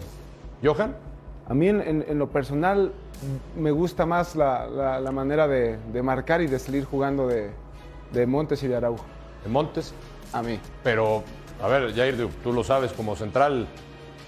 Johan? 0.63 0.95
A 1.49 1.53
mí 1.53 1.67
en, 1.67 1.81
en- 1.81 2.05
en 2.07 2.19
lo 2.19 2.29
personal 2.29 2.91
me 3.57 3.71
gusta 3.71 4.05
más 4.05 4.35
la, 4.35 4.67
la- 4.67 4.99
la 4.99 5.11
manera 5.11 5.47
de, 5.47 5.77
de 5.91 6.01
marcar 6.03 6.41
y 6.41 6.47
de 6.47 6.57
salir 6.59 6.85
jugando 6.85 7.27
de, 7.27 7.51
de 8.11 8.25
Montes 8.25 8.63
y 8.63 8.67
de 8.67 8.75
Araujo. 8.75 9.03
De 9.43 9.49
Montes. 9.49 9.93
A 10.31 10.41
mí. 10.41 10.59
Pero 10.83 11.23
A 11.61 11.67
ver, 11.67 11.93
Jair, 11.95 12.27
tú- 12.43 12.51
lo 12.53 12.63
sabes, 12.63 12.91
como 12.93 13.15
central 13.15 13.67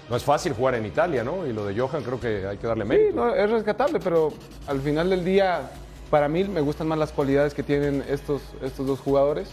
no 0.08 0.16
es 0.16 0.22
fácil 0.24 0.52
jugar 0.52 0.74
en 0.76 0.86
Italia, 0.86 1.24
¿no? 1.24 1.46
Y 1.46 1.52
lo 1.52 1.66
de 1.66 1.78
Johan 1.78 2.02
creo 2.04 2.20
que 2.20 2.46
hay 2.46 2.56
que 2.58 2.66
darle 2.66 2.84
Sí, 2.84 2.88
mérito. 2.88 3.16
no, 3.16 3.34
es 3.34 3.50
rescatable, 3.50 3.98
pero 3.98 4.32
al 4.68 4.80
final 4.80 5.10
del 5.10 5.24
día, 5.24 5.62
para 6.10 6.28
mí 6.28 6.44
me 6.44 6.60
gustan 6.60 6.86
más 6.86 6.98
las 6.98 7.12
cualidades 7.12 7.52
que 7.54 7.62
tienen 7.64 8.04
estos, 8.08 8.40
estos 8.62 8.86
dos 8.86 9.00
jugadores 9.00 9.48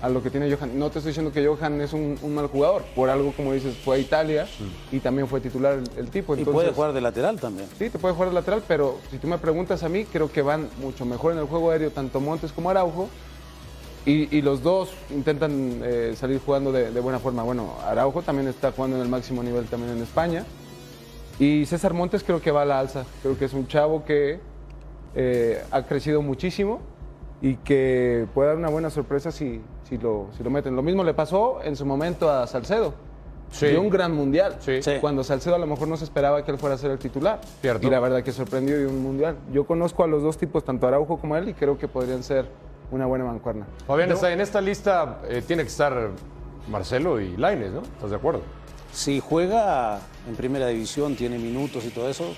a 0.00 0.08
lo 0.08 0.22
que 0.22 0.30
tiene 0.30 0.52
Johan. 0.54 0.78
No 0.78 0.90
te 0.90 0.98
estoy 0.98 1.10
diciendo 1.10 1.32
que 1.32 1.46
Johan 1.46 1.80
es 1.80 1.92
un, 1.92 2.18
un 2.22 2.34
mal 2.34 2.46
jugador, 2.48 2.82
por 2.94 3.10
algo 3.10 3.32
como 3.32 3.52
dices, 3.52 3.76
fue 3.76 3.96
a 3.96 3.98
Italia 3.98 4.46
y 4.90 5.00
también 5.00 5.28
fue 5.28 5.40
titular 5.40 5.74
el, 5.74 5.84
el 5.96 6.10
tipo. 6.10 6.34
Y 6.34 6.40
Entonces, 6.40 6.62
puede 6.62 6.74
jugar 6.74 6.92
de 6.92 7.00
lateral 7.00 7.40
también. 7.40 7.68
Sí, 7.78 7.90
te 7.90 7.98
puede 7.98 8.14
jugar 8.14 8.30
de 8.30 8.34
lateral, 8.34 8.62
pero 8.66 8.98
si 9.10 9.18
tú 9.18 9.26
me 9.28 9.38
preguntas 9.38 9.82
a 9.82 9.88
mí, 9.88 10.04
creo 10.04 10.30
que 10.30 10.42
van 10.42 10.68
mucho 10.80 11.04
mejor 11.04 11.32
en 11.32 11.38
el 11.38 11.46
juego 11.46 11.70
aéreo 11.70 11.90
tanto 11.90 12.20
Montes 12.20 12.52
como 12.52 12.70
Araujo. 12.70 13.08
Y, 14.04 14.36
y 14.36 14.42
los 14.42 14.64
dos 14.64 14.90
intentan 15.10 15.80
eh, 15.84 16.14
salir 16.16 16.40
jugando 16.44 16.72
de, 16.72 16.90
de 16.90 17.00
buena 17.00 17.20
forma. 17.20 17.44
Bueno, 17.44 17.74
Araujo 17.86 18.22
también 18.22 18.48
está 18.48 18.72
jugando 18.72 18.96
en 18.96 19.02
el 19.02 19.08
máximo 19.08 19.44
nivel 19.44 19.66
también 19.66 19.96
en 19.96 20.02
España. 20.02 20.44
Y 21.38 21.66
César 21.66 21.94
Montes 21.94 22.24
creo 22.24 22.40
que 22.42 22.50
va 22.50 22.62
a 22.62 22.64
la 22.64 22.80
alza. 22.80 23.04
Creo 23.22 23.38
que 23.38 23.44
es 23.44 23.52
un 23.52 23.68
chavo 23.68 24.04
que 24.04 24.40
eh, 25.14 25.62
ha 25.70 25.82
crecido 25.84 26.20
muchísimo 26.20 26.80
y 27.40 27.56
que 27.56 28.26
puede 28.34 28.48
dar 28.48 28.56
una 28.56 28.70
buena 28.70 28.90
sorpresa 28.90 29.30
si, 29.30 29.60
si, 29.88 29.98
lo, 29.98 30.28
si 30.36 30.42
lo 30.42 30.50
meten. 30.50 30.74
Lo 30.76 30.82
mismo 30.82 31.04
le 31.04 31.14
pasó 31.14 31.62
en 31.62 31.76
su 31.76 31.84
momento 31.84 32.30
a 32.30 32.46
Salcedo. 32.46 32.94
Sí. 33.50 33.66
Dio 33.66 33.82
un 33.82 33.90
gran 33.90 34.14
mundial. 34.14 34.56
Sí. 34.60 34.80
Cuando 35.00 35.22
Salcedo 35.22 35.56
a 35.56 35.58
lo 35.58 35.66
mejor 35.66 35.86
no 35.86 35.96
se 35.96 36.04
esperaba 36.04 36.44
que 36.44 36.50
él 36.50 36.58
fuera 36.58 36.74
a 36.74 36.78
ser 36.78 36.90
el 36.90 36.98
titular. 36.98 37.40
Cierto. 37.60 37.86
Y 37.86 37.90
la 37.90 38.00
verdad 38.00 38.22
que 38.22 38.32
sorprendió 38.32 38.78
de 38.78 38.86
un 38.86 39.02
mundial. 39.02 39.36
Yo 39.52 39.64
conozco 39.66 40.04
a 40.04 40.06
los 40.06 40.22
dos 40.22 40.38
tipos, 40.38 40.64
tanto 40.64 40.86
Araujo 40.86 41.18
como 41.18 41.36
él, 41.36 41.48
y 41.50 41.54
creo 41.54 41.76
que 41.76 41.86
podrían 41.86 42.22
ser 42.22 42.46
una 42.90 43.06
buena 43.06 43.24
mancuerna. 43.24 43.66
Fabián, 43.86 44.10
en 44.10 44.40
esta 44.40 44.60
lista 44.60 45.20
eh, 45.28 45.42
tiene 45.46 45.62
que 45.62 45.68
estar 45.68 46.10
Marcelo 46.70 47.20
y 47.20 47.36
Laines, 47.36 47.72
¿no? 47.72 47.82
¿Estás 47.82 48.10
de 48.10 48.16
acuerdo? 48.16 48.40
Si 48.92 49.20
juega 49.20 50.00
en 50.28 50.36
primera 50.36 50.68
división, 50.68 51.16
tiene 51.16 51.38
minutos 51.38 51.84
y 51.84 51.90
todo 51.90 52.08
eso, 52.08 52.34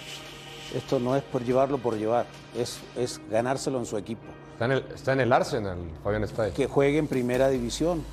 esto 0.75 0.99
no 1.01 1.17
es 1.17 1.23
por 1.23 1.43
llevarlo 1.45 1.79
por 1.79 1.97
llevar, 1.97 2.27
es, 2.57 2.79
es 2.97 3.21
ganárselo 3.31 3.79
en 3.79 3.87
su 3.87 3.97
equipo. 3.99 4.23
Está 4.53 4.67
en 4.67 4.73
el, 4.73 4.85
está 4.95 5.13
en 5.13 5.21
el 5.21 5.33
Arsenal, 5.33 5.79
Fabián 6.03 6.25
ahí. 6.39 6.53
Que 6.53 6.67
juegue 6.67 6.99
en 6.99 7.09
primera 7.09 7.49
división. 7.49 8.05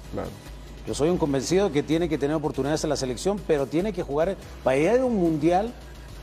Yo 0.88 0.96
soy 0.96 1.10
un 1.10 1.18
convencido 1.20 1.72
que 1.72 1.84
tiene 1.84 2.10
que 2.10 2.18
tener 2.18 2.36
oportunidades 2.36 2.84
en 2.84 2.90
la 2.90 2.96
selección, 2.96 3.40
pero 3.46 3.68
tiene 3.68 3.94
que 3.94 4.02
jugar. 4.02 4.36
Para 4.64 4.78
ir 4.78 4.90
a 4.90 5.06
un 5.06 5.16
mundial, 5.18 5.72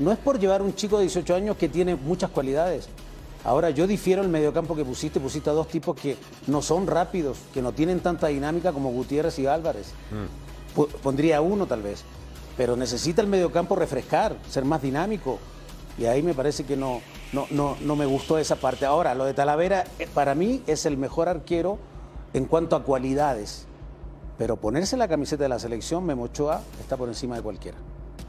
no 0.01 0.11
es 0.11 0.19
por 0.19 0.39
llevar 0.41 0.63
un 0.63 0.75
chico 0.75 0.97
de 0.97 1.03
18 1.05 1.35
años 1.37 1.57
que 1.57 1.69
tiene 1.69 1.95
muchas 1.95 2.31
cualidades. 2.31 2.89
Ahora, 3.45 3.71
yo 3.71 3.87
difiero 3.87 4.21
el 4.23 4.29
mediocampo 4.29 4.75
que 4.75 4.85
pusiste, 4.85 5.21
pusiste 5.21 5.49
a 5.49 5.53
dos 5.53 5.69
tipos 5.69 5.95
que 5.97 6.17
no 6.49 6.61
son 6.61 6.89
rápidos, 6.89 7.39
que 7.55 7.63
no 7.63 7.71
tienen 7.71 8.01
tanta 8.01 8.27
dinámica 8.27 8.73
como 8.73 8.91
Gutiérrez 8.91 9.39
y 9.39 9.47
Álvarez. 9.47 9.93
Pu- 10.75 10.89
Pondría 10.89 11.41
uno 11.41 11.67
tal 11.67 11.83
vez, 11.83 12.03
pero 12.57 12.77
necesita 12.77 13.23
el 13.23 13.29
mediocampo 13.29 13.77
refrescar, 13.77 14.37
ser 14.51 14.65
más 14.65 14.83
dinámico. 14.83 15.39
Y 15.99 16.07
ahí 16.07 16.23
me 16.23 16.35
parece 16.35 16.65
que 16.65 16.77
no, 16.77 17.01
no, 17.33 17.47
no, 17.51 17.77
no 17.81 17.97
me 17.97 18.07
gustó 18.07 18.39
esa 18.39 18.57
parte. 18.57 18.87
Ahora, 18.87 19.15
lo 19.15 19.25
de 19.25 19.35
Talavera, 19.35 19.85
eh, 19.99 20.07
para 20.13 20.35
mí 20.35 20.63
es 20.67 20.87
el 20.87 20.97
mejor 20.97 21.29
arquero 21.29 21.79
en 22.33 22.45
cuanto 22.45 22.77
a 22.77 22.85
cualidades. 22.85 23.67
Pero 24.39 24.57
ponerse 24.57 24.97
la 24.97 25.09
camiseta 25.09 25.43
de 25.43 25.49
la 25.49 25.59
selección, 25.59 26.07
Memo 26.07 26.25
Ochoa 26.25 26.63
está 26.81 26.97
por 26.97 27.09
encima 27.09 27.35
de 27.35 27.43
cualquiera. 27.43 27.79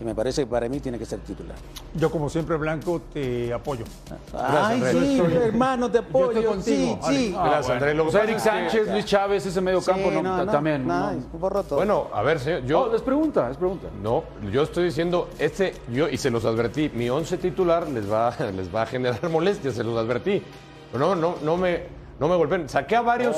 Y 0.01 0.05
me 0.05 0.15
parece 0.15 0.43
que 0.43 0.47
para 0.47 0.69
mí 0.69 0.79
tiene 0.79 0.97
que 0.97 1.05
ser 1.05 1.19
titular. 1.19 1.57
Yo, 1.93 2.09
como 2.09 2.29
siempre, 2.29 2.55
Blanco, 2.55 3.01
te 3.11 3.53
apoyo. 3.53 3.83
Ay, 4.33 4.81
sí, 4.91 5.17
estoy- 5.19 5.33
hermano, 5.33 5.91
te 5.91 5.97
yo 5.97 6.03
estoy 6.03 6.21
apoyo. 6.21 6.45
contigo, 6.49 6.99
Sí, 7.03 7.13
sí. 7.29 7.35
Ale. 7.37 7.49
Gracias, 7.49 7.69
Andrés. 7.75 7.95
Lo 7.97 8.09
que 8.09 8.17
Eric 8.17 8.29
es 8.37 8.43
que- 8.43 8.49
Sánchez, 8.49 8.87
Luis 8.91 9.05
Chávez, 9.05 9.45
ese 9.45 9.59
medio 9.61 9.81
campo 9.81 10.09
Sí, 10.09 10.15
no, 10.15 10.21
no, 10.23 10.45
no, 10.45 10.51
también. 10.51 10.87
no, 10.87 11.11
no. 11.11 11.19
borró 11.33 11.63
todo. 11.63 11.75
Bueno, 11.77 12.07
a 12.13 12.21
ver, 12.21 12.39
señor, 12.39 12.63
yo... 12.65 12.87
No, 12.87 12.95
es 12.95 13.01
pregunta, 13.01 13.49
es 13.51 13.57
pregunta. 13.57 13.87
No, 14.01 14.23
yo 14.51 14.63
estoy 14.63 14.85
diciendo, 14.85 15.29
este, 15.37 15.73
yo, 15.91 16.07
y 16.07 16.15
se 16.15 16.29
los 16.29 16.45
advertí, 16.45 16.89
mi 16.93 17.09
once 17.09 17.37
titular 17.37 17.87
les 17.89 18.09
va, 18.09 18.33
les 18.55 18.73
va 18.73 18.83
a 18.83 18.85
generar 18.85 19.29
molestias, 19.29 19.75
se 19.75 19.83
los 19.83 19.97
advertí. 19.97 20.41
Pero 20.93 21.07
no, 21.07 21.15
no, 21.15 21.35
no 21.43 21.57
me, 21.57 21.83
no 22.21 22.29
me 22.29 22.35
golpeen. 22.37 22.69
Saqué 22.69 22.95
a 22.95 23.01
varios, 23.01 23.35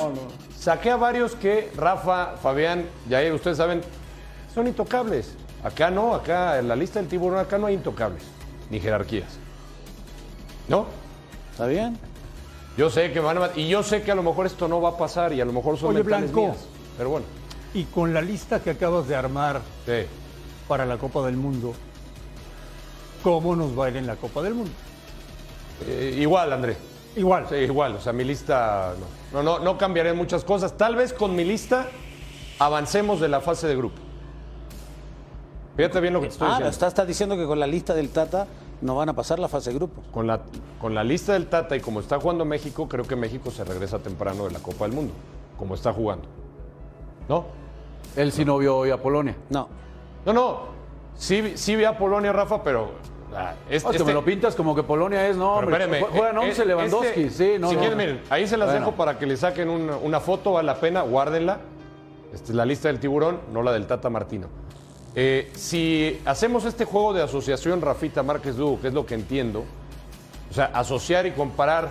saqué 0.56 0.90
a 0.92 0.96
varios 0.96 1.34
que 1.34 1.72
Rafa, 1.76 2.34
Fabián, 2.40 2.84
Jair, 3.10 3.32
ustedes 3.32 3.56
saben, 3.56 3.80
son 4.54 4.68
intocables. 4.68 5.34
Acá 5.64 5.90
no, 5.90 6.14
acá 6.14 6.58
en 6.58 6.68
la 6.68 6.74
lista 6.76 6.98
del 6.98 7.08
tiburón, 7.08 7.38
acá 7.38 7.56
no 7.58 7.66
hay 7.66 7.74
intocables, 7.74 8.22
ni 8.70 8.80
jerarquías. 8.80 9.38
¿No? 10.68 10.86
¿Está 11.52 11.66
bien? 11.66 11.98
Yo 12.76 12.90
sé 12.90 13.12
que 13.12 13.20
van 13.20 13.38
a, 13.38 13.50
y 13.54 13.68
yo 13.68 13.82
sé 13.82 14.02
que 14.02 14.10
a 14.10 14.14
lo 14.14 14.22
mejor 14.22 14.46
esto 14.46 14.66
no 14.66 14.80
va 14.80 14.90
a 14.90 14.96
pasar 14.96 15.32
y 15.32 15.40
a 15.40 15.44
lo 15.44 15.52
mejor 15.52 15.78
son 15.78 15.90
Oye, 15.94 16.02
Blanco. 16.02 16.40
mías. 16.40 16.56
Pero 16.96 17.10
bueno, 17.10 17.26
Y 17.74 17.84
con 17.84 18.12
la 18.12 18.20
lista 18.20 18.60
que 18.60 18.70
acabas 18.70 19.06
de 19.08 19.14
armar 19.16 19.60
sí. 19.86 20.06
para 20.68 20.84
la 20.86 20.96
Copa 20.98 21.24
del 21.26 21.36
Mundo, 21.36 21.74
¿cómo 23.22 23.54
nos 23.56 23.78
va 23.78 23.86
a 23.86 23.90
ir 23.90 23.96
en 23.98 24.06
la 24.06 24.16
Copa 24.16 24.42
del 24.42 24.54
Mundo? 24.54 24.72
Eh, 25.86 26.16
igual, 26.18 26.52
André. 26.52 26.76
Igual. 27.16 27.46
Sí, 27.48 27.56
igual, 27.56 27.96
o 27.96 28.00
sea, 28.00 28.12
mi 28.12 28.24
lista 28.24 28.94
no, 29.32 29.42
no, 29.42 29.58
no, 29.58 29.64
no 29.64 29.78
cambiaré 29.78 30.12
muchas 30.12 30.44
cosas. 30.44 30.76
Tal 30.76 30.96
vez 30.96 31.12
con 31.12 31.36
mi 31.36 31.44
lista 31.44 31.86
avancemos 32.58 33.20
de 33.20 33.28
la 33.28 33.40
fase 33.40 33.66
de 33.68 33.76
grupo. 33.76 34.00
Fíjate 35.76 36.00
bien 36.00 36.12
lo 36.12 36.20
que 36.20 36.26
te 36.26 36.32
estoy 36.34 36.48
Ah, 36.48 36.58
diciendo. 36.58 36.86
estás 36.86 37.06
diciendo 37.06 37.36
que 37.36 37.46
con 37.46 37.58
la 37.58 37.66
lista 37.66 37.94
del 37.94 38.10
Tata 38.10 38.46
no 38.82 38.96
van 38.96 39.08
a 39.08 39.12
pasar 39.14 39.38
la 39.38 39.48
fase 39.48 39.70
de 39.70 39.76
grupos. 39.76 40.04
Con 40.12 40.26
la, 40.26 40.40
con 40.80 40.94
la 40.94 41.02
lista 41.04 41.32
del 41.32 41.46
Tata 41.46 41.76
y 41.76 41.80
como 41.80 42.00
está 42.00 42.20
jugando 42.20 42.44
México, 42.44 42.88
creo 42.88 43.04
que 43.04 43.16
México 43.16 43.50
se 43.50 43.64
regresa 43.64 43.98
temprano 43.98 44.44
de 44.44 44.50
la 44.50 44.58
Copa 44.58 44.84
del 44.84 44.94
Mundo, 44.94 45.14
como 45.58 45.74
está 45.74 45.92
jugando. 45.92 46.26
¿No? 47.28 47.44
Él 48.16 48.32
sí 48.32 48.44
no 48.44 48.58
vio 48.58 48.76
hoy 48.76 48.90
a 48.90 49.00
Polonia. 49.00 49.36
No. 49.48 49.68
No, 50.26 50.32
no. 50.32 50.60
Sí, 51.14 51.40
vi- 51.40 51.56
sí 51.56 51.76
vi 51.76 51.84
a 51.84 51.96
Polonia, 51.96 52.32
Rafa, 52.32 52.62
pero. 52.62 52.90
ah, 53.34 53.54
este- 53.70 54.04
me 54.04 54.12
lo 54.12 54.24
pintas 54.24 54.54
como 54.54 54.74
que 54.74 54.82
Polonia 54.82 55.26
es, 55.28 55.36
no, 55.36 55.54
Pero 55.56 55.68
hombre, 55.68 55.84
espérame, 55.84 56.04
jue- 56.06 56.18
juegan 56.18 56.36
eh, 56.36 56.48
11 56.48 56.62
eh, 56.62 56.66
Lewandowski, 56.66 57.22
este- 57.22 57.30
sí, 57.30 57.58
no, 57.58 57.68
Si 57.68 57.74
no. 57.76 57.80
quieren, 57.80 57.96
miren, 57.98 58.20
ahí 58.28 58.46
se 58.46 58.56
las 58.58 58.68
Bueno. 58.70 58.86
dejo 58.86 58.96
para 58.96 59.18
que 59.18 59.24
le 59.26 59.36
saquen 59.38 59.68
una, 59.70 59.96
una 59.96 60.20
foto, 60.20 60.52
vale 60.52 60.66
la 60.66 60.74
pena, 60.76 61.00
guárdenla. 61.02 61.58
Esta 62.34 62.50
es 62.50 62.54
la 62.54 62.64
lista 62.66 62.88
del 62.88 62.98
tiburón, 62.98 63.38
no 63.52 63.62
la 63.62 63.72
del 63.72 63.86
Tata 63.86 64.10
Martino. 64.10 64.48
Eh, 65.14 65.50
si 65.54 66.20
hacemos 66.24 66.64
este 66.64 66.84
juego 66.84 67.12
de 67.12 67.22
asociación 67.22 67.80
Rafita 67.82 68.22
Márquez 68.22 68.56
Dugo, 68.56 68.80
que 68.80 68.88
es 68.88 68.94
lo 68.94 69.04
que 69.04 69.14
entiendo, 69.14 69.64
o 70.50 70.54
sea, 70.54 70.66
asociar 70.74 71.26
y 71.26 71.32
comparar, 71.32 71.90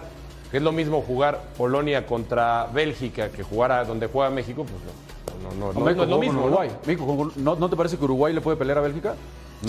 que 0.49 0.57
es 0.57 0.63
lo 0.63 0.71
mismo 0.71 1.01
jugar 1.01 1.39
Polonia 1.57 2.05
contra 2.05 2.67
Bélgica 2.73 3.29
que 3.29 3.43
jugar 3.43 3.71
a 3.71 3.85
donde 3.85 4.07
juega 4.07 4.29
México, 4.31 4.65
pues 4.65 5.43
no, 5.43 5.49
no, 5.49 5.73
no, 5.73 5.79
no, 5.79 5.85
México 5.85 5.97
no 5.97 6.03
es 6.03 6.09
lo 6.09 6.17
mismo. 6.19 6.39
¿no? 6.41 6.47
Uruguay. 6.47 6.69
México 6.85 7.31
¿no, 7.35 7.55
¿no 7.55 7.69
te 7.69 7.75
parece 7.75 7.97
que 7.97 8.03
Uruguay 8.05 8.33
le 8.33 8.41
puede 8.41 8.57
pelear 8.57 8.79
a 8.79 8.81
Bélgica? 8.81 9.13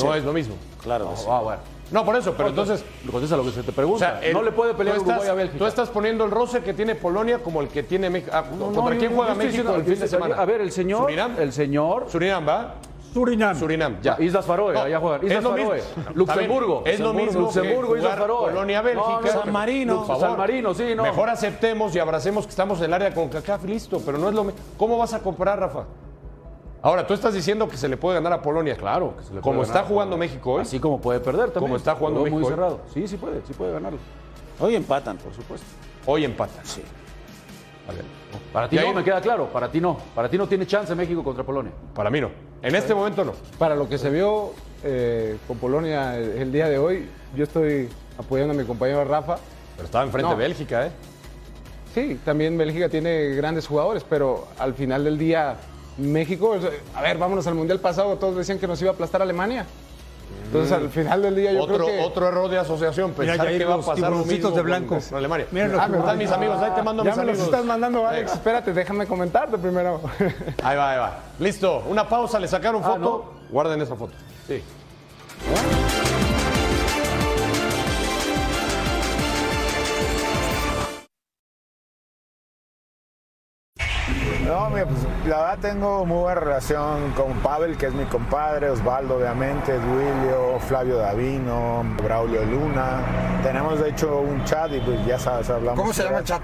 No 0.03 0.15
es 0.15 0.25
lo 0.25 0.33
mismo. 0.33 0.55
Claro 0.83 1.13
sí. 1.17 1.27
Ah, 1.29 1.41
bueno. 1.43 1.61
No, 1.91 2.07
por 2.07 2.17
eso, 2.17 2.33
pero 2.35 2.49
entonces... 2.49 2.83
Contesta 3.11 3.37
lo 3.37 3.45
que 3.45 3.51
se 3.51 3.63
te 3.63 3.71
O 3.71 3.75
pregunta. 3.75 3.99
sea, 4.19 4.23
el- 4.27 4.33
no 4.33 4.43
le 4.43 4.51
puede 4.53 4.73
pelear 4.73 4.97
estás- 4.97 5.11
Uruguay 5.11 5.29
a 5.29 5.35
Bélgica. 5.35 5.59
Tú 5.59 5.67
estás 5.67 5.91
poniendo 5.91 6.25
el 6.25 6.31
roce 6.31 6.63
que 6.63 6.73
tiene 6.73 6.95
Polonia 6.95 7.41
como 7.41 7.61
el 7.61 7.69
que 7.69 7.83
tiene 7.83 8.09
México. 8.09 8.31
Ah, 8.35 8.45
No, 8.59 8.73
¿Contra 8.73 8.97
quién 8.97 9.15
juega 9.15 9.35
México 9.35 9.75
el 9.75 9.85
fin 9.85 9.99
de 10.01 10.09
semana? 10.09 10.37
A 10.37 10.45
ver, 10.47 10.63
el 10.63 10.73
señor. 10.73 11.03
¿Surinam? 11.03 11.39
El 11.39 11.53
señor. 11.53 12.07
Surinam, 12.11 12.49
¿va? 12.49 12.75
Surinam. 13.13 13.59
Surinam, 13.59 14.01
ya. 14.01 14.17
Islas 14.19 14.45
Faroe, 14.47 14.73
No, 14.73 14.81
allá 14.81 14.99
juegan. 14.99 15.27
Islas 15.27 15.45
Faroe. 15.45 15.83
Luxemburgo. 16.15 16.83
Es 16.87 16.99
lo 17.01 17.13
mismo 17.13 17.41
Luxemburgo, 17.41 17.97
Islas 17.97 18.19
Faroe. 18.19 18.51
Polonia, 18.51 18.81
Bélgica. 18.83 19.21
No, 19.23 19.29
San 19.29 19.53
Marino. 19.53 20.19
San 20.19 20.37
Marino, 20.37 20.75
sí, 20.75 20.95
no. 20.97 21.03
Mejor 21.03 21.29
aceptemos 21.29 21.95
y 21.95 21.99
abracemos 21.99 22.45
que 22.47 22.51
estamos 22.51 22.79
en 22.79 22.87
el 22.87 22.95
área 22.95 23.13
con 23.15 23.29
CACAF, 23.29 23.65
listo, 23.65 24.01
pero 24.05 24.19
no 24.19 24.29
es 24.29 24.35
lo 24.35 24.45
mismo. 24.45 24.61
¿Cómo 24.79 24.97
vas 24.99 25.13
a 25.15 25.21
comparar, 25.21 25.61
Rafa? 25.61 25.85
Ahora, 26.81 27.07
tú 27.07 27.15
estás 27.15 27.33
diciendo 27.35 27.69
que 27.69 27.77
se 27.77 27.89
le 27.89 27.97
puede 27.97 28.17
ganar 28.17 28.33
a 28.33 28.43
Polonia. 28.43 28.77
Claro, 28.77 29.15
que 29.17 29.23
se 29.23 29.29
le 29.29 29.41
puede 29.41 29.43
Como 29.43 29.61
ganar 29.61 29.77
está 29.77 29.89
jugando. 29.89 30.17
México 30.17 30.53
hoy. 30.55 30.63
Así 30.63 30.81
como 30.81 31.01
puede 31.01 31.21
perder 31.21 31.51
también. 31.51 31.61
Como 31.69 31.77
está 31.77 31.95
jugando 31.95 32.21
muy 32.21 32.31
México 32.31 32.47
hoy. 32.49 32.53
cerrado. 32.55 32.81
Sí, 32.93 33.07
sí 33.07 33.17
puede, 33.19 33.41
sí 33.47 33.53
puede 33.53 33.73
ganarlo. 33.73 33.99
Hoy 34.59 34.75
empatan. 34.75 35.17
Por 35.19 35.33
supuesto. 35.33 35.67
Hoy 36.07 36.25
empata. 36.25 36.61
Sí. 36.65 36.83
A 37.89 37.93
ver. 37.93 38.05
Para 38.53 38.69
ti 38.69 38.77
no, 38.77 38.83
ahí- 38.83 38.95
me 38.95 39.05
queda 39.05 39.21
claro. 39.21 39.49
Para 39.53 39.71
ti 39.71 39.81
no. 39.81 39.97
Para 40.15 40.29
ti 40.29 40.39
no 40.39 40.47
tiene 40.47 40.67
chance 40.67 40.95
México 40.95 41.23
contra 41.25 41.45
Polonia. 41.45 41.73
Para 41.95 42.11
mí 42.11 42.21
no. 42.21 42.31
En 42.63 42.75
este 42.75 42.95
momento 42.95 43.25
no. 43.25 43.33
Para 43.59 43.75
lo 43.75 43.89
que 43.89 43.99
se 43.99 44.11
vio 44.11 44.53
eh, 44.85 45.37
con 45.49 45.59
Polonia 45.59 46.17
el, 46.17 46.31
el 46.39 46.53
día 46.53 46.69
de 46.69 46.79
hoy, 46.79 47.09
yo 47.35 47.45
estoy 47.45 47.89
apoyando 48.19 48.55
a 48.55 48.57
mi 48.57 48.65
compañero 48.65 49.05
Rafa. 49.05 49.37
Pero 49.77 49.87
estaba 49.87 50.05
enfrente 50.05 50.31
No. 50.31 50.37
de 50.37 50.43
Bélgica, 50.43 50.87
¿eh? 50.87 50.91
Sí, 51.95 52.21
también 52.25 52.57
Bélgica 52.57 52.89
tiene 52.89 53.31
grandes 53.35 53.67
jugadores, 53.67 54.05
pero 54.09 54.49
al 54.59 54.75
final 54.75 55.05
del 55.05 55.19
día 55.19 55.57
México, 55.99 56.57
a 56.95 57.03
ver, 57.03 57.19
vámonos 57.19 57.47
al 57.47 57.55
Mundial 57.55 57.81
pasado, 57.81 58.17
todos 58.17 58.37
decían 58.37 58.59
que 58.59 58.67
nos 58.67 58.81
iba 58.81 58.91
a 58.91 58.95
aplastar 58.95 59.21
Alemania. 59.21 59.67
Entonces 60.47 60.73
al 60.73 60.91
final 60.91 61.23
del 61.23 61.37
día 61.37 61.53
yo 61.53 61.63
Otro, 61.63 61.77
creo 61.77 61.87
que... 61.87 62.01
otro 62.01 62.29
error 62.29 62.51
de 62.51 62.59
asociación, 62.59 63.13
pensar 63.13 63.47
que 63.49 63.65
va 63.65 63.75
a 63.75 63.79
pasar 63.79 64.11
lo 64.11 64.19
mismo 64.25 64.51
de 64.51 64.55
con- 64.57 64.65
blanco. 64.65 64.99
con 65.09 65.19
Alemania. 65.19 65.47
Mira 65.51 65.69
los 65.69 65.79
Ah, 65.81 65.83
¿dónde 65.85 65.99
están 65.99 66.19
mis 66.19 66.31
amigos? 66.31 66.61
Ahí 66.63 66.71
te 66.75 66.83
mando 66.83 67.05
ya 67.05 67.11
mis 67.11 67.19
me 67.19 67.25
los 67.27 67.39
estás 67.39 67.65
mandando, 67.65 68.07
Alex. 68.07 68.33
Espérate, 68.33 68.73
déjame 68.73 69.07
comentarte 69.07 69.57
primero. 69.59 70.01
Ahí 70.63 70.77
va, 70.77 70.91
ahí 70.93 70.99
va. 70.99 71.19
Listo, 71.39 71.83
una 71.89 72.09
pausa, 72.09 72.39
le 72.39 72.49
sacaron 72.49 72.83
Ah, 72.85 72.89
foto. 72.89 72.99
¿no? 72.99 73.25
Guarden 73.51 73.81
esa 73.81 73.97
foto. 73.97 74.13
Sí. 74.47 74.63
Pues 84.87 85.01
la 85.27 85.39
verdad 85.39 85.59
tengo 85.61 86.05
muy 86.07 86.19
buena 86.19 86.41
relación 86.41 87.11
con 87.13 87.33
Pavel, 87.41 87.77
que 87.77 87.87
es 87.87 87.95
mi 87.95 88.05
compadre, 88.05 88.71
Osvaldo 88.71 89.17
obviamente, 89.17 89.73
Duilio, 89.79 90.59
Flavio 90.69 90.99
Davino, 90.99 91.85
Braulio 92.03 92.45
Luna. 92.45 93.01
Tenemos 93.43 93.81
de 93.81 93.91
hecho 93.91 94.21
un 94.21 94.45
chat 94.45 94.71
y 94.73 94.81
pues 94.81 95.05
ya 95.07 95.19
sabes, 95.19 95.51
hablamos. 95.51 95.81
¿Cómo 95.81 95.93
se 95.93 96.05
llama 96.05 96.19
el 96.19 96.25
chat? 96.25 96.43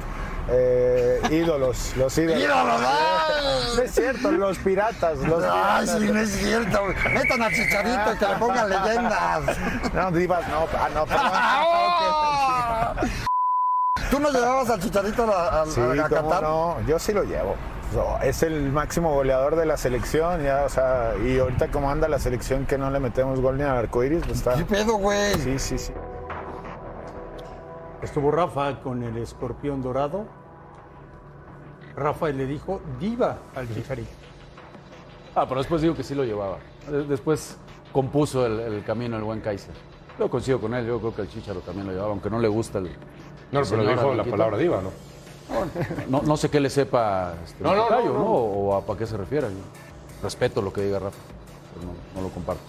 Eh, 0.50 1.20
ídolos, 1.30 1.94
los 1.96 2.16
ídolos. 2.16 2.42
¡Ídolos! 2.42 2.80
No 3.76 3.82
es 3.84 3.92
cierto, 3.94 4.30
los 4.32 4.58
piratas, 4.58 5.18
los 5.18 5.44
Ay, 5.44 5.84
piratas. 5.86 6.00
sí, 6.00 6.10
no 6.12 6.20
es 6.20 6.30
cierto. 6.30 6.80
Metan 7.14 7.42
al 7.42 7.52
chicharito 7.52 8.12
y 8.12 8.16
que 8.16 8.26
le 8.26 8.34
pongan 8.36 8.68
leyendas. 8.70 9.42
No, 9.94 10.10
divas, 10.10 10.48
no, 10.48 10.66
ah, 10.76 10.88
no, 10.94 11.06
perdón. 11.06 11.30
¿Tú 14.10 14.20
no 14.20 14.30
llevabas 14.30 14.70
al 14.70 14.80
chicharito 14.80 15.32
a, 15.32 15.62
a- 15.62 15.66
Sí, 15.66 15.80
a 15.80 16.08
Qatar? 16.08 16.42
no, 16.42 16.80
yo 16.86 16.98
sí 16.98 17.12
lo 17.12 17.22
llevo. 17.24 17.56
Es 18.22 18.42
el 18.42 18.70
máximo 18.70 19.14
goleador 19.14 19.56
de 19.56 19.64
la 19.64 19.76
selección, 19.76 20.42
ya, 20.42 20.64
o 20.64 20.68
sea, 20.68 21.14
y 21.24 21.38
ahorita 21.38 21.68
como 21.70 21.90
anda 21.90 22.06
la 22.08 22.18
selección 22.18 22.66
que 22.66 22.76
no 22.76 22.90
le 22.90 23.00
metemos 23.00 23.40
gol 23.40 23.56
ni 23.56 23.62
al 23.62 23.76
arcoíris, 23.76 24.20
pues 24.26 24.38
está. 24.38 24.54
¿Qué 24.56 24.64
pedo, 24.64 24.94
güey? 24.98 25.34
Sí, 25.34 25.58
sí, 25.58 25.78
sí. 25.78 25.92
Estuvo 28.02 28.30
Rafa 28.30 28.80
con 28.80 29.02
el 29.02 29.16
escorpión 29.16 29.82
dorado. 29.82 30.26
Rafa 31.96 32.28
le 32.28 32.46
dijo 32.46 32.80
diva 33.00 33.38
al 33.56 33.66
chicharito. 33.74 34.10
Ah, 35.34 35.46
pero 35.48 35.60
después 35.60 35.82
digo 35.82 35.94
que 35.94 36.04
sí 36.04 36.14
lo 36.14 36.24
llevaba. 36.24 36.58
De- 36.90 37.04
Después 37.04 37.56
compuso 37.92 38.46
el, 38.46 38.60
el 38.60 38.84
camino 38.84 39.16
el 39.16 39.24
buen 39.24 39.40
Kaiser. 39.40 39.74
Yo 40.18 40.28
coincido 40.28 40.60
con 40.60 40.74
él, 40.74 40.86
yo 40.86 40.98
creo 41.00 41.14
que 41.14 41.22
el 41.22 41.28
Chicharo 41.28 41.60
también 41.60 41.86
lo 41.86 41.92
llevaba, 41.92 42.10
aunque 42.10 42.28
no 42.28 42.38
le 42.40 42.48
gusta 42.48 42.78
el. 42.78 42.84
No, 42.86 42.92
pero 43.50 43.64
señor 43.64 43.88
dijo 43.88 44.14
la 44.14 44.24
palabra 44.24 44.56
diva, 44.58 44.80
¿no? 44.82 44.90
No, 46.08 46.22
no 46.22 46.36
sé 46.36 46.48
qué 46.50 46.60
le 46.60 46.70
sepa 46.70 47.34
este, 47.44 47.62
No, 47.62 47.72
el 47.72 47.78
no, 47.78 47.84
tocayo, 47.84 48.12
no, 48.12 48.18
no. 48.18 48.24
O 48.26 48.74
a 48.74 48.84
para 48.84 48.98
qué 48.98 49.06
se 49.06 49.16
refiere. 49.16 49.46
Yo 49.48 49.54
respeto 50.22 50.60
lo 50.62 50.72
que 50.72 50.82
diga 50.82 50.98
Rafa, 50.98 51.16
pero 51.74 51.86
no, 51.86 52.20
no 52.20 52.28
lo 52.28 52.32
comparto. 52.34 52.62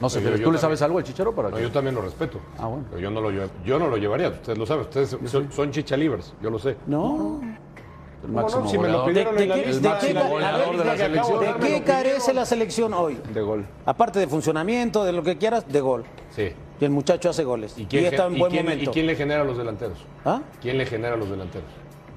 No 0.00 0.10
sé, 0.10 0.20
Yo- 0.20 0.24
¿tú 0.24 0.30
yo 0.30 0.36
le 0.38 0.42
también. 0.42 0.60
sabes 0.60 0.82
algo 0.82 0.98
al 0.98 1.04
Chicharo 1.04 1.32
para 1.34 1.48
No, 1.50 1.56
que- 1.56 1.62
yo 1.62 1.70
también 1.70 1.94
lo 1.94 2.02
respeto. 2.02 2.40
Ah, 2.58 2.66
bueno. 2.66 2.84
Pero 2.90 3.00
yo 3.02 3.10
no 3.10 3.20
lo, 3.20 3.30
yo 3.30 3.78
no 3.78 3.86
lo 3.86 3.96
llevaría, 3.96 4.28
ustedes 4.30 4.58
lo 4.58 4.66
saben, 4.66 4.82
ustedes 4.84 5.16
son, 5.26 5.52
son 5.52 5.70
chichalivers, 5.70 6.34
yo 6.42 6.50
lo 6.50 6.58
sé. 6.58 6.76
No. 6.86 7.40
El 7.42 8.28
¿Cómo 8.28 8.34
máximo 8.42 8.62
no? 8.64 8.68
Si 8.68 8.78
me 8.78 8.88
lo 8.88 9.02
goleador. 9.02 9.08
pidieron 9.08 9.36
¿De 9.36 9.42
en 9.42 9.48
la 9.48 9.54
qué- 9.56 9.66
lista, 9.66 9.94
de 9.98 10.06
qué- 10.14 10.28
goleador 10.28 10.76
de 10.76 10.84
la 10.84 10.92
¿De 10.92 10.98
selección. 10.98 11.40
qué 11.60 11.82
carece 11.84 12.34
la 12.34 12.46
selección 12.46 12.94
hoy? 12.94 13.20
De 13.32 13.40
gol. 13.42 13.64
Aparte 13.86 14.18
de 14.18 14.26
funcionamiento, 14.26 15.04
de 15.04 15.12
lo 15.12 15.22
que 15.22 15.38
quieras, 15.38 15.66
de 15.68 15.80
gol. 15.80 16.04
Sí. 16.30 16.50
Y 16.80 16.84
el 16.84 16.90
muchacho 16.90 17.30
hace 17.30 17.44
goles. 17.44 17.74
¿Y 17.78 17.82
Y, 17.82 17.86
quién, 17.86 18.06
está 18.06 18.26
en 18.26 18.36
y 18.36 18.38
buen 18.40 18.50
quién- 18.52 18.64
momento. 18.64 18.90
¿Y 18.90 18.92
quién 18.92 19.06
le 19.06 19.14
genera 19.16 19.42
a 19.42 19.44
los 19.44 19.56
delanteros? 19.56 19.98
¿Ah? 20.24 20.40
¿Quién 20.60 20.78
le 20.78 20.86
genera 20.86 21.14
a 21.14 21.16
los 21.16 21.30
delanteros? 21.30 21.68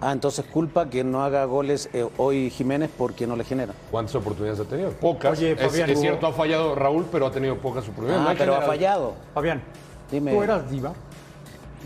Ah, 0.05 0.11
entonces 0.11 0.45
culpa 0.45 0.87
que 0.87 1.03
no 1.03 1.23
haga 1.23 1.45
goles 1.45 1.89
eh, 1.91 2.07
hoy 2.19 2.51
Jiménez 2.51 2.91
porque 2.95 3.25
no 3.25 3.35
le 3.35 3.43
genera. 3.43 3.73
¿Cuántas 3.89 4.13
oportunidades 4.13 4.59
ha 4.59 4.69
tenido? 4.69 4.91
Pocas. 4.91 5.35
Oye, 5.35 5.53
es, 5.53 5.59
Fabián, 5.59 5.89
es 5.89 5.99
cierto, 5.99 6.27
ha 6.27 6.31
fallado 6.31 6.75
Raúl, 6.75 7.07
pero 7.11 7.25
ha 7.25 7.31
tenido 7.31 7.57
pocas 7.57 7.85
oportunidades. 7.85 8.27
Ah, 8.29 8.35
pero 8.37 8.53
ha 8.53 8.61
fallado. 8.61 9.15
Fabián, 9.33 9.63
Dime. 10.11 10.31
¿tú 10.31 10.43
eras 10.43 10.69
diva? 10.69 10.93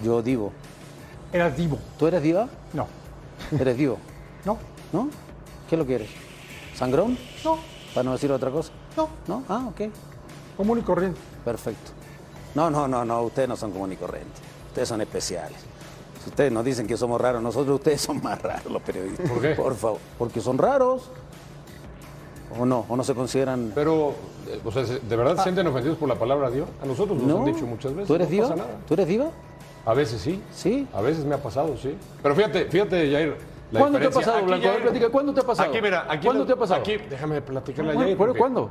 Yo 0.04 0.22
divo. 0.22 0.52
¿Eras 1.32 1.56
divo? 1.56 1.80
¿Tú 1.98 2.08
eres 2.08 2.22
diva? 2.22 2.50
No. 2.74 2.88
Eres 3.58 3.78
divo. 3.78 3.98
No. 4.46 4.58
¿No? 4.92 5.10
¿Qué 5.70 5.78
lo 5.78 5.86
que 5.86 5.96
eres? 5.96 6.10
¿Sangrón? 6.76 7.18
No. 7.46 7.58
Para 7.94 8.04
no 8.04 8.12
decir 8.12 8.30
otra 8.34 8.52
cosa. 8.52 8.74
No. 8.98 9.08
¿No? 9.28 9.44
Ah, 9.48 9.66
ok. 9.70 9.90
Común 10.58 10.80
y 10.80 10.82
corriente. 10.82 11.22
Perfecto. 11.46 11.92
No, 12.54 12.70
no, 12.70 12.86
no, 12.86 13.06
no. 13.06 13.22
Ustedes 13.22 13.48
no 13.48 13.56
son 13.56 13.72
común 13.72 13.94
y 13.94 13.96
corrientes. 13.96 14.42
Ustedes 14.68 14.90
son 14.90 15.00
especiales. 15.00 15.69
Ustedes 16.30 16.52
nos 16.52 16.64
dicen 16.64 16.88
que 16.88 16.96
somos 16.96 17.20
raros, 17.20 17.42
nosotros 17.42 17.76
ustedes 17.76 18.02
son 18.02 18.22
más 18.24 18.42
raros 18.42 18.72
los 18.72 18.82
periodistas. 18.82 19.30
¿Por 19.30 19.42
qué? 19.42 19.50
Por 19.56 19.76
favor. 19.76 20.00
Porque 20.18 20.40
son 20.42 20.58
raros. 20.58 21.10
¿O 22.60 22.66
no? 22.66 22.86
¿O 22.90 22.96
no 22.98 23.04
se 23.04 23.14
consideran...? 23.14 23.72
Pero, 23.76 24.16
eh, 24.48 24.60
o 24.66 24.72
sea, 24.72 24.84
¿de 24.84 25.16
verdad 25.16 25.36
se 25.38 25.44
sienten 25.44 25.68
ofendidos 25.68 25.98
por 26.00 26.10
la 26.10 26.16
palabra 26.16 26.50
Dios? 26.50 26.68
A 26.82 26.86
nosotros 26.86 27.18
nos 27.20 27.28
no. 27.28 27.38
han 27.40 27.46
dicho 27.46 27.66
muchas 27.66 27.92
veces. 27.94 28.08
¿Tú 28.08 28.16
eres 28.16 28.28
no 28.28 28.32
diva? 28.32 28.48
pasa 28.50 28.56
nada. 28.56 28.78
¿Tú 28.88 28.94
eres 28.96 29.08
diva? 29.08 29.26
A 29.86 29.94
veces 29.94 30.20
sí. 30.22 30.42
Sí. 30.52 30.88
A 30.94 31.02
veces 31.02 31.26
me 31.26 31.36
ha 31.36 31.42
pasado, 31.44 31.76
sí. 31.78 31.96
Pero 32.24 32.36
fíjate, 32.36 32.66
fíjate, 32.66 33.12
Jair. 33.12 33.36
la 33.72 33.80
¿Cuándo 33.80 34.00
te 34.00 34.06
ha 34.06 34.08
diferencia. 34.08 34.20
pasado, 34.20 34.38
Aquí, 34.38 34.46
Blanco? 34.48 34.56
A 34.68 34.72
ver, 34.72 34.72
Jair, 34.80 34.84
platica, 34.84 35.10
¿cuándo 35.12 35.34
te 35.34 35.40
ha 35.40 35.44
pasado? 35.44 35.70
Aquí, 35.70 35.82
mira, 35.82 36.06
aquí. 36.10 36.26
¿Cuándo 36.26 36.46
te 36.46 36.54
ha 36.54 36.56
pasado? 36.56 36.80
Aquí, 36.82 36.98
déjame 37.10 37.42
platicarle 37.42 37.92
a 37.92 37.96
Jair. 37.96 38.06
¿pero 38.08 38.18
porque 38.18 38.40
cuándo? 38.40 38.70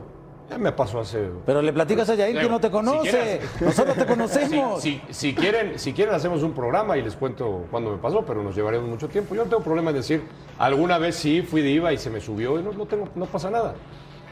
Ya 0.50 0.56
me 0.58 0.72
pasó 0.72 1.00
hace. 1.00 1.28
Pero 1.44 1.60
le 1.60 1.72
platicas 1.72 2.08
a 2.08 2.14
Yair 2.14 2.38
que 2.40 2.48
no 2.48 2.58
te 2.58 2.68
si 2.68 2.72
conoce. 2.72 3.10
quieres- 3.10 3.60
Nosotros 3.60 3.96
te 3.96 4.06
conocemos. 4.06 4.80
Si, 4.82 5.00
si- 5.08 5.14
si 5.14 5.34
quieren, 5.34 5.78
si 5.78 5.92
quieren 5.92 6.14
hacemos 6.14 6.42
un 6.42 6.52
programa 6.52 6.96
y 6.96 7.02
les 7.02 7.14
cuento 7.16 7.66
cuándo 7.70 7.90
me 7.90 7.98
pasó, 7.98 8.22
pero 8.24 8.42
nos 8.42 8.56
llevaremos 8.56 8.88
mucho 8.88 9.08
tiempo. 9.08 9.34
Yo 9.34 9.44
no 9.44 9.50
tengo 9.50 9.62
problema 9.62 9.90
en 9.90 9.96
decir, 9.96 10.22
alguna 10.58 10.96
vez 10.98 11.16
sí 11.16 11.42
fui 11.42 11.60
diva 11.60 11.92
y 11.92 11.98
se 11.98 12.08
me 12.08 12.20
subió 12.20 12.58
y 12.58 12.62
no, 12.62 12.72
no 12.72 12.86
tengo, 12.86 13.08
no 13.14 13.26
pasa 13.26 13.50
nada. 13.50 13.74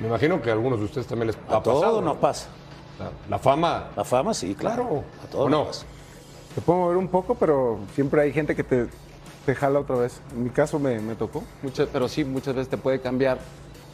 Me 0.00 0.08
imagino 0.08 0.40
que 0.40 0.48
a 0.50 0.54
algunos 0.54 0.78
de 0.78 0.86
ustedes 0.86 1.06
también 1.06 1.28
les 1.28 1.36
ha 1.48 1.56
A 1.58 1.62
todos 1.62 1.80
pasado. 1.80 2.00
nos 2.00 2.14
¿no? 2.14 2.20
pasa. 2.20 2.48
La, 2.98 3.10
la 3.28 3.38
fama, 3.38 3.88
La 3.94 4.04
fama, 4.04 4.32
sí, 4.32 4.54
claro. 4.54 4.84
claro. 4.84 5.04
A 5.22 5.26
todos 5.30 5.50
nos 5.50 5.66
pasa. 5.68 5.86
Te 6.54 6.60
puedo 6.62 6.78
mover 6.80 6.96
un 6.96 7.08
poco, 7.08 7.34
pero 7.34 7.78
siempre 7.94 8.22
hay 8.22 8.32
gente 8.32 8.56
que 8.56 8.64
te, 8.64 8.86
te 9.44 9.54
jala 9.54 9.80
otra 9.80 9.96
vez. 9.96 10.22
En 10.32 10.44
mi 10.44 10.50
caso 10.50 10.78
me, 10.78 10.98
me 11.00 11.14
tocó, 11.14 11.44
muchas, 11.62 11.88
pero 11.92 12.08
sí, 12.08 12.24
muchas 12.24 12.54
veces 12.54 12.70
te 12.70 12.78
puede 12.78 13.00
cambiar 13.00 13.36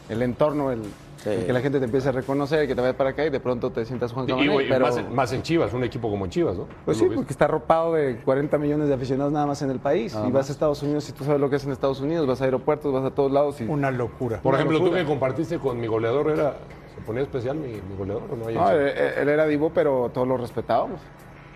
el 0.09 0.23
entorno, 0.23 0.71
el, 0.71 0.83
Sí. 1.23 1.31
que 1.47 1.53
la 1.53 1.61
gente 1.61 1.79
te 1.79 1.85
empiece 1.85 2.09
a 2.09 2.13
reconocer, 2.13 2.67
que 2.67 2.75
te 2.75 2.81
vaya 2.81 2.97
para 2.97 3.11
acá 3.11 3.25
y 3.25 3.31
de 3.31 3.39
pronto 3.39 3.71
te 3.71 3.85
sientas 3.85 4.13
Juan 4.13 4.27
Y, 4.29 4.33
y 4.33 4.69
pero... 4.69 4.87
más, 4.87 4.97
en- 4.97 5.15
más 5.15 5.33
en 5.33 5.43
Chivas, 5.43 5.73
un 5.73 5.85
equipo 5.85 6.11
como 6.11 6.25
en 6.25 6.31
Chivas, 6.33 6.57
¿no? 6.57 6.67
Pues 6.85 6.99
¿Tú 6.99 7.05
sí, 7.05 7.11
porque 7.15 7.33
está 7.33 7.45
arropado 7.45 7.95
de 7.95 8.17
40 8.25 8.59
millones 8.59 8.89
de 8.89 8.95
aficionados 8.95 9.33
nada 9.33 9.47
más 9.47 9.63
en 9.63 9.71
el 9.71 9.79
país. 9.79 10.17
y 10.27 10.31
vas 10.33 10.49
a 10.49 10.53
Estados 10.53 10.83
Unidos, 10.83 11.05
si 11.05 11.13
tú 11.13 11.23
sabes 11.25 11.41
lo 11.41 11.49
que 11.49 11.57
es 11.57 11.65
enEstados 11.65 12.01
Unidos, 12.01 12.27
vas 12.27 12.41
a 12.41 12.45
aeropuertos, 12.45 12.93
vas 12.93 13.05
a 13.05 13.11
todos 13.15 13.31
lados 13.31 13.61
y... 13.61 13.65
Una 13.65 13.91
locura. 13.91 14.41
Por 14.43 14.55
ejemplo, 14.55 14.79
tú 14.79 14.85
locura. 14.85 15.03
que 15.03 15.07
compartiste 15.09 15.59
con 15.59 15.81
mi 15.81 15.87
goleador, 15.87 16.31
era, 16.31 16.57
¿se 16.95 17.01
ponía 17.07 17.23
especial 17.23 17.57
mi, 17.57 17.69
mi 17.69 17.97
goleador 17.97 18.25
o 18.33 18.37
no? 18.37 18.47
Hay 18.49 18.55
No, 18.55 18.71
él, 18.71 18.89
él 18.89 19.29
era 19.29 19.47
divo, 19.47 19.71
pero 19.73 20.11
todos 20.13 20.27
lo 20.27 20.37
respetábamos. 20.37 21.01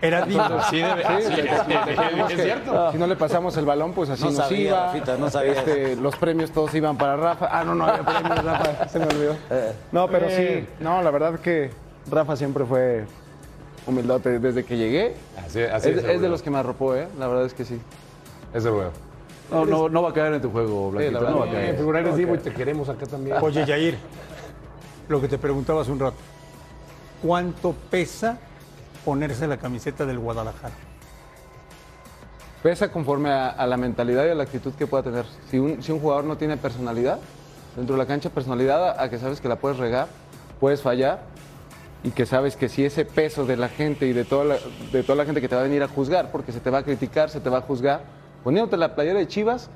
Era 0.01 0.25
divo. 0.25 0.43
Sí, 0.69 0.77
debe- 0.77 1.03
Sí, 1.07 1.23
sí, 1.23 1.35
de- 1.35 1.41
de- 1.41 2.33
es 2.35 2.41
cierto. 2.43 2.91
Si 2.91 2.97
no 2.97 3.07
le 3.07 3.15
pasamos 3.15 3.57
el 3.57 3.65
balón, 3.65 3.93
pues 3.93 4.09
así 4.11 4.23
No 4.23 4.29
nos 4.31 4.37
sabía, 4.37 4.59
iba. 4.67 4.85
Rafita, 4.87 5.17
no 5.17 5.29
sabía. 5.29 5.53
Este, 5.53 5.95
los 5.95 6.15
premios 6.15 6.51
todos 6.51 6.73
iban 6.75 6.97
para 6.97 7.15
Rafa. 7.17 7.47
Ah, 7.51 7.63
no, 7.63 7.73
no 7.73 7.85
había 7.85 8.03
premios, 8.03 8.43
Rafa. 8.43 8.87
Se 8.89 8.99
me 8.99 9.05
olvidó. 9.05 9.35
No, 9.91 10.07
pero 10.07 10.29
sí. 10.29 10.67
No, 10.79 11.01
la 11.01 11.09
verdad 11.11 11.39
que 11.39 11.71
Rafa 12.11 12.35
siempre 12.35 12.63
fue 12.65 13.05
humildote 13.87 14.37
desde 14.39 14.63
que 14.63 14.77
llegué. 14.77 15.15
Así, 15.45 15.61
así 15.63 15.89
Es, 15.89 15.97
es, 15.97 16.03
es 16.05 16.21
de 16.21 16.29
los 16.29 16.41
que 16.43 16.51
me 16.51 16.59
arropó, 16.59 16.95
¿eh? 16.95 17.07
La 17.17 17.27
verdad 17.27 17.45
es 17.45 17.53
que 17.53 17.65
sí. 17.65 17.79
Es 18.53 18.63
de. 18.63 18.71
No, 19.49 19.65
no, 19.65 19.89
no 19.89 20.01
va 20.03 20.09
a 20.09 20.13
caer 20.13 20.33
en 20.33 20.41
tu 20.41 20.51
juego, 20.51 20.91
Blanquito, 20.91 21.19
verdad. 21.21 21.31
no 21.33 21.39
va 21.39 21.45
a 21.45 21.47
Eh, 21.47 21.51
caer. 21.53 21.75
pero 21.77 21.97
eres 21.97 22.15
divo 22.17 22.35
y 22.35 22.37
te 22.37 22.51
queremos 22.53 22.89
acá 22.89 23.05
también. 23.07 23.37
Oye, 23.41 23.65
Yair, 23.65 23.97
lo 25.07 25.21
que 25.21 25.27
te 25.29 25.37
preguntaba 25.37 25.81
hace 25.81 25.91
un 25.91 25.99
rato. 25.99 26.17
¿Cuánto 27.23 27.73
pesa 27.89 28.37
ponerse 29.07 29.47
la 29.47 29.55
camiseta 29.55 30.05
del 30.05 30.19
Guadalajara? 30.19 30.73
Pesa 32.61 32.91
conforme 32.91 33.29
a, 33.31 33.65
la 33.65 33.77
mentalidad 33.77 34.25
y 34.25 34.31
a 34.31 34.35
la 34.35 34.43
actitud 34.43 34.73
que 34.73 34.85
pueda 34.85 35.01
tener. 35.01 35.23
Si 35.49 35.57
un, 35.57 35.81
si 35.81 35.93
un 35.93 36.01
jugador 36.01 36.25
no 36.25 36.35
tiene 36.35 36.57
personalidad, 36.57 37.17
dentro 37.77 37.95
de 37.95 37.99
la 37.99 38.05
cancha, 38.05 38.29
personalidad 38.29 38.99
a, 38.99 39.01
a 39.01 39.09
que 39.09 39.17
sabes 39.17 39.39
que 39.39 39.47
la 39.47 39.55
puedes 39.55 39.77
regar, 39.77 40.09
puedes 40.59 40.81
fallar 40.81 41.21
y 42.03 42.11
que 42.11 42.25
sabes 42.25 42.57
que 42.57 42.67
si 42.67 42.83
ese 42.83 43.05
peso 43.05 43.45
de 43.45 43.55
la 43.55 43.69
gente 43.69 44.07
y 44.07 44.11
de 44.11 44.25
toda 44.25 44.43
la, 44.43 44.57
de 44.91 45.03
toda 45.03 45.15
la 45.15 45.23
gente 45.23 45.39
que 45.39 45.47
te 45.47 45.55
va 45.55 45.61
a 45.61 45.63
venir 45.63 45.81
a 45.83 45.87
juzgar, 45.87 46.29
porque 46.29 46.51
se 46.51 46.59
te 46.59 46.69
va 46.69 46.79
a 46.79 46.83
criticar, 46.83 47.29
se 47.29 47.39
te 47.39 47.49
va 47.49 47.59
a 47.59 47.61
juzgar, 47.61 48.01
poniéndote 48.43 48.75
la 48.75 48.93
playera 48.93 49.19
de 49.19 49.27
Chivas, 49.29 49.69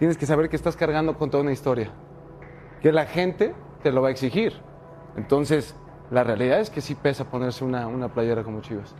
tienes 0.00 0.16
que 0.16 0.26
saber 0.26 0.48
que 0.48 0.56
estás 0.56 0.74
cargando 0.74 1.16
con 1.16 1.30
toda 1.30 1.44
una 1.44 1.52
historia, 1.52 1.92
que 2.80 2.90
la 2.90 3.06
gente 3.06 3.54
te 3.84 3.92
lo 3.92 4.02
va 4.02 4.08
a 4.08 4.10
exigir. 4.10 4.54
Entonces, 5.16 5.76
la 6.12 6.24
realidad 6.24 6.60
es 6.60 6.68
que 6.68 6.82
sí 6.82 6.94
pesa 6.94 7.24
ponerse 7.24 7.64
una, 7.64 7.86
una 7.86 8.08
playera 8.08 8.42
como 8.42 8.60
Chivas. 8.60 8.94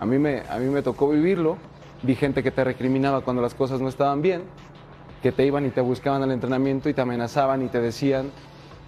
A 0.00 0.04
mí, 0.04 0.18
me, 0.18 0.42
a 0.50 0.58
mí 0.58 0.66
me 0.66 0.82
tocó 0.82 1.08
vivirlo. 1.08 1.58
Vi 2.02 2.16
gente 2.16 2.42
que 2.42 2.50
te 2.50 2.64
recriminaba 2.64 3.20
cuando 3.20 3.40
las 3.40 3.54
cosas 3.54 3.80
no 3.80 3.88
estaban 3.88 4.20
bien, 4.20 4.42
que 5.22 5.30
te 5.30 5.46
iban 5.46 5.64
y 5.64 5.70
te 5.70 5.80
buscaban 5.80 6.24
al 6.24 6.32
entrenamiento 6.32 6.88
y 6.88 6.94
te 6.94 7.00
amenazaban 7.00 7.62
y 7.62 7.68
te 7.68 7.80
decían 7.80 8.32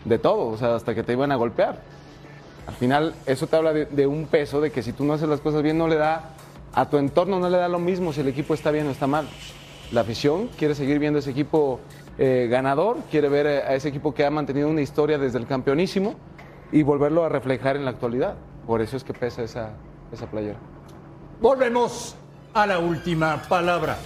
de 0.05 0.19
todo, 0.19 0.49
o 0.49 0.57
sea, 0.57 0.75
hasta 0.75 0.95
que 0.95 1.05
te 1.05 1.13
iban 1.13 1.31
a 1.31 1.37
golpear. 1.37 1.81
Al 2.67 2.75
final, 2.75 3.15
eso 3.27 3.47
te 3.47 3.57
habla 3.57 3.73
de, 3.73 4.07
un 4.07 4.27
peso, 4.27 4.61
de 4.61 4.71
que 4.73 4.83
si 4.83 4.93
tú 4.93 5.05
no 5.05 5.13
haces 5.13 5.29
las 5.29 5.41
cosas 5.41 5.63
bien, 5.63 5.79
no 5.79 5.87
le 5.87 5.97
da 5.97 6.31
a 6.75 6.91
tu 6.91 6.99
entorno, 6.99 7.39
no 7.39 7.49
le 7.49 7.59
da 7.59 7.69
lo 7.69 7.79
mismo 7.79 8.13
si 8.13 8.21
el 8.21 8.29
equipo 8.29 8.55
está 8.55 8.73
bien 8.73 8.89
o 8.89 8.91
está 8.91 9.07
mal. 9.07 9.27
La 9.93 10.01
afición 10.03 10.49
quiere 10.59 10.75
seguir 10.75 10.99
viendo 10.99 11.21
ese 11.21 11.31
equipo 11.31 11.81
eh, 12.19 12.49
ganador, 12.51 12.99
quiere 13.11 13.29
ver 13.29 13.47
eh, 13.47 13.63
a 13.63 13.75
ese 13.75 13.89
equipo 13.89 14.13
que 14.13 14.27
ha 14.27 14.31
mantenido 14.31 14.69
una 14.69 14.83
historia 14.83 15.17
desde 15.17 15.39
el 15.39 15.47
campeonísimo 15.47 16.17
y 16.73 16.83
volverlo 16.83 17.25
a 17.25 17.29
reflejar 17.29 17.77
en 17.77 17.85
la 17.85 17.91
actualidad. 17.91 18.35
Por 18.67 18.83
eso 18.83 18.97
es 18.97 19.05
que 19.05 19.15
pesa 19.15 19.43
esa, 19.43 19.71
esa 20.13 20.27
playera. 20.27 20.59
Volvemos 21.41 22.17
a 22.55 22.67
la 22.67 22.79
última 22.79 23.43
palabra. 23.49 23.97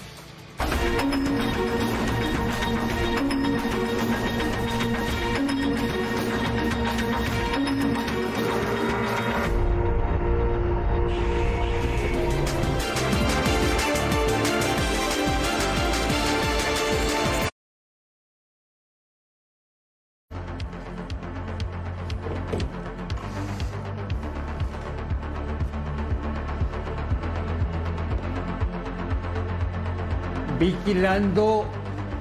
Vigilando 30.62 31.64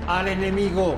al 0.08 0.28
enemigo. 0.28 0.96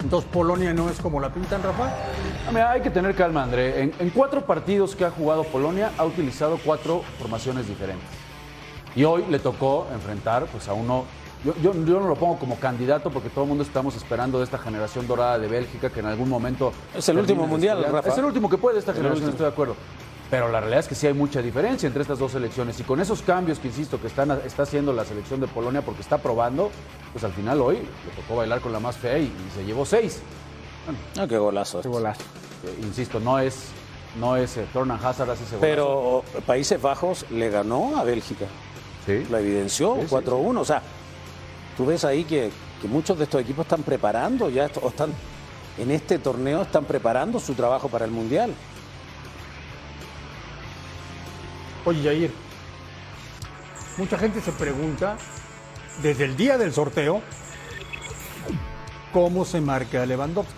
Entonces 0.00 0.30
Polonia 0.30 0.72
no 0.72 0.88
es 0.88 1.00
como 1.00 1.18
la 1.18 1.30
pintan, 1.30 1.60
Rafa. 1.64 1.86
Ah, 2.46 2.50
mira, 2.52 2.70
hay 2.70 2.82
que 2.82 2.90
tener 2.90 3.16
calma, 3.16 3.42
André. 3.42 3.82
En, 3.82 3.92
en 3.98 4.10
cuatro 4.10 4.42
partidos 4.46 4.94
que 4.94 5.04
ha 5.04 5.10
jugado 5.10 5.42
Polonia, 5.42 5.90
ha 5.98 6.04
utilizado 6.04 6.56
cuatro 6.64 7.02
formaciones 7.18 7.66
diferentes. 7.66 8.06
Y 8.94 9.02
hoy 9.02 9.24
le 9.28 9.40
tocó 9.40 9.88
enfrentar 9.92 10.46
pues, 10.46 10.68
a 10.68 10.74
uno. 10.74 11.04
Yo, 11.44 11.52
yo- 11.60 11.74
yo 11.84 11.98
no 12.00 12.06
lo 12.06 12.14
pongo 12.14 12.38
como 12.38 12.56
candidato 12.60 13.10
porque 13.10 13.28
todo 13.28 13.42
el 13.42 13.48
mundo 13.48 13.64
estamos 13.64 13.96
esperando 13.96 14.38
de 14.38 14.44
esta 14.44 14.58
generación 14.58 15.08
dorada 15.08 15.38
de 15.40 15.48
Bélgica 15.48 15.90
que 15.90 15.98
en 15.98 16.06
algún 16.06 16.28
momento. 16.28 16.72
Es 16.96 17.08
el 17.08 17.18
último 17.18 17.44
mundial. 17.48 17.84
Rafa. 17.90 18.08
Es 18.10 18.18
el 18.18 18.24
último 18.24 18.48
que 18.48 18.56
puede 18.58 18.78
esta 18.78 18.92
generación, 18.94 19.30
estoy 19.30 19.46
de 19.46 19.52
acuerdo. 19.52 19.74
Pero 20.34 20.48
la 20.50 20.58
realidad 20.58 20.80
es 20.80 20.88
que 20.88 20.96
sí 20.96 21.06
hay 21.06 21.14
mucha 21.14 21.40
diferencia 21.40 21.86
entre 21.86 22.02
estas 22.02 22.18
dos 22.18 22.32
selecciones. 22.32 22.80
Y 22.80 22.82
con 22.82 22.98
esos 22.98 23.22
cambios 23.22 23.60
que, 23.60 23.68
insisto, 23.68 24.00
que 24.00 24.08
están, 24.08 24.32
está 24.44 24.64
haciendo 24.64 24.92
la 24.92 25.04
selección 25.04 25.38
de 25.38 25.46
Polonia 25.46 25.80
porque 25.80 26.00
está 26.00 26.18
probando, 26.18 26.72
pues 27.12 27.22
al 27.22 27.32
final 27.32 27.60
hoy 27.60 27.76
le 27.76 28.20
tocó 28.20 28.34
bailar 28.34 28.60
con 28.60 28.72
la 28.72 28.80
más 28.80 28.96
fea 28.96 29.16
y, 29.16 29.26
y 29.26 29.32
se 29.54 29.64
llevó 29.64 29.86
seis. 29.86 30.18
Ah, 31.16 31.26
qué 31.28 31.38
golazo. 31.38 31.82
Qué 31.82 31.88
golazo. 31.88 32.20
Eh, 32.64 32.80
insisto, 32.82 33.20
no 33.20 33.38
es, 33.38 33.66
no 34.18 34.36
es 34.36 34.56
eh, 34.56 34.66
Tornan 34.72 34.98
Hazard 35.00 35.30
hace 35.30 35.44
ese 35.44 35.56
golazo. 35.56 35.60
Pero 35.60 36.24
Países 36.44 36.82
Bajos 36.82 37.26
le 37.30 37.48
ganó 37.50 37.96
a 37.96 38.02
Bélgica. 38.02 38.46
Sí. 39.06 39.24
La 39.30 39.38
evidenció 39.38 39.98
Sí, 40.00 40.08
sí, 40.08 40.14
4-1. 40.16 40.58
O 40.58 40.64
sea, 40.64 40.82
tú 41.76 41.86
ves 41.86 42.04
ahí 42.04 42.24
que, 42.24 42.50
que 42.82 42.88
muchos 42.88 43.16
de 43.18 43.22
estos 43.22 43.40
equipos 43.40 43.66
están 43.66 43.84
preparando 43.84 44.50
ya, 44.50 44.64
esto- 44.64 44.80
o 44.82 44.88
están 44.88 45.12
en 45.78 45.92
este 45.92 46.18
torneo, 46.18 46.62
están 46.62 46.86
preparando 46.86 47.38
su 47.38 47.54
trabajo 47.54 47.88
para 47.88 48.04
el 48.04 48.10
Mundial. 48.10 48.52
Oye, 51.84 52.02
Jair, 52.02 52.30
mucha 53.98 54.16
gente 54.18 54.40
se 54.40 54.52
pregunta, 54.52 55.16
desde 56.02 56.24
el 56.24 56.36
día 56.36 56.56
del 56.58 56.72
sorteo, 56.72 57.20
cómo 59.12 59.44
se 59.44 59.60
marca 59.60 60.02
a 60.02 60.06
Lewandowski. 60.06 60.52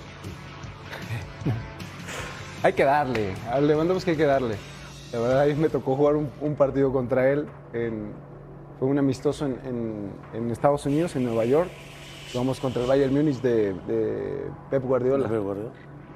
Hay 2.63 2.73
que 2.73 2.85
darle, 2.85 3.35
a 3.51 3.61
Lewandowski 3.61 4.11
hay 4.13 4.17
que 4.17 4.25
darle. 4.25 4.57
La 5.13 5.21
verdad, 5.21 5.41
ahí 5.41 5.55
me 5.55 5.69
tocó 5.69 5.95
jugar 5.95 6.17
un, 6.17 6.31
un 6.41 6.55
partido 6.57 6.93
contra 6.93 7.31
él. 7.31 7.47
en- 7.73 8.11
fue 8.79 8.89
un 8.89 8.99
amistoso 8.99 9.47
en, 9.47 9.53
en- 9.65 10.11
en 10.35 10.51
Estados 10.51 10.85
Unidos, 10.87 11.15
en 11.17 11.25
Nueva 11.25 11.45
York. 11.45 11.71
Jugamos 12.33 12.59
contra 12.61 12.83
el 12.83 12.89
Bayern 12.89 13.15
Múnich 13.15 13.41
de, 13.41 13.73
de 13.87 14.47
Pep 14.71 14.83
Guardiola. 14.83 15.27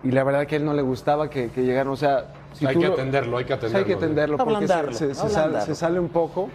Y 0.02 0.10
la 0.10 0.24
verdad 0.24 0.46
que 0.46 0.56
a 0.56 0.58
él 0.58 0.64
no 0.64 0.74
le 0.74 0.82
gustaba 0.82 1.30
que, 1.30 1.50
que 1.50 1.62
llegaran, 1.62 1.92
o 1.92 1.96
sea... 1.96 2.32
Hay 2.66 2.74
tú 2.74 2.80
que 2.80 2.86
lo- 2.88 2.92
atenderlo, 2.94 3.36
hay 3.38 3.44
que 3.44 3.54
Sí, 3.54 3.58
hay 3.76 3.84
que 3.84 3.94
atenderlo. 3.94 3.96
atenderlo 3.96 4.36
porque 4.38 4.50
se- 4.50 4.54
Ablandarlo, 4.72 4.92
se, 4.92 5.08
se 5.08 5.14
sale, 5.14 5.34
ablandarlo. 5.36 5.66
se 5.66 5.74
sale 5.74 6.00
un 6.00 6.08
poco, 6.08 6.48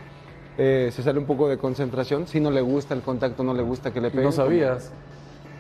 eh, 0.58 0.90
se 0.94 1.04
sale 1.04 1.20
un 1.20 1.26
poco 1.26 1.48
de 1.50 1.58
concentración. 1.58 2.28
Si 2.28 2.40
no 2.40 2.52
le 2.52 2.62
gusta 2.62 2.94
el 2.94 3.02
contacto, 3.02 3.44
no 3.44 3.54
le 3.54 3.64
gusta 3.64 3.92
que 3.92 4.02
le 4.02 4.10
peguen. 4.10 4.26
no 4.26 4.32
sabías. 4.32 4.92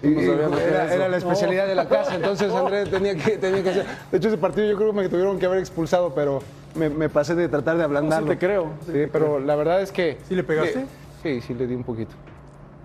Y- 0.03 0.07
no 0.09 0.21
sabías 0.21 0.91
era, 0.91 1.07
la 1.09 1.17
especialidad 1.17 1.67
de 1.67 1.73
la 1.75 1.87
casa, 1.87 2.15
entonces 2.15 2.51
Andrés 2.53 2.89
tenía 2.91 3.15
que, 3.15 3.37
tenía 3.37 3.63
que 3.63 3.69
hacer. 3.69 3.85
De 4.11 4.17
hecho, 4.17 4.27
ese 4.27 4.37
partido 4.37 4.67
yo 4.69 4.75
creo 4.77 4.91
que 4.91 4.97
me 4.97 5.09
tuvieron 5.09 5.39
que 5.39 5.45
haber 5.45 5.59
expulsado, 5.59 6.13
pero 6.13 6.39
me, 6.75 6.89
me 6.89 7.09
pasé 7.09 7.33
de 7.33 7.47
tratar 7.47 7.77
de 7.77 7.83
ablandarlo. 7.85 8.27
No, 8.27 8.33
sí 8.33 8.37
te 8.37 8.45
creo, 8.45 8.63
sí 8.81 8.85
Sí, 8.87 8.91
te 8.91 9.07
pero 9.07 9.39
la 9.39 9.55
verdad 9.55 9.81
es 9.81 9.91
que. 9.91 10.17
¿Sí 10.27 10.35
le 10.35 10.43
pegaste? 10.43 10.85
sí, 11.23 11.41
sí 11.41 11.53
le 11.53 11.65
di 11.65 11.73
un 11.75 11.83
poquito. 11.83 12.13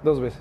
Dos 0.02 0.20
veces. 0.20 0.40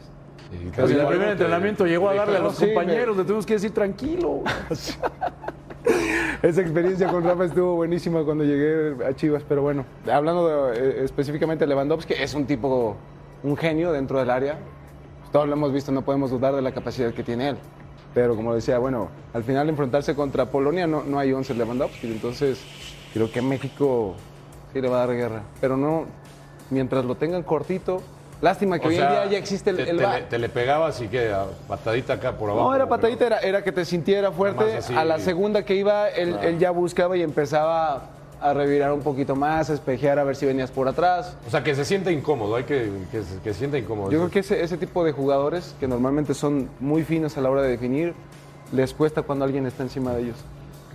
Pero 0.75 0.87
en 0.87 0.99
el 0.99 1.07
primer 1.07 1.29
entrenamiento 1.29 1.85
llegó 1.85 2.09
a 2.09 2.15
darle 2.15 2.37
a 2.37 2.39
los 2.39 2.55
Sí, 2.55 2.65
me- 2.67 2.73
compañeros, 2.73 3.17
le 3.17 3.23
tuvimos 3.23 3.45
que 3.45 3.53
decir 3.53 3.71
tranquilo. 3.71 4.41
Esa 6.41 6.61
experiencia 6.61 7.07
con 7.07 7.23
Rafa 7.23 7.45
estuvo 7.45 7.75
buenísima 7.75 8.23
cuando 8.23 8.43
llegué 8.43 9.05
a 9.05 9.13
Chivas, 9.15 9.43
pero 9.47 9.61
bueno, 9.61 9.85
hablando 10.11 10.69
de, 10.69 10.79
eh, 10.79 11.03
específicamente 11.03 11.65
de 11.65 11.69
Lewandowski, 11.69 12.13
es 12.13 12.33
un 12.33 12.45
tipo, 12.45 12.95
un 13.43 13.57
genio 13.57 13.91
dentro 13.91 14.19
del 14.19 14.29
área. 14.29 14.57
Todos 15.31 15.47
lo 15.47 15.53
hemos 15.53 15.71
visto, 15.71 15.91
no 15.91 16.01
podemos 16.01 16.31
dudar 16.31 16.55
de 16.55 16.61
la 16.61 16.71
capacidad 16.71 17.13
que 17.13 17.23
tiene 17.23 17.49
él. 17.49 17.57
Pero 18.13 18.35
como 18.35 18.55
decía, 18.55 18.79
bueno, 18.79 19.09
al 19.33 19.43
final 19.43 19.69
enfrentarse 19.69 20.15
contra 20.15 20.45
Polonia 20.47 20.87
no, 20.87 21.03
no 21.03 21.19
hay 21.19 21.31
11 21.31 21.53
Lewandowski, 21.53 22.07
entonces 22.07 22.59
creo 23.13 23.31
que 23.31 23.41
México 23.41 24.15
sí 24.73 24.81
le 24.81 24.89
va 24.89 25.03
a 25.03 25.07
dar 25.07 25.15
guerra. 25.15 25.43
Pero 25.61 25.77
no, 25.77 26.05
mientras 26.71 27.05
lo 27.05 27.15
tengan 27.15 27.43
cortito, 27.43 28.01
lástima 28.41 28.79
que 28.79 28.87
O 28.87 28.89
hoy 28.89 28.95
sea, 28.95 29.07
en 29.23 29.29
día 29.29 29.31
ya 29.31 29.37
existe 29.37 29.69
el, 29.69 29.75
te, 29.77 29.89
el 29.89 29.97
te 29.97 30.07
le, 30.07 30.21
te 30.21 30.39
le 30.39 30.49
pegabas 30.49 31.01
y 31.01 31.07
que 31.07 31.31
patadita 31.67 32.13
acá 32.13 32.33
por 32.37 32.49
abajo. 32.49 32.69
No, 32.69 32.75
era 32.75 32.87
patadita, 32.87 33.25
era, 33.25 33.39
era 33.39 33.63
que 33.63 33.71
te 33.71 33.85
sintiera 33.85 34.31
fuerte. 34.31 34.77
Así. 34.77 34.95
a 34.95 35.03
la 35.05 35.19
segunda 35.19 35.63
que 35.63 35.75
iba, 35.75 36.09
él, 36.09 36.29
Claro. 36.31 36.47
él 36.47 36.59
ya 36.59 36.71
buscaba 36.71 37.17
y 37.17 37.21
empezaba 37.21 38.03
a 38.41 38.53
revirar 38.53 38.93
un 38.93 39.01
poquito 39.01 39.35
más, 39.35 39.69
a 39.69 39.73
espejear 39.73 40.17
a 40.17 40.23
ver 40.23 40.35
si 40.37 40.45
venías 40.45 40.71
por 40.71 40.87
atrás. 40.87 41.35
O 41.45 41.49
sea, 41.49 41.61
que 41.61 41.75
se 41.75 41.83
siente 41.83 42.11
incómodo, 42.13 42.55
hay 42.55 42.63
que 42.63 42.89
que 43.11 43.21
se, 43.23 43.39
que 43.41 43.51
se 43.53 43.59
sienta 43.59 43.77
incómodo. 43.77 44.09
Yo 44.11 44.19
creo 44.19 44.31
que 44.31 44.39
ese, 44.39 44.63
ese 44.63 44.77
tipo 44.77 45.03
de 45.03 45.11
jugadores, 45.11 45.75
que 45.79 45.87
normalmente 45.89 46.33
son 46.33 46.69
muy 46.79 47.03
finos 47.03 47.37
a 47.37 47.41
la 47.41 47.49
hora 47.49 47.61
de 47.61 47.67
definir, 47.69 48.13
les 48.71 48.93
cuesta 48.93 49.23
cuando 49.23 49.43
alguien 49.43 49.65
está 49.65 49.83
encima 49.83 50.13
de 50.13 50.21
ellos. 50.21 50.37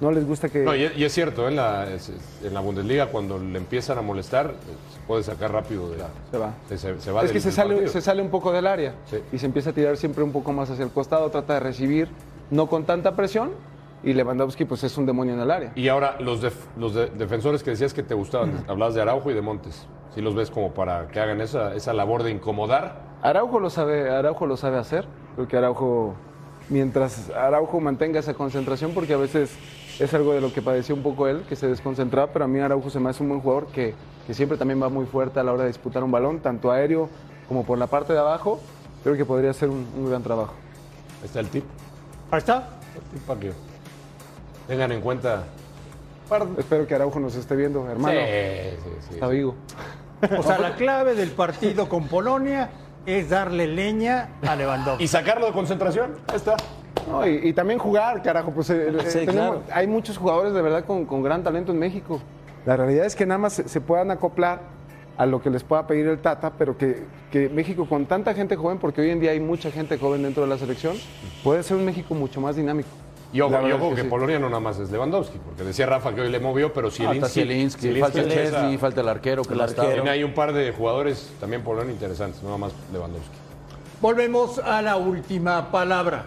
No 0.00 0.10
les 0.10 0.26
gusta 0.26 0.48
que... 0.48 0.58
No, 0.60 0.74
y, 0.74 0.84
es- 0.84 1.12
cierto, 1.12 1.48
en 1.48 1.56
la, 1.56 1.86
en 1.88 2.52
la 2.54 2.60
Bundesliga 2.60 3.06
cuando 3.06 3.38
le 3.38 3.58
empiezan 3.58 3.96
a 3.98 4.02
molestar, 4.02 4.52
se 4.92 5.00
puede 5.06 5.22
sacar 5.22 5.52
rápido 5.52 5.88
de 5.90 5.98
Se 6.30 6.38
va. 6.38 6.52
Se, 6.98 7.12
va 7.12 7.22
es 7.22 7.32
que 7.32 7.40
se 7.40 7.52
sale, 7.52 7.74
partido. 7.74 7.92
se 7.92 8.00
sale 8.00 8.20
un 8.20 8.30
poco 8.30 8.50
del 8.52 8.66
área 8.66 8.94
Sí. 9.06 9.18
y 9.32 9.38
se 9.38 9.46
empieza 9.46 9.70
a 9.70 9.72
tirar 9.72 9.96
siempre 9.96 10.24
un 10.24 10.32
poco 10.32 10.52
más 10.52 10.68
hacia 10.70 10.84
el 10.84 10.90
costado, 10.90 11.30
trata 11.30 11.54
de 11.54 11.60
recibir, 11.60 12.08
no 12.50 12.66
con 12.66 12.84
tanta 12.84 13.14
presión, 13.14 13.50
y 14.02 14.12
Lewandowski 14.12 14.64
pues 14.66 14.82
es 14.84 14.98
un 14.98 15.06
demonio 15.06 15.32
en 15.34 15.40
el 15.40 15.50
área. 15.50 15.72
Y 15.76 15.88
ahora, 15.88 16.16
los, 16.20 16.42
def- 16.42 16.66
los 16.76 16.94
de- 16.94 17.06
defensores 17.06 17.62
que 17.62 17.70
decías 17.70 17.94
que 17.94 18.02
te 18.02 18.14
gustaban, 18.14 18.64
hablabas 18.68 18.94
de 18.94 19.00
Araujo 19.00 19.30
y 19.30 19.34
de 19.34 19.40
Montes. 19.40 19.86
Si 20.14 20.20
los 20.20 20.34
ves 20.34 20.50
como 20.50 20.74
para 20.74 21.06
que 21.08 21.20
hagan 21.20 21.40
esa, 21.40 21.74
esa 21.74 21.92
labor 21.92 22.22
de 22.22 22.30
incomodar. 22.32 23.00
Araujo 23.22 23.60
lo 23.60 23.70
sabe, 23.70 24.10
Araujo 24.10 24.46
lo 24.46 24.56
sabe 24.56 24.76
hacer. 24.78 25.06
Creo 25.36 25.48
que 25.48 25.56
Araujo, 25.56 26.14
mientras 26.68 27.30
Araujo 27.30 27.80
mantenga 27.80 28.20
esa 28.20 28.34
concentración, 28.34 28.92
porque 28.92 29.14
a 29.14 29.16
veces 29.16 29.56
es 29.98 30.12
algo 30.14 30.32
de 30.32 30.40
lo 30.40 30.52
que 30.52 30.62
padeció 30.62 30.94
un 30.94 31.02
poco 31.02 31.28
él, 31.28 31.44
que 31.48 31.56
se 31.56 31.66
desconcentraba, 31.68 32.32
pero 32.32 32.44
a 32.44 32.48
mí 32.48 32.58
Araujo 32.60 32.90
se 32.90 33.00
me 33.00 33.10
hace 33.10 33.22
un 33.22 33.28
buen 33.30 33.40
jugador 33.40 33.66
que, 33.68 33.94
que 34.26 34.34
siempre 34.34 34.58
también 34.58 34.82
va 34.82 34.88
muy 34.88 35.06
fuerte 35.06 35.40
a 35.40 35.44
la 35.44 35.52
hora 35.52 35.62
de 35.62 35.68
disputar 35.68 36.02
un 36.02 36.10
balón, 36.10 36.40
tanto 36.40 36.70
aéreo 36.70 37.08
como 37.48 37.64
por 37.64 37.78
la 37.78 37.86
parte 37.86 38.12
de 38.12 38.18
abajo. 38.18 38.60
Creo 39.02 39.16
que 39.16 39.24
podría 39.24 39.52
ser 39.52 39.68
un, 39.68 39.86
un 39.96 40.08
gran 40.08 40.22
trabajo. 40.22 40.54
Ahí 41.20 41.26
está 41.26 41.40
el 41.40 41.48
tip. 41.48 41.64
Ahí 42.30 42.38
está. 42.38 42.68
El 42.94 43.02
tip 43.10 43.26
para 43.26 43.40
que 43.40 43.52
tengan 44.66 44.92
en 44.92 45.00
cuenta. 45.00 45.44
Espero 46.58 46.86
que 46.86 46.94
Araujo 46.94 47.20
nos 47.20 47.34
esté 47.36 47.54
viendo, 47.54 47.86
hermano. 47.88 48.18
Sí, 48.18 48.76
sí, 48.82 48.90
sí. 49.08 49.14
Está 49.14 49.28
vivo. 49.28 49.54
O 50.38 50.42
sea, 50.42 50.58
la 50.58 50.74
clave 50.74 51.14
del 51.14 51.30
partido 51.32 51.86
con 51.88 52.08
Polonia 52.08 52.70
es 53.04 53.28
darle 53.28 53.66
leña 53.66 54.30
a 54.46 54.56
Lewandowski. 54.56 55.04
Y 55.04 55.08
sacarlo 55.08 55.44
de 55.46 55.52
concentración. 55.52 56.16
Ahí 56.28 56.36
está. 56.36 56.56
No, 57.08 57.26
y, 57.26 57.48
y 57.48 57.52
también 57.52 57.78
jugar, 57.78 58.22
carajo. 58.22 58.50
Pues, 58.50 58.70
eh, 58.70 58.88
eh, 58.88 58.98
Sí, 59.06 59.18
tenemos- 59.26 59.32
claro. 59.32 59.62
Hay 59.72 59.86
muchos 59.86 60.16
jugadores 60.16 60.54
de 60.54 60.62
verdad 60.62 60.84
con, 60.84 61.04
con 61.04 61.22
gran 61.22 61.42
talento 61.42 61.72
en 61.72 61.78
México. 61.78 62.20
La 62.66 62.76
realidad 62.76 63.04
es 63.06 63.14
que 63.14 63.26
nada 63.26 63.38
más 63.38 63.52
se, 63.54 63.68
se 63.68 63.80
puedan 63.80 64.10
acoplar 64.10 64.60
a 65.16 65.26
lo 65.26 65.40
que 65.42 65.50
les 65.50 65.62
pueda 65.62 65.86
pedir 65.86 66.06
el 66.08 66.18
Tata, 66.18 66.52
pero 66.58 66.76
que, 66.76 67.04
que 67.30 67.48
México 67.48 67.86
con 67.88 68.06
tanta 68.06 68.34
gente 68.34 68.56
joven, 68.56 68.78
porque 68.78 69.00
hoy 69.00 69.10
en 69.10 69.20
día 69.20 69.30
hay 69.32 69.38
mucha 69.40 69.70
gente 69.70 69.96
joven 69.98 70.22
dentro 70.22 70.42
de 70.42 70.48
la 70.48 70.58
selección, 70.58 70.96
puede 71.44 71.62
ser 71.62 71.76
un 71.76 71.84
México 71.84 72.14
mucho 72.14 72.40
más 72.40 72.56
dinámico. 72.56 72.88
Y 73.32 73.40
ojo, 73.40 73.52
La 73.52 73.68
y 73.68 73.72
ojo 73.72 73.88
es 73.90 73.94
que, 73.96 74.02
sí. 74.02 74.08
Polonia 74.08 74.38
no 74.38 74.48
nada 74.48 74.60
más 74.60 74.78
es 74.78 74.90
Lewandowski, 74.90 75.38
porque 75.44 75.62
decía 75.64 75.86
Rafa 75.86 76.14
que 76.14 76.20
hoy 76.20 76.30
le 76.30 76.40
movió, 76.40 76.72
pero 76.72 76.90
Falta 76.90 77.28
Zielinski. 77.28 77.82
Zielinski, 77.82 78.00
falta 78.00 78.78
falta 78.78 79.00
el 79.02 79.08
arquero 79.08 79.42
que 79.42 79.54
El 79.54 79.60
está. 79.60 79.82
arquero. 79.82 80.02
Tiene 80.02 80.10
ahí 80.10 80.24
un 80.24 80.34
par 80.34 80.52
de 80.52 80.72
jugadores 80.72 81.32
también 81.40 81.62
Polonia 81.62 81.92
interesantes, 81.92 82.40
no 82.42 82.48
nada 82.48 82.58
más 82.58 82.72
Lewandowski. 82.92 83.36
Volvemos 84.00 84.58
a 84.58 84.82
la 84.82 84.96
última 84.96 85.70
palabra. 85.70 86.26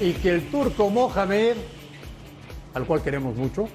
Y 0.00 0.12
que 0.14 0.30
el 0.30 0.50
turco 0.50 0.90
Mohamed, 0.90 1.56
al 2.74 2.84
cual 2.86 3.02
queremos 3.02 3.36
mucho, 3.36 3.68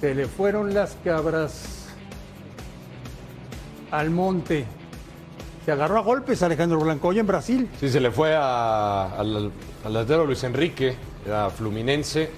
se 0.00 0.14
le 0.14 0.26
fueron 0.26 0.72
las 0.74 0.96
cabras 1.04 1.86
al 3.90 4.10
monte. 4.10 4.64
Se 5.64 5.72
agarró 5.72 5.98
a 5.98 6.02
golpes 6.02 6.42
Alejandro 6.42 6.80
Blancoya 6.80 7.20
en 7.20 7.26
Brasil. 7.26 7.68
Sí, 7.78 7.90
se 7.90 8.00
le 8.00 8.10
fue 8.10 8.34
a- 8.34 9.12
al, 9.18 9.52
al 9.84 10.26
Luis 10.26 10.42
Enrique, 10.44 10.96
era 11.26 11.50
Fluminense 11.50 12.30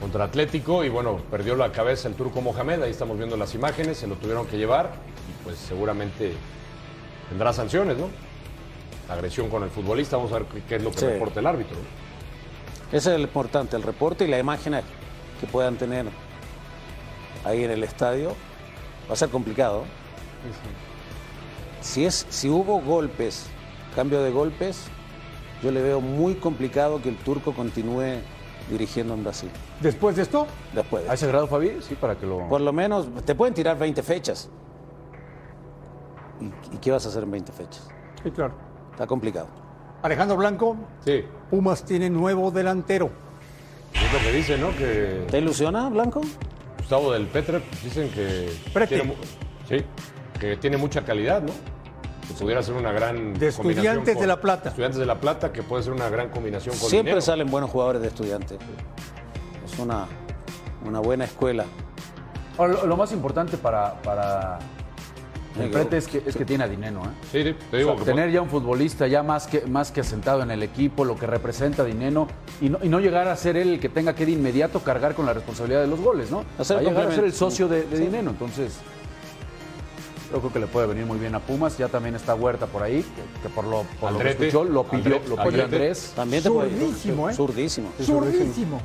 contra 0.00 0.24
Atlético 0.24 0.84
y 0.84 0.88
bueno, 0.88 1.16
perdió 1.30 1.56
la 1.56 1.72
cabeza 1.72 2.08
el 2.08 2.14
turco 2.14 2.40
Mohamed, 2.40 2.82
ahí 2.82 2.90
estamos 2.90 3.18
viendo 3.18 3.36
las 3.36 3.54
imágenes, 3.54 3.96
se 3.98 4.06
lo 4.06 4.14
tuvieron 4.16 4.46
que 4.46 4.56
llevar 4.56 4.92
y 5.28 5.44
pues 5.44 5.58
seguramente 5.58 6.32
tendrá 7.28 7.52
sanciones, 7.52 7.96
¿no? 7.98 8.08
Agresión 9.12 9.48
con 9.48 9.62
el 9.64 9.70
futbolista, 9.70 10.16
vamos 10.16 10.32
a 10.32 10.38
ver 10.40 10.46
qué- 10.68 10.76
es 10.76 10.82
lo 10.82 10.90
que 10.92 10.98
Sí. 11.00 11.06
reporta 11.06 11.40
el 11.40 11.46
árbitro. 11.46 11.76
Ese 12.92 13.10
es 13.10 13.16
el 13.16 13.22
importante, 13.22 13.76
el 13.76 13.82
reporte 13.82 14.24
y 14.24 14.28
la 14.28 14.38
imagen 14.38 14.74
que 15.40 15.46
puedan 15.46 15.76
tener 15.76 16.06
ahí 17.44 17.64
en 17.64 17.70
el 17.70 17.82
estadio. 17.84 18.34
Va 19.08 19.14
a 19.14 19.16
ser 19.16 19.30
complicado. 19.30 19.84
Si, 21.80 22.04
es, 22.04 22.26
si 22.28 22.48
hubo 22.48 22.80
golpes, 22.80 23.46
cambio 23.94 24.22
de 24.22 24.30
golpes, 24.30 24.84
yo 25.62 25.70
le 25.70 25.82
veo 25.82 26.00
muy 26.00 26.34
complicado 26.34 27.00
que 27.02 27.08
el 27.08 27.16
turco 27.16 27.52
continúe 27.52 28.18
dirigiendo 28.70 29.14
en 29.14 29.22
Brasil. 29.24 29.50
Después 29.80 30.16
de 30.16 30.22
esto, 30.22 30.46
Después 30.74 31.04
de 31.04 31.10
¿A 31.10 31.14
ese 31.14 31.26
grado, 31.26 31.46
Fabi? 31.46 31.78
Sí, 31.80 31.94
para 31.94 32.16
que 32.16 32.26
lo... 32.26 32.48
Por 32.48 32.60
lo 32.60 32.72
menos 32.72 33.06
te 33.24 33.34
pueden 33.34 33.54
tirar 33.54 33.78
20 33.78 34.02
fechas. 34.02 34.48
¿Y, 36.40 36.74
y 36.74 36.78
qué 36.78 36.90
vas 36.90 37.04
a 37.06 37.08
hacer 37.08 37.22
en 37.24 37.30
20 37.30 37.52
fechas? 37.52 37.88
sí, 38.22 38.30
claro. 38.30 38.54
Está 38.92 39.06
complicado. 39.06 39.46
Alejandro 40.02 40.36
Blanco, 40.36 40.76
Sí, 41.04 41.24
Pumas 41.50 41.84
tiene 41.84 42.10
nuevo 42.10 42.50
delantero. 42.50 43.10
es 43.94 44.12
lo 44.12 44.18
que 44.20 44.32
dicen, 44.32 44.60
¿no? 44.60 44.70
Que 44.76 45.24
¿Te 45.30 45.38
ilusiona, 45.38 45.88
Blanco? 45.88 46.20
Gustavo 46.78 47.12
del 47.12 47.26
Petre 47.26 47.60
pues, 47.60 47.82
dicen 47.84 48.10
que 48.10 48.52
Prete. 48.72 48.96
tiene, 49.00 49.14
sí, 49.68 49.84
que 50.40 50.56
tiene 50.56 50.76
mucha 50.76 51.04
calidad, 51.04 51.42
¿no? 51.42 51.52
Que 52.28 52.34
pudiera 52.34 52.62
ser 52.62 52.74
una 52.74 52.92
gran 52.92 53.34
De 53.34 53.50
combinación 53.52 53.58
Estudiantes 53.58 54.14
con- 54.14 54.20
de 54.22 54.26
La 54.26 54.40
Plata. 54.40 54.68
Estudiantes 54.68 54.98
de 55.00 55.06
La 55.06 55.20
Plata 55.20 55.52
que 55.52 55.62
puede 55.62 55.82
ser 55.82 55.92
una 55.92 56.08
gran 56.08 56.28
combinación 56.30 56.76
con 56.76 56.88
Siempre 56.90 57.12
dinero. 57.12 57.20
salen 57.22 57.50
buenos 57.50 57.70
jugadores 57.70 58.02
de 58.02 58.08
estudiantes. 58.08 58.58
Es 59.64 59.78
una, 59.78 60.06
una 60.84 61.00
buena 61.00 61.24
escuela. 61.24 61.64
Ahora, 62.58 62.74
lo, 62.74 62.86
lo 62.86 62.96
más 62.96 63.12
importante 63.12 63.56
para, 63.56 63.94
para 64.02 64.58
el 65.60 65.70
Prete 65.70 65.96
es 65.96 66.06
que, 66.08 66.22
es 66.26 66.36
que 66.36 66.44
tiene 66.44 66.64
a 66.64 66.68
Dineno, 66.68 67.02
¿eh? 67.04 67.08
Sí, 67.32 67.42
sí, 67.42 67.56
te 67.70 67.76
digo 67.78 67.92
O 67.92 67.96
sea, 67.96 68.04
que 68.04 68.10
tener 68.12 68.30
ya 68.30 68.42
un 68.42 68.48
futbolista 68.48 69.06
ya 69.08 69.22
más 69.22 69.46
que, 69.46 69.62
más 69.62 69.90
que 69.90 70.00
asentado 70.02 70.42
en 70.42 70.50
el 70.50 70.62
equipo, 70.62 71.04
lo 71.04 71.16
que 71.16 71.26
representa 71.26 71.84
Dineno, 71.84 72.28
y 72.60 72.68
no, 72.68 72.78
y 72.82 72.88
no 72.88 73.00
llegar 73.00 73.26
a 73.28 73.34
ser 73.36 73.56
él 73.56 73.74
el 73.74 73.80
que 73.80 73.88
tenga 73.88 74.14
que 74.14 74.26
de 74.26 74.32
inmediato 74.32 74.80
cargar 74.80 75.14
con 75.14 75.24
la 75.26 75.32
responsabilidad 75.32 75.80
de 75.80 75.86
los 75.88 76.00
goles, 76.00 76.30
¿no? 76.30 76.44
A 76.58 76.62
llegar 76.80 77.08
a 77.08 77.12
ser 77.14 77.24
el 77.24 77.32
socio 77.32 77.66
de, 77.68 77.82
de 77.84 77.98
Dineno, 77.98 78.30
entonces 78.30 78.78
yo 80.32 80.38
creo 80.40 80.52
que 80.52 80.58
le 80.58 80.66
puede 80.66 80.86
venir 80.86 81.06
muy 81.06 81.18
bien 81.18 81.34
a 81.34 81.40
Pumas. 81.40 81.78
Ya 81.78 81.88
también 81.88 82.14
está 82.14 82.34
Huerta 82.34 82.66
por 82.66 82.82
ahí, 82.82 83.02
que, 83.02 83.42
que 83.42 83.48
por 83.54 83.64
lo, 83.64 83.84
por 84.00 84.12
lo 84.12 84.18
que 84.18 84.30
escuchó 84.30 84.64
lo 84.64 84.84
pidió, 84.84 85.14
lo 85.20 85.36
pidió 85.36 85.42
Aldrete. 85.42 85.62
Andrés. 85.64 86.12
También 86.14 86.42
te 86.42 86.50
puede- 86.50 86.70
Zurdísimo, 86.70 87.30
¿eh? 87.30 87.34
Zurdísimo. 87.34 87.88
Zurdísimo. 88.02 88.80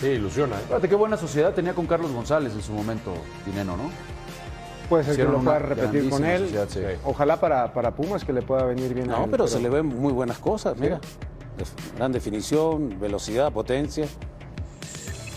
sí, 0.00 0.06
ilusiona. 0.08 0.56
¿eh? 0.56 0.62
Fíjate 0.66 0.88
qué 0.88 0.94
buena 0.94 1.16
sociedad 1.16 1.52
tenía 1.54 1.74
con 1.74 1.86
Carlos 1.86 2.12
González 2.12 2.52
en 2.54 2.62
su 2.62 2.72
momento, 2.72 3.12
Dineno, 3.44 3.76
¿no? 3.76 3.90
Puede 4.88 5.04
ser 5.04 5.16
que 5.16 5.24
lo 5.24 5.38
pueda 5.40 5.58
repetir 5.58 6.08
con 6.08 6.24
él. 6.24 6.48
grandísima 6.48 6.64
sociedad, 6.66 6.94
sí. 6.94 7.00
Ojalá 7.04 7.38
para, 7.38 7.72
para 7.74 7.94
Pumas 7.94 8.24
que 8.24 8.32
le 8.32 8.40
pueda 8.42 8.64
venir 8.64 8.94
bien 8.94 9.10
a 9.10 9.18
No, 9.18 9.24
él, 9.24 9.30
pero 9.30 9.46
se 9.46 9.60
le 9.60 9.68
ven 9.68 9.86
muy 9.86 10.12
buenas 10.12 10.38
cosas, 10.38 10.76
mira. 10.78 10.98
Gran 11.96 12.12
definición, 12.12 12.98
velocidad, 13.00 13.52
potencia. 13.52 14.06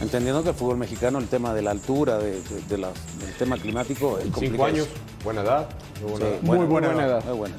Entendiendo 0.02 0.42
que 0.44 0.50
el 0.50 0.56
fútbol 0.56 0.78
mexicano, 0.78 1.20
el 1.20 1.28
tema 1.28 1.54
de 1.54 1.62
la 1.62 1.72
altura, 1.72 2.18
de, 2.18 2.42
de- 2.42 2.62
de 2.68 2.78
la- 2.78 2.92
del 3.20 3.34
tema 3.38 3.58
climático, 3.58 4.18
es 4.18 4.24
Cinco 4.26 4.40
complicado. 4.40 4.64
años, 4.70 4.88
buena 5.24 5.42
edad. 5.42 5.70
muy 6.02 6.12
buena 6.12 6.18
Sí, 6.26 6.34
edad. 6.34 6.42
Muy 6.42 6.66
buena 6.66 7.06
edad. 7.06 7.24
Muy 7.26 7.38
buena. 7.38 7.56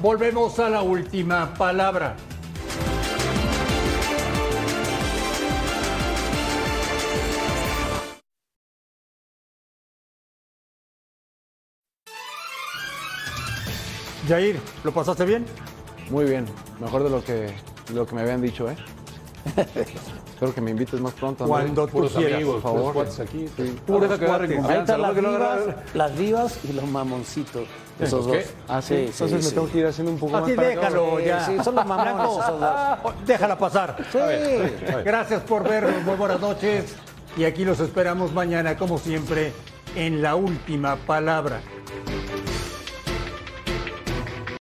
Volvemos 0.00 0.58
a 0.58 0.70
la 0.70 0.82
última 0.82 1.52
palabra. 1.54 2.16
Jair, 14.28 14.58
¿lo 14.84 14.92
pasaste 14.92 15.24
bien? 15.24 15.44
Muy 16.10 16.24
bien, 16.24 16.46
mejor 16.80 17.04
de 17.04 17.10
lo 17.10 17.22
que, 17.24 17.32
de 17.32 17.94
lo 17.94 18.06
que 18.06 18.14
me 18.14 18.22
habían 18.22 18.40
dicho, 18.42 18.68
¿eh? 18.70 18.76
Espero 19.54 20.54
que 20.54 20.60
me 20.60 20.70
invites 20.72 21.00
más 21.00 21.14
pronto. 21.14 21.46
Cuando 21.46 21.86
tú 21.86 22.08
quieras, 22.08 22.34
amigos, 22.34 22.62
por 22.62 22.62
favor. 22.62 23.06
aquí. 23.22 23.48
sí. 23.56 23.76
Puro 23.86 24.00
que 24.08 24.26
las 24.26 24.48
divas, 24.48 25.76
las 25.94 26.18
divas 26.18 26.58
y 26.68 26.72
los 26.72 26.86
mamoncitos. 26.86 27.66
Esos 27.98 28.26
¿Qué? 28.26 28.38
dos. 28.38 28.46
Ah, 28.68 28.82
sí. 28.82 28.88
Sí, 28.88 28.94
Entonces 29.12 29.40
sí, 29.40 29.48
me 29.48 29.54
tengo 29.54 29.72
que 29.72 29.78
ir 29.78 29.86
haciendo 29.86 30.12
un 30.12 30.18
poco 30.18 30.32
más 30.32 30.42
Así 30.42 30.52
para 30.52 30.68
acá. 30.68 30.80
déjalo 30.80 31.20
ya. 31.20 31.46
sí, 31.46 31.56
son 31.64 31.74
los 31.74 31.86
mamones 31.86 32.14
esos 32.14 32.60
dos. 32.60 33.26
Déjala 33.26 33.58
pasar. 33.58 33.96
Sí. 34.12 34.18
Gracias 35.04 35.42
por 35.42 35.62
vernos, 35.66 36.02
muy 36.02 36.16
buenas 36.16 36.40
noches. 36.40 36.94
Y 37.36 37.44
aquí 37.44 37.64
los 37.64 37.80
esperamos 37.80 38.32
mañana, 38.32 38.76
como 38.76 38.98
siempre, 38.98 39.52
en 39.94 40.20
la 40.22 40.34
última 40.36 40.96
palabra. 40.96 41.60